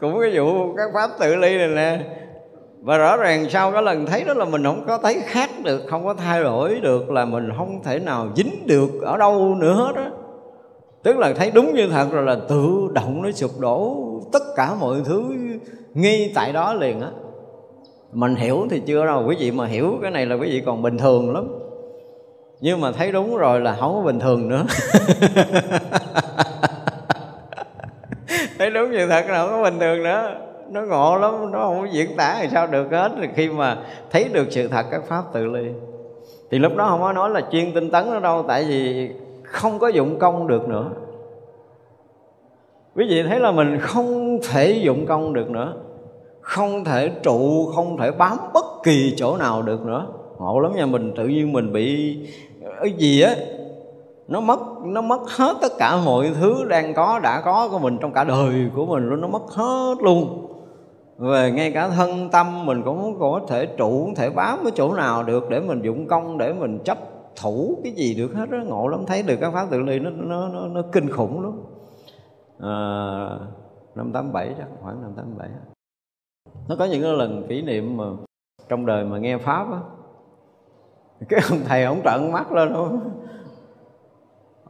[0.00, 1.98] Cũng cái vụ các pháp tự ly này nè
[2.82, 5.82] và rõ ràng sau cái lần thấy đó là mình không có thấy khác được,
[5.88, 9.74] không có thay đổi được, là mình không thể nào dính được ở đâu nữa
[9.74, 10.10] hết á.
[11.02, 13.96] Tức là thấy đúng như thật rồi là tự động nó sụp đổ
[14.32, 15.24] tất cả mọi thứ
[15.94, 17.08] ngay tại đó liền á.
[18.12, 20.82] Mình hiểu thì chưa đâu, quý vị mà hiểu cái này là quý vị còn
[20.82, 21.48] bình thường lắm.
[22.60, 24.64] Nhưng mà thấy đúng rồi là không có bình thường nữa.
[28.58, 31.80] Thấy đúng như thật là không có bình thường nữa nó ngộ lắm, nó không
[31.80, 33.12] có diễn tả thì sao được hết.
[33.20, 33.78] Thì khi mà
[34.10, 35.70] thấy được sự thật, các pháp tự ly.
[36.50, 39.10] Thì lúc đó không có nói là chuyên tinh tấn nó đâu, tại vì
[39.42, 40.90] không có dụng công được nữa.
[42.96, 45.74] Quý vị thấy là mình không thể dụng công được nữa.
[46.40, 50.06] Không thể trụ, không thể bám bất kỳ chỗ nào được nữa.
[50.38, 52.18] Ngộ lắm nha, mình tự nhiên mình bị
[52.64, 53.34] ờ, cái gì á,
[54.28, 57.98] nó mất nó mất hết tất cả mọi thứ đang có, đã có của mình
[58.00, 60.46] trong cả đời của mình luôn, nó mất hết luôn
[61.18, 64.94] về ngay cả thân tâm mình cũng có thể trụ không thể bám cái chỗ
[64.94, 66.98] nào được để mình dụng công để mình chấp
[67.36, 70.10] thủ cái gì được hết đó ngộ lắm thấy được các pháp tự ly nó
[70.10, 71.52] nó nó, nó kinh khủng lắm.
[72.60, 72.76] À,
[73.94, 75.48] năm tám bảy chắc khoảng năm tám bảy.
[76.68, 78.04] Nó có những cái lần kỷ niệm mà
[78.68, 79.80] trong đời mà nghe pháp á.
[81.28, 83.00] Cái ông thầy ông trợn mắt lên luôn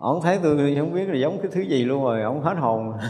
[0.02, 2.92] ông thấy tôi không biết là giống cái thứ gì luôn rồi ông hết hồn.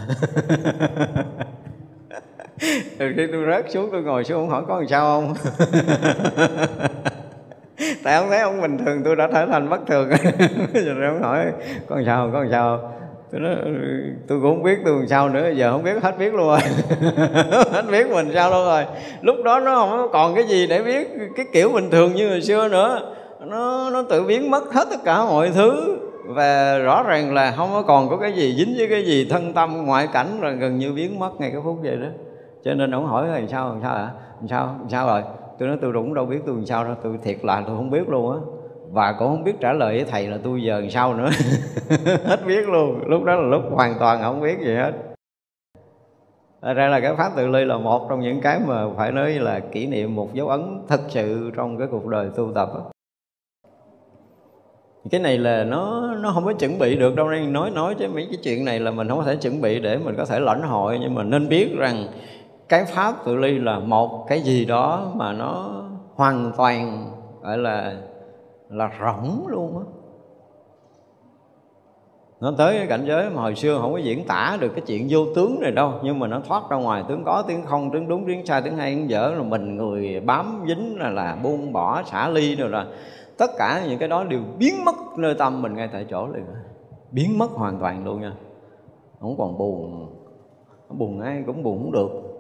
[2.99, 5.35] từ khi tôi rớt xuống, tôi ngồi xuống ông hỏi có làm sao không?
[8.03, 10.09] Tại ông thấy ông bình thường, tôi đã trở thành bất thường.
[10.75, 11.47] Rồi ông hỏi,
[11.89, 12.93] có làm sao có làm sao
[13.33, 13.57] tôi nói,
[14.29, 16.59] tôi cũng không biết tôi làm sao nữa, giờ không biết, hết biết luôn rồi.
[17.73, 18.85] Hết biết mình sao luôn rồi.
[19.23, 22.43] Lúc đó nó không còn cái gì để biết, cái kiểu bình thường như hồi
[22.43, 23.15] xưa nữa.
[23.41, 25.99] Nó nó tự biến mất hết tất cả mọi thứ.
[26.27, 29.53] Và rõ ràng là không có còn có cái gì dính với cái gì thân
[29.53, 32.09] tâm, ngoại cảnh, rồi gần như biến mất ngay cái phút vậy đó
[32.65, 34.11] cho nên ông hỏi làm sao làm sao hả?
[34.41, 35.23] Làm sao làm sao rồi?
[35.59, 37.91] Tôi nói, tôi cũng đâu biết tôi làm sao đâu, tôi thiệt là tôi không
[37.91, 38.39] biết luôn á.
[38.91, 41.31] Và cũng không biết trả lời với thầy là tôi giờ làm sao nữa.
[42.25, 43.01] Hết biết luôn.
[43.07, 44.93] Lúc đó là lúc hoàn toàn không biết gì hết.
[46.63, 49.33] Thật ra là cái pháp tự ly là một trong những cái mà phải nói
[49.33, 52.93] là kỷ niệm một dấu ấn thật sự trong cái cuộc đời tu tập đó
[55.11, 58.09] cái này là nó nó không có chuẩn bị được đâu nên nói nói chứ
[58.09, 60.41] mấy cái chuyện này là mình không có thể chuẩn bị để mình có thể
[60.41, 62.07] lãnh hội, nhưng mà nên biết rằng
[62.73, 65.83] cái pháp tự ly là một cái gì đó mà nó
[66.15, 67.11] hoàn toàn,
[67.43, 67.97] gọi là
[68.69, 69.85] là rỗng luôn á.
[72.41, 75.07] Nó tới cái cảnh giới mà hồi xưa không có diễn tả được cái chuyện
[75.11, 78.09] vô tướng này đâu, nhưng mà nó thoát ra ngoài, tướng có tiếng không, tướng
[78.09, 81.73] đúng tiếng sai tiếng hay tiếng dở là mình người bám dính là là buông
[81.73, 82.87] bỏ, xả ly rồi là
[83.39, 86.45] tất cả những cái đó đều biến mất nơi tâm mình ngay tại chỗ liền
[87.11, 88.33] biến mất hoàn toàn luôn nha.
[89.21, 90.09] Không còn buồn.
[90.89, 92.32] Buồn ai cũng buồn cũng được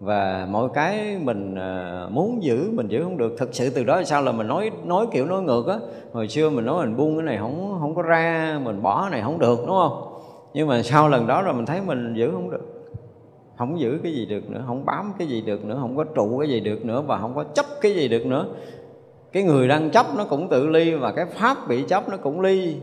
[0.00, 3.34] và mọi cái mình ờ, muốn giữ, mình giữ không được.
[3.38, 5.78] Thực sự từ đó sao là mình nói nói kiểu nói ngược á.
[6.12, 9.10] Hồi xưa mình nói mình buông cái này không không có ra, mình bỏ cái
[9.10, 10.12] này không được, đúng không?
[10.54, 12.72] Nhưng mà sau lần đó rồi mình thấy mình giữ không được.
[13.58, 16.38] Không giữ cái gì được nữa, không bám cái gì được nữa, không có trụ
[16.38, 18.46] cái gì được nữa và không có chấp cái gì được nữa.
[19.32, 22.40] Cái người đang chấp nó cũng tự ly và cái pháp bị chấp nó cũng
[22.40, 22.76] ly.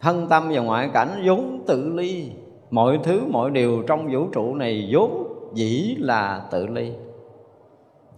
[0.00, 2.30] Thân tâm và ngoại cảnh vốn tự ly.
[2.70, 6.92] Mọi thứ, mọi điều trong vũ trụ này vốn dĩ là tự ly.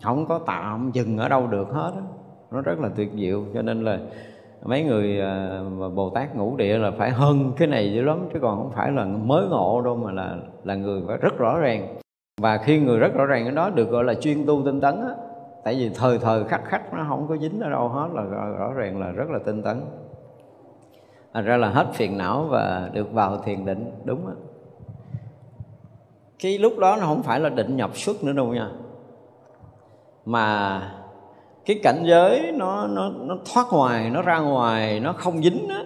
[0.03, 2.03] Không có tạm dừng ở đâu được hết đó.
[2.51, 3.99] nó rất là tuyệt diệu, cho nên là
[4.63, 8.29] mấy người à, mà bồ tát ngũ địa là phải hơn cái này dữ lắm,
[8.33, 11.59] chứ còn không phải là mới ngộ đâu mà là là người phải rất rõ
[11.59, 11.97] ràng.
[12.41, 15.01] Và khi người rất rõ ràng cái đó được gọi là chuyên tu tinh tấn
[15.01, 15.15] á,
[15.65, 18.23] tại vì thời thời khắc khắc nó không có dính ở đâu hết là
[18.59, 19.81] rõ ràng là rất là tinh tấn.
[21.35, 24.33] Thành ra là hết phiền não và được vào thiền định, đúng á
[26.41, 28.69] cái lúc đó nó không phải là định nhập xuất nữa đâu nha.
[30.25, 30.81] Mà
[31.65, 35.85] cái cảnh giới nó nó nó thoát ngoài nó ra ngoài nó không dính á.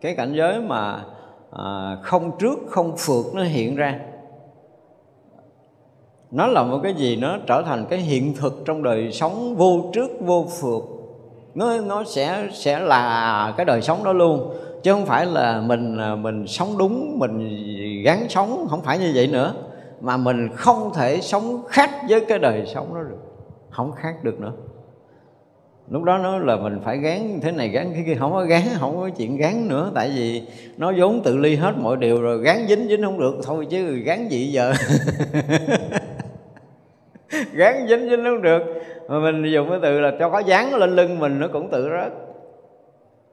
[0.00, 1.04] Cái cảnh giới mà
[1.50, 4.00] à, không trước không phượt nó hiện ra.
[6.30, 9.90] Nó là một cái gì nó trở thành cái hiện thực trong đời sống vô
[9.92, 10.82] trước vô phượt.
[11.54, 14.54] Nó nó sẽ sẽ là cái đời sống đó luôn.
[14.82, 17.48] Chứ không phải là mình à, mình sống đúng mình
[18.04, 19.54] gắn sống không phải như vậy nữa
[20.04, 23.18] mà mình không thể sống khác với cái đời sống đó được.
[23.70, 24.52] Không khác được nữa.
[25.88, 28.14] Lúc đó nó là mình phải gán thế này, gán cái kia.
[28.14, 29.90] Không có gán, không có chuyện gán nữa.
[29.94, 30.42] Tại vì
[30.76, 32.38] nó vốn tự ly hết mọi điều rồi.
[32.38, 33.34] Gán dính dính không được.
[33.44, 34.72] Thôi chứ gán gì giờ?
[37.52, 38.62] Gán dính dính không được.
[39.08, 41.88] Mà mình dùng cái từ là cho có dán lên lưng mình nó cũng tự
[41.90, 42.12] rớt.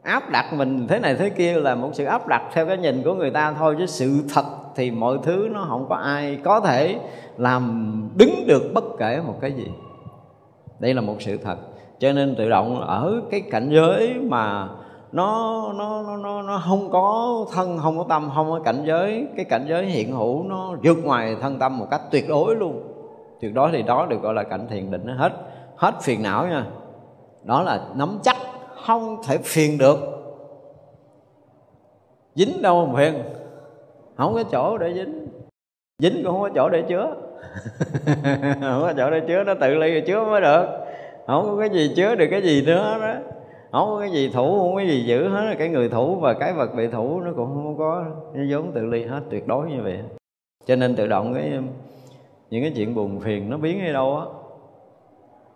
[0.03, 3.03] Áp đặt mình thế này, thế kia là một sự áp đặt theo cái nhìn
[3.03, 3.76] của người ta thôi.
[3.80, 6.99] Chứ sự thật thì mọi thứ nó không có ai có thể
[7.38, 9.68] làm đứng được bất kể một cái gì.
[10.80, 11.57] Đây là một sự thật.
[11.99, 14.69] Cho nên tự động ở cái cảnh giới mà
[15.11, 19.27] nó nó nó nó nó không có thân, không có tâm, không có cảnh giới,
[19.35, 22.84] cái cảnh giới hiện hữu nó vượt ngoài thân tâm một cách tuyệt đối luôn.
[23.41, 25.31] Tuyệt đối thì đó được gọi là cảnh thiền định, nó hết
[25.76, 26.65] hết phiền não nha.
[27.43, 28.38] Đó là nắm chắc,
[28.85, 29.98] không thể phiền được.
[32.35, 33.14] Dính đâu mà phiền
[34.15, 35.27] không có chỗ để dính.
[35.99, 37.15] Dính cũng không có chỗ để chứa.
[38.61, 40.65] Không có chỗ để chứa, nó tự ly rồi chứa mới được.
[41.27, 43.13] Không có cái gì chứa được cái gì nữa đó.
[43.71, 45.55] Không có cái gì thủ, không có cái gì giữ hết.
[45.57, 48.85] Cái người thủ và cái vật bị thủ nó cũng không có, nó vốn tự
[48.85, 49.99] ly hết, tuyệt đối như vậy.
[50.65, 51.51] Cho nên tự động cái,
[52.49, 54.25] những cái chuyện buồn phiền nó biến đi đâu á.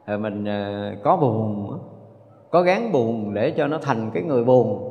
[0.08, 1.80] Rồi mình ờ, có buồn
[2.56, 4.85] có gán buồn để cho nó thành cái người buồn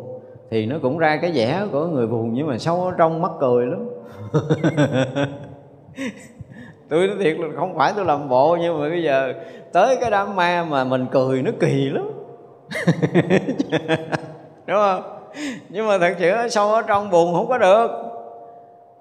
[0.55, 3.31] thì nó cũng ra cái vẻ của người buồn nhưng mà sâu ở trong mắt
[3.41, 3.89] cười lắm.
[6.89, 9.33] Tôi nói thiệt là không phải tôi làm bộ nhưng mà bây giờ
[9.73, 12.11] tới cái đám ma mà mình cười nó kỳ lắm.
[14.67, 15.03] Đúng không?
[15.69, 17.91] Nhưng mà thật sự sâu ở trong buồn không có được.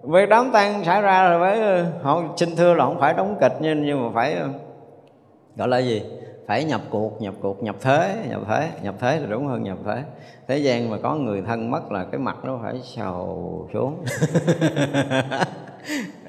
[0.04, 3.38] Việc đám tang xảy ra rồi mới ờ, họ xin thưa là không phải đóng
[3.42, 4.48] kịch nhưng nhưng mà phải ờ,
[5.56, 6.04] gọi là gì?
[6.54, 9.78] Phải nhập cuộc nhập cuộc, nhập thế nhập thế nhập thế là đúng hơn nhập
[9.86, 10.04] thế.
[10.48, 14.06] Thế gian mà có người thân mất là cái mặt nó phải sầu xuống.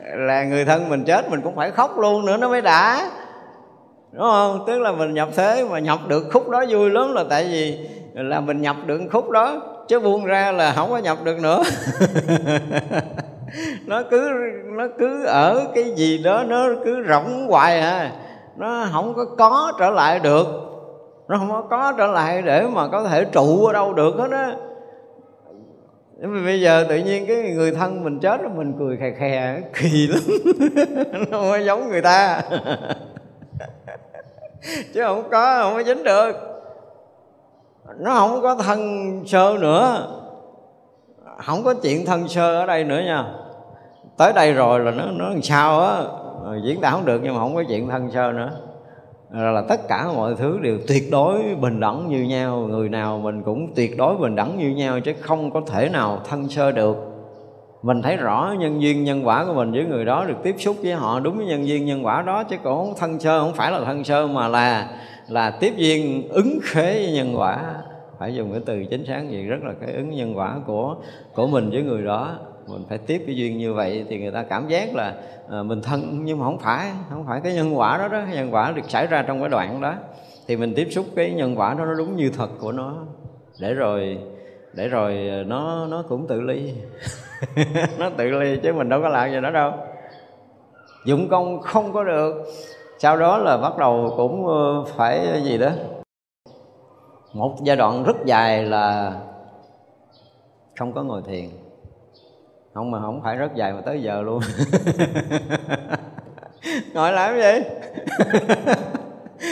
[0.17, 3.11] Là người thân mình chết mình cũng phải khóc luôn nữa, nó mới đã.
[4.13, 4.65] Đúng không?
[4.67, 7.89] Tức là mình nhập thế mà nhập được khúc đó vui lắm là tại vì
[8.15, 11.63] là mình nhập được khúc đó, chứ buông ra là không có nhập được nữa.
[13.87, 14.31] Nó cứ
[14.65, 18.13] nó cứ ở cái gì đó nó cứ rỗng hoài à
[18.57, 20.47] nó không có có trở lại được.
[21.29, 24.31] Nó không có có trở lại để mà có thể trụ ở đâu được hết
[24.31, 24.57] á.
[26.45, 30.21] Bây giờ tự nhiên cái người thân mình chết mình cười khè khè, kỳ lắm.
[31.31, 32.43] Nó không có giống người ta.
[34.95, 36.33] Chứ không có không có dính được.
[37.99, 40.09] Nó không có thân sơ nữa.
[41.47, 43.25] Không có chuyện thân sơ ở đây nữa nha.
[44.17, 46.03] Tới đây rồi là nó nó làm sao á?
[46.45, 48.51] Ờ, diễn tả không được nhưng mà không có chuyện thân sơ nữa.
[49.31, 52.59] Là tất cả mọi thứ đều tuyệt đối bình đẳng như nhau.
[52.59, 56.21] Người nào mình cũng tuyệt đối bình đẳng như nhau chứ không có thể nào
[56.29, 56.97] thân sơ được.
[57.83, 60.77] Mình thấy rõ nhân duyên nhân quả của mình với người đó, được tiếp xúc
[60.83, 63.53] với họ đúng với nhân duyên nhân quả đó chứ còn không thân sơ, không
[63.55, 64.89] phải là thân sơ mà là
[65.29, 67.75] là tiếp duyên ứng khế với nhân quả.
[68.19, 70.97] Phải dùng cái từ chính xác gì rất là cái ứng nhân quả của
[71.35, 72.33] của mình với người đó
[72.67, 75.15] mình phải tiếp cái duyên như vậy thì người ta cảm giác là
[75.51, 78.55] à, mình thân nhưng mà không phải không phải cái nhân quả đó đó nhân
[78.55, 79.95] quả được xảy ra trong cái đoạn đó.
[80.47, 82.95] Thì mình tiếp xúc cái nhân quả đó nó đúng như thật của nó.
[83.61, 84.19] Để rồi
[84.73, 86.75] để rồi ờ, nó nó cũng tự ly.
[87.99, 89.73] Nó tự ly chứ mình đâu có làm gì đó đâu.
[91.05, 92.45] Dụng công không có được.
[92.99, 95.71] Sau đó là bắt đầu cũng ờ, phải gì đó.
[97.33, 99.13] Một giai đoạn rất dài là
[100.79, 101.49] không có ngồi thiền
[102.75, 104.41] không mà không phải rất dài mà tới giờ luôn.
[106.95, 107.63] Ngồi làm gì?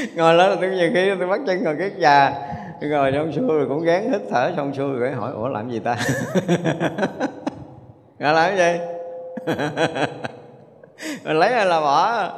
[0.16, 2.32] Ngồi lên tôi nhiều khi tôi bắt chân ngồi kiết già.
[2.80, 5.78] Ngồi trong xuôi rồi cũng gán hít thở xong xuôi rồi hỏi, ủa, làm gì
[5.78, 5.96] ta?
[8.18, 8.78] Ngồi làm gì?
[11.24, 12.28] Mình lấy hay là bỏ?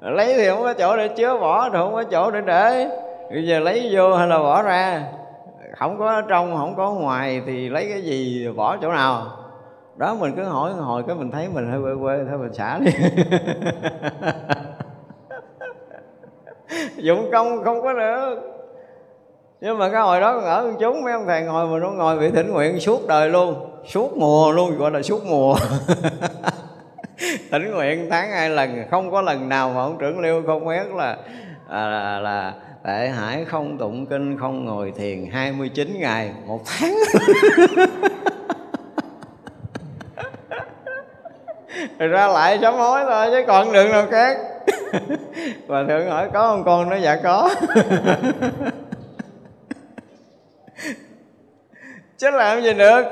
[0.00, 2.88] Lấy thì không có chỗ để chứa bỏ thì không có chỗ để để.
[3.30, 5.02] Bây giờ lấy vô hay là bỏ ra?
[5.76, 9.37] Không có trong, không có ngoài thì lấy cái gì bỏ chỗ nào?
[9.98, 12.78] Đó mình cứ hỏi hồi cái mình thấy mình hơi quê quê thôi mình xả
[12.78, 12.92] đi.
[16.96, 18.40] Dụng công không có được.
[19.60, 22.30] Nhưng mà cái hồi đó ở chúng mấy ông thầy ngồi mà nó ngồi bị
[22.30, 23.70] thỉnh nguyện suốt đời luôn.
[23.86, 25.56] Suốt mùa luôn gọi là suốt mùa.
[27.50, 30.86] Thỉnh nguyện tháng hai lần không có lần nào mà ông trưởng liêu không hét
[30.94, 31.16] là
[31.68, 32.54] à, là, là
[32.84, 36.96] Tệ hải không tụng kinh không ngồi thiền 29 ngày một tháng.
[41.98, 44.38] ra lại sám hối thôi, chứ còn đường nào khác.
[45.66, 46.88] Và thượng hỏi có không con?
[46.88, 47.50] Nó dạ có.
[52.18, 53.02] Chứ làm gì được.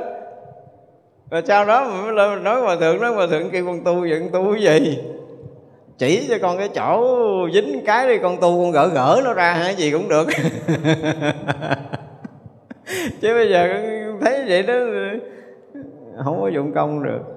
[1.30, 4.28] Rồi sau đó mới lên nói hòa thượng, nói hòa thượng kêu con tu vậy
[4.32, 4.98] tu cái gì?
[5.98, 7.18] Chỉ cho con cái chỗ
[7.54, 10.26] dính cái đi, con tu con gỡ gỡ nó ra hay gì cũng được.
[13.20, 13.68] Chứ bây giờ
[14.20, 14.74] thấy vậy đó,
[16.24, 17.35] không có dụng công được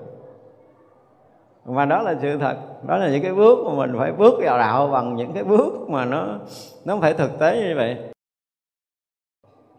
[1.69, 2.57] mà đó là sự thật.
[2.87, 5.89] Đó là những cái bước mà mình phải bước vào đạo bằng những cái bước
[5.89, 6.39] mà nó
[6.85, 7.97] nó phải thực tế như vậy.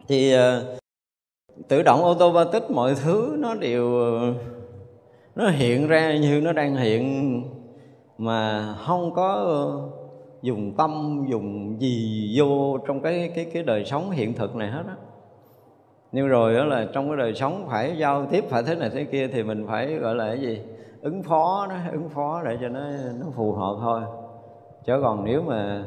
[0.07, 0.77] Thì ờ,
[1.67, 3.99] tự động automatic mọi thứ nó đều,
[5.35, 7.43] nó hiện ra như nó đang hiện,
[8.17, 9.45] mà không có
[10.41, 14.83] dùng tâm, dùng gì vô trong cái cái cái đời sống hiện thực này hết
[14.87, 14.95] á.
[16.11, 19.03] Nhưng rồi đó là trong cái đời sống phải giao tiếp phải thế này thế
[19.03, 20.59] kia thì mình phải gọi là cái gì?
[21.01, 22.79] Ứng phó nó, ứng phó để cho nó
[23.19, 24.01] nó phù hợp thôi.
[24.85, 25.83] Chứ còn nếu mà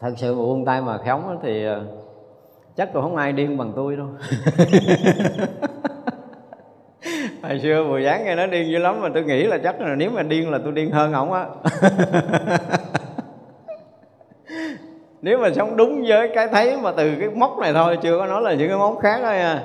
[0.00, 1.84] thật sự buông tay mà khống thì ờ,
[2.76, 4.06] chắc còn không ai điên bằng tôi đâu.
[7.42, 9.94] Hồi xưa bùi dáng nghe nó điên dữ lắm mà tôi nghĩ là chắc là
[9.94, 11.46] nếu mà điên là tôi điên hơn ổng á.
[15.22, 18.26] Nếu mà sống đúng với cái thấy mà từ cái mốc này thôi, chưa có
[18.26, 19.62] nói là những cái mốc khác thôi à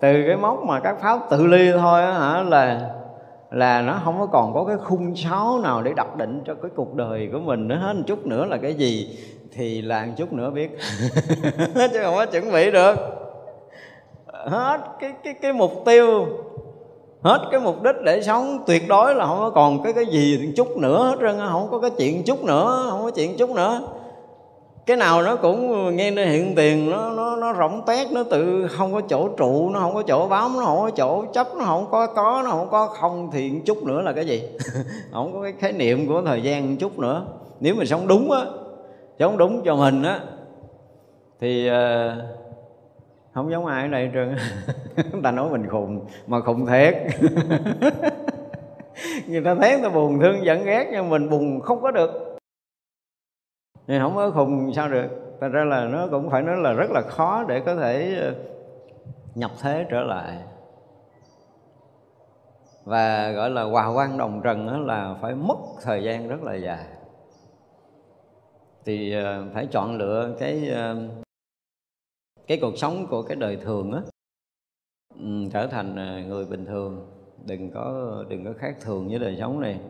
[0.00, 2.80] từ cái mốc mà các pháp tự ly thôi á hả, là
[3.50, 6.70] là nó không có còn có cái khung sáo nào để đặt định cho cái
[6.76, 7.92] cuộc đời của mình nữa hết.
[7.92, 9.18] Một chút nữa là cái gì
[9.52, 10.70] thì là một chút nữa biết.
[11.92, 12.96] Chứ không có chuẩn bị được.
[14.46, 16.26] Hết cái cái cái mục tiêu,
[17.22, 18.58] hết cái mục đích để sống.
[18.66, 21.78] Tuyệt đối là không có còn cái cái gì chút nữa hết trơn không có
[21.78, 23.82] cái chuyện chút nữa, không có chuyện chút nữa
[24.90, 28.68] cái nào nó cũng nghe nó hiện tiền nó nó nó rỗng tét nó tự
[28.68, 31.64] không có chỗ trụ nó không có chỗ bám nó không có chỗ chấp nó
[31.64, 34.42] không có có nó không có không thì chút nữa là cái gì?
[35.12, 37.26] Không có cái khái niệm của thời gian chút nữa.
[37.60, 38.40] Nếu mình sống đúng á
[39.18, 40.20] sống đúng cho mình á
[41.40, 41.74] thì uh,
[43.34, 44.36] không giống ai ở đây trơn
[45.22, 46.94] ta nói mình khùng mà khùng thiệt.
[49.26, 52.39] Người ta thấy người ta buồn thương giận ghét nhưng mình buồn không có được
[53.90, 55.08] nên không có khùng, sao được?
[55.40, 58.34] Thành ra là nó cũng phải nói là rất là khó để có thể ờ,
[59.34, 60.38] nhập thế trở lại.
[62.84, 66.84] Và gọi là hòa quan đồng trần là phải mất thời gian rất là dài.
[68.84, 70.96] Thì ờ, phải chọn lựa cái ờ,
[72.46, 74.00] cái cuộc sống của cái đời thường á.
[75.14, 75.94] Ừ, trở thành
[76.28, 77.06] người bình thường.
[77.46, 79.80] Đừng có đừng có khác thường với đời sống này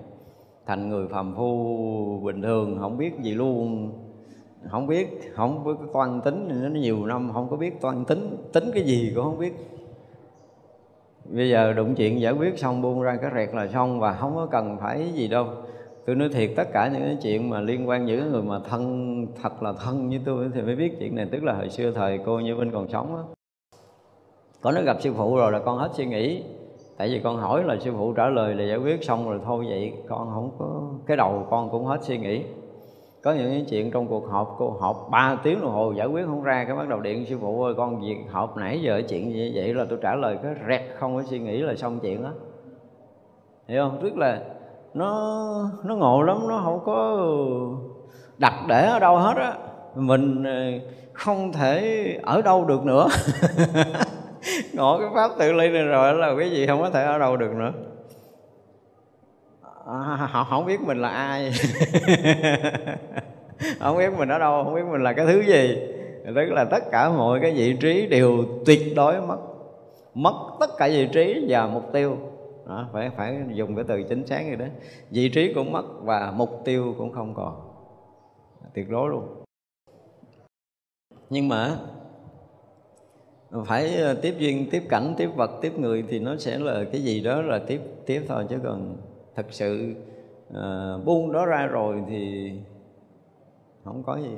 [0.66, 3.92] thành người phàm phu bình thường, không biết gì luôn.
[4.70, 8.36] Không biết, không có toan tính, nó nhiều năm không có biết toan tính.
[8.52, 9.52] Tính cái gì cũng không biết.
[11.24, 14.34] Bây giờ đụng chuyện giải quyết xong, buông ra cái rẹt là xong và không
[14.34, 15.46] có cần phải gì đâu.
[16.06, 19.26] Tôi nói thiệt, tất cả những cái chuyện mà liên quan những người mà thân,
[19.42, 21.26] thật là thân như tôi thì mới biết chuyện này.
[21.32, 23.22] Tức là hồi xưa thời cô như vinh còn sống á.
[24.60, 26.42] Có nó gặp sư phụ rồi là con hết suy nghĩ
[27.00, 29.66] tại vì con hỏi là sư phụ trả lời là giải quyết xong rồi thôi
[29.68, 32.42] vậy, con không có, cái đầu con cũng hết suy nghĩ.
[33.22, 36.42] Có những chuyện trong cuộc họp, cô họp 3 tiếng đồng hồ giải quyết không
[36.42, 39.52] ra, cái bắt đầu điện sư phụ ơi, con việc họp nãy giờ chuyện gì
[39.54, 39.74] vậy?
[39.74, 42.30] Là tôi trả lời cái rẹt, không có suy nghĩ là xong chuyện đó
[43.68, 43.98] hiểu không?
[44.02, 44.42] Tức là
[44.94, 47.26] nó nó ngộ lắm, nó không có
[48.38, 49.54] đặt để ở đâu hết á.
[49.94, 53.08] Mình ờ, không thể ở đâu được nữa.
[54.74, 57.36] ngộ cái pháp tự ly này rồi là cái gì không có thể ở đâu
[57.36, 57.72] được nữa.
[59.86, 61.52] À, họ không biết mình là ai.
[63.80, 65.78] Không biết mình ở đâu không biết mình là cái thứ gì.
[66.24, 69.38] Tức là tất cả mọi cái vị trí đều tuyệt đối mất.
[70.14, 72.16] Mất tất cả vị trí và mục tiêu.
[72.68, 74.66] Đó, phải phải dùng cái từ chính xác như đó
[75.10, 77.60] vị trí cũng mất và mục tiêu cũng không còn.
[78.74, 79.44] Tuyệt đối luôn.
[81.30, 81.76] Nhưng mà
[83.66, 87.02] phải ờ, tiếp duyên tiếp cảnh tiếp vật tiếp người thì nó sẽ là cái
[87.02, 88.44] gì đó là tiếp tiếp thôi.
[88.48, 88.96] Chứ còn
[89.36, 89.94] thật sự
[90.48, 92.52] uh, buông đó ra rồi thì
[93.84, 94.30] không có gì.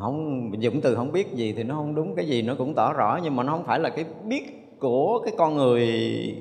[0.00, 2.14] Không dụng từ không biết gì thì nó không đúng.
[2.16, 5.20] Cái gì nó cũng tỏ rõ nhưng mà nó không phải là cái biết của
[5.24, 5.86] cái con người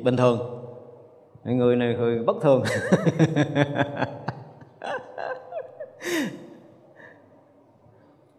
[0.04, 0.40] bình thường.
[1.44, 2.64] Người này người bất thường.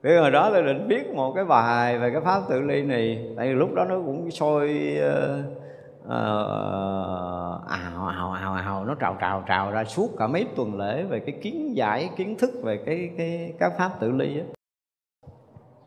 [0.07, 3.35] thì hồi đó tôi định viết một cái bài về cái pháp tự ly này.
[3.37, 4.97] Tại vì lúc đó nó cũng sôi
[6.05, 6.11] uh,
[7.69, 11.21] ào ào ào ào nó trào trào trào ra suốt cả mấy tuần lễ về
[11.21, 14.45] cái kiến giải kiến thức về cái cái các pháp tự ly á.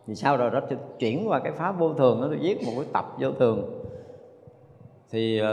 [0.08, 0.60] Thì sau rồi đó
[1.00, 3.84] chuyển qua cái pháp vô thường đó tôi viết một cái tập vô thường.
[5.12, 5.48] Thì uh,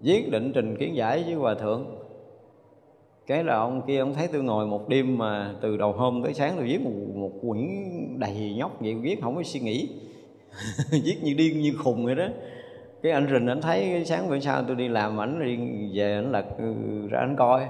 [0.00, 2.03] viết định trình kiến giải với hòa thượng
[3.26, 6.34] cái là ông kia ông thấy tôi ngồi một đêm mà từ đầu hôm tới
[6.34, 7.68] sáng tôi viết một, một quyển
[8.18, 9.88] đầy nhóc vậy viết không có suy nghĩ.
[10.90, 12.26] Viết như điên như khùng vậy đó.
[13.02, 15.58] Cái anh rình anh thấy sáng bữa sau tôi đi làm ảnh đi
[15.98, 16.74] về ảnh lật ừ,
[17.10, 17.66] ra anh coi.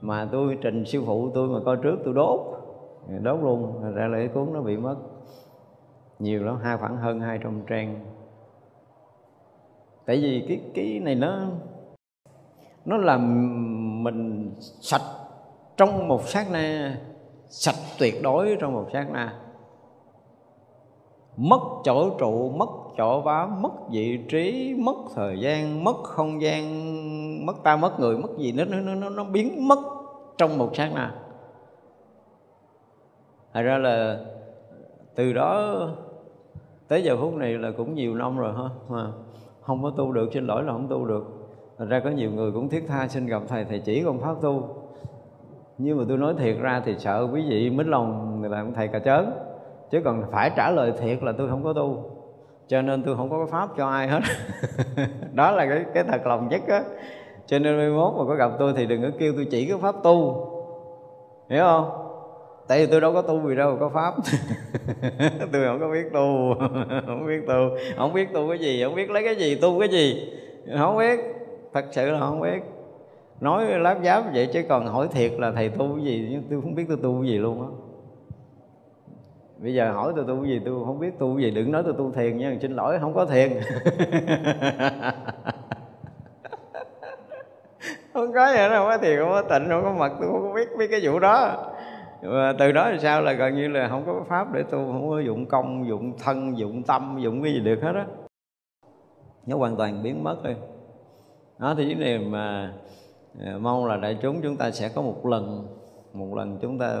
[0.00, 2.40] Mà tôi trình sư phụ tôi mà coi trước tôi đốt.
[3.22, 4.96] Đốt luôn ra lễ cuốn nó bị mất.
[6.18, 8.00] Nhiều lắm hai khoảng hơn 200 trang.
[10.06, 11.48] Tại vì cái cái này nó
[12.84, 13.50] nó làm
[14.04, 15.02] mình sạch
[15.76, 16.96] trong một sát na
[17.48, 19.40] sạch tuyệt đối trong một sát na.
[21.36, 26.64] Mất chỗ trụ mất chỗ bám mất vị trí mất thời gian mất không gian
[27.46, 29.78] mất ta mất người mất gì nó nó nó, nó biến mất
[30.38, 31.14] trong một sát na.
[33.52, 34.20] Thật ra là
[35.14, 35.78] từ đó
[36.88, 38.68] tới giờ phút này là cũng nhiều năm rồi ha.
[38.88, 39.12] Mà
[39.60, 41.43] không có tu được xin lỗi là không tu được.
[41.78, 44.34] Thật ra có nhiều người cũng thiết tha xin gặp thầy thầy chỉ con pháp
[44.42, 44.68] tu.
[45.78, 48.88] Nhưng mà tôi nói thiệt ra thì sợ quý vị mít lòng người làm thầy
[48.88, 49.32] cà chớn
[49.90, 52.10] chứ còn phải trả lời thiệt là tôi không có tu.
[52.68, 54.20] Cho nên tôi không có cái pháp cho ai hết.
[55.34, 56.82] Đó là cái cái thật lòng nhất á.
[57.46, 59.78] Cho nên mai mốt mà có gặp tôi thì đừng có kêu tôi chỉ cái
[59.78, 60.46] pháp tu.
[61.48, 61.90] Hiểu không?
[62.68, 64.14] Tại vì tôi đâu có tu gì đâu có pháp.
[65.52, 66.54] Tôi không có biết tu.
[67.06, 67.54] Không biết tu.
[67.96, 70.32] Không biết tu cái gì, không biết lấy cái gì, tu cái gì.
[70.78, 71.33] Không biết
[71.74, 72.62] thật sự là không biết.
[73.40, 76.74] Nói láp giáp vậy chứ còn hỏi thiệt là thầy tu cái gì, tôi không
[76.74, 77.68] biết tôi tu cái gì luôn á.
[79.58, 81.50] Bây giờ hỏi tôi tu gì, tôi không biết tu gì.
[81.50, 83.52] Đừng nói tôi tu thiền nha, xin lỗi, không có thiền.
[88.14, 90.42] Không có vậy đâu, không có thiền, không có tịnh, không có mật, tôi không
[90.42, 91.64] có biết biết cái vụ đó.
[92.22, 95.10] Và từ đó thì sao là gần như là không có pháp để tu, không
[95.10, 98.06] có dụng công, dụng thân, dụng tâm, dụng cái gì được hết á.
[99.46, 100.52] Nó hoàn toàn biến mất đi
[101.64, 102.72] đó, thì cái đề mà
[103.44, 105.66] à, mong là đại chúng chúng ta sẽ có một lần
[106.12, 106.98] một lần chúng ta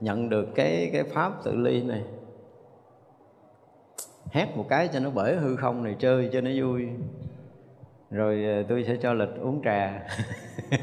[0.00, 2.02] nhận được cái cái pháp tự ly này.
[4.30, 6.88] Hét một cái cho nó bể hư không này chơi cho nó vui.
[8.10, 10.02] Rồi à, tôi sẽ cho lịch uống trà.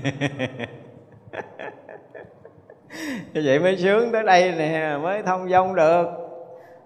[3.33, 6.05] Như vậy mới sướng tới đây nè, mới thông dong được.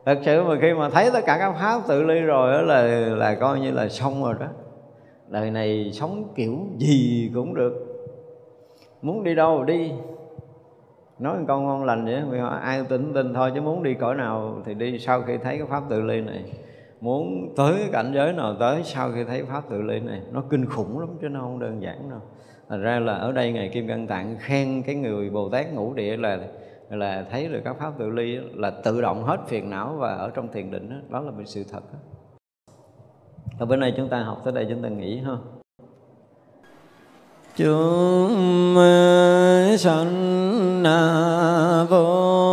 [0.06, 2.82] Thật sự mà khi mà thấy tất cả các pháp tự ly rồi đó là
[3.16, 4.48] là coi như là xong rồi đó
[5.32, 7.74] đời này sống kiểu gì cũng được.
[9.02, 9.92] Muốn đi đâu đi.
[11.20, 14.62] Nói một câu ngon lành vậy ai tin tin thôi chứ muốn đi cõi nào
[14.66, 16.44] thì đi sau khi thấy cái pháp tự ly này.
[17.02, 20.44] Muốn tới cái cảnh giới nào tới sau khi thấy pháp tự ly này nó
[20.50, 22.20] kinh khủng lắm chứ nó không đơn giản đâu.
[22.70, 25.94] Thành ra là ở đây ngài kim cang tạng khen cái người bồ tát ngũ
[25.94, 26.40] địa là
[26.90, 30.30] là thấy được các pháp tự ly là tự động hết phiền não và ở
[30.30, 32.00] trong thiền định đó, đó là một sự thật đó.
[33.62, 35.34] Ở bữa nay chúng ta học tới đây chúng ta nghỉ ha.
[37.56, 38.76] Chúng
[39.78, 40.84] sanh
[41.90, 42.51] vô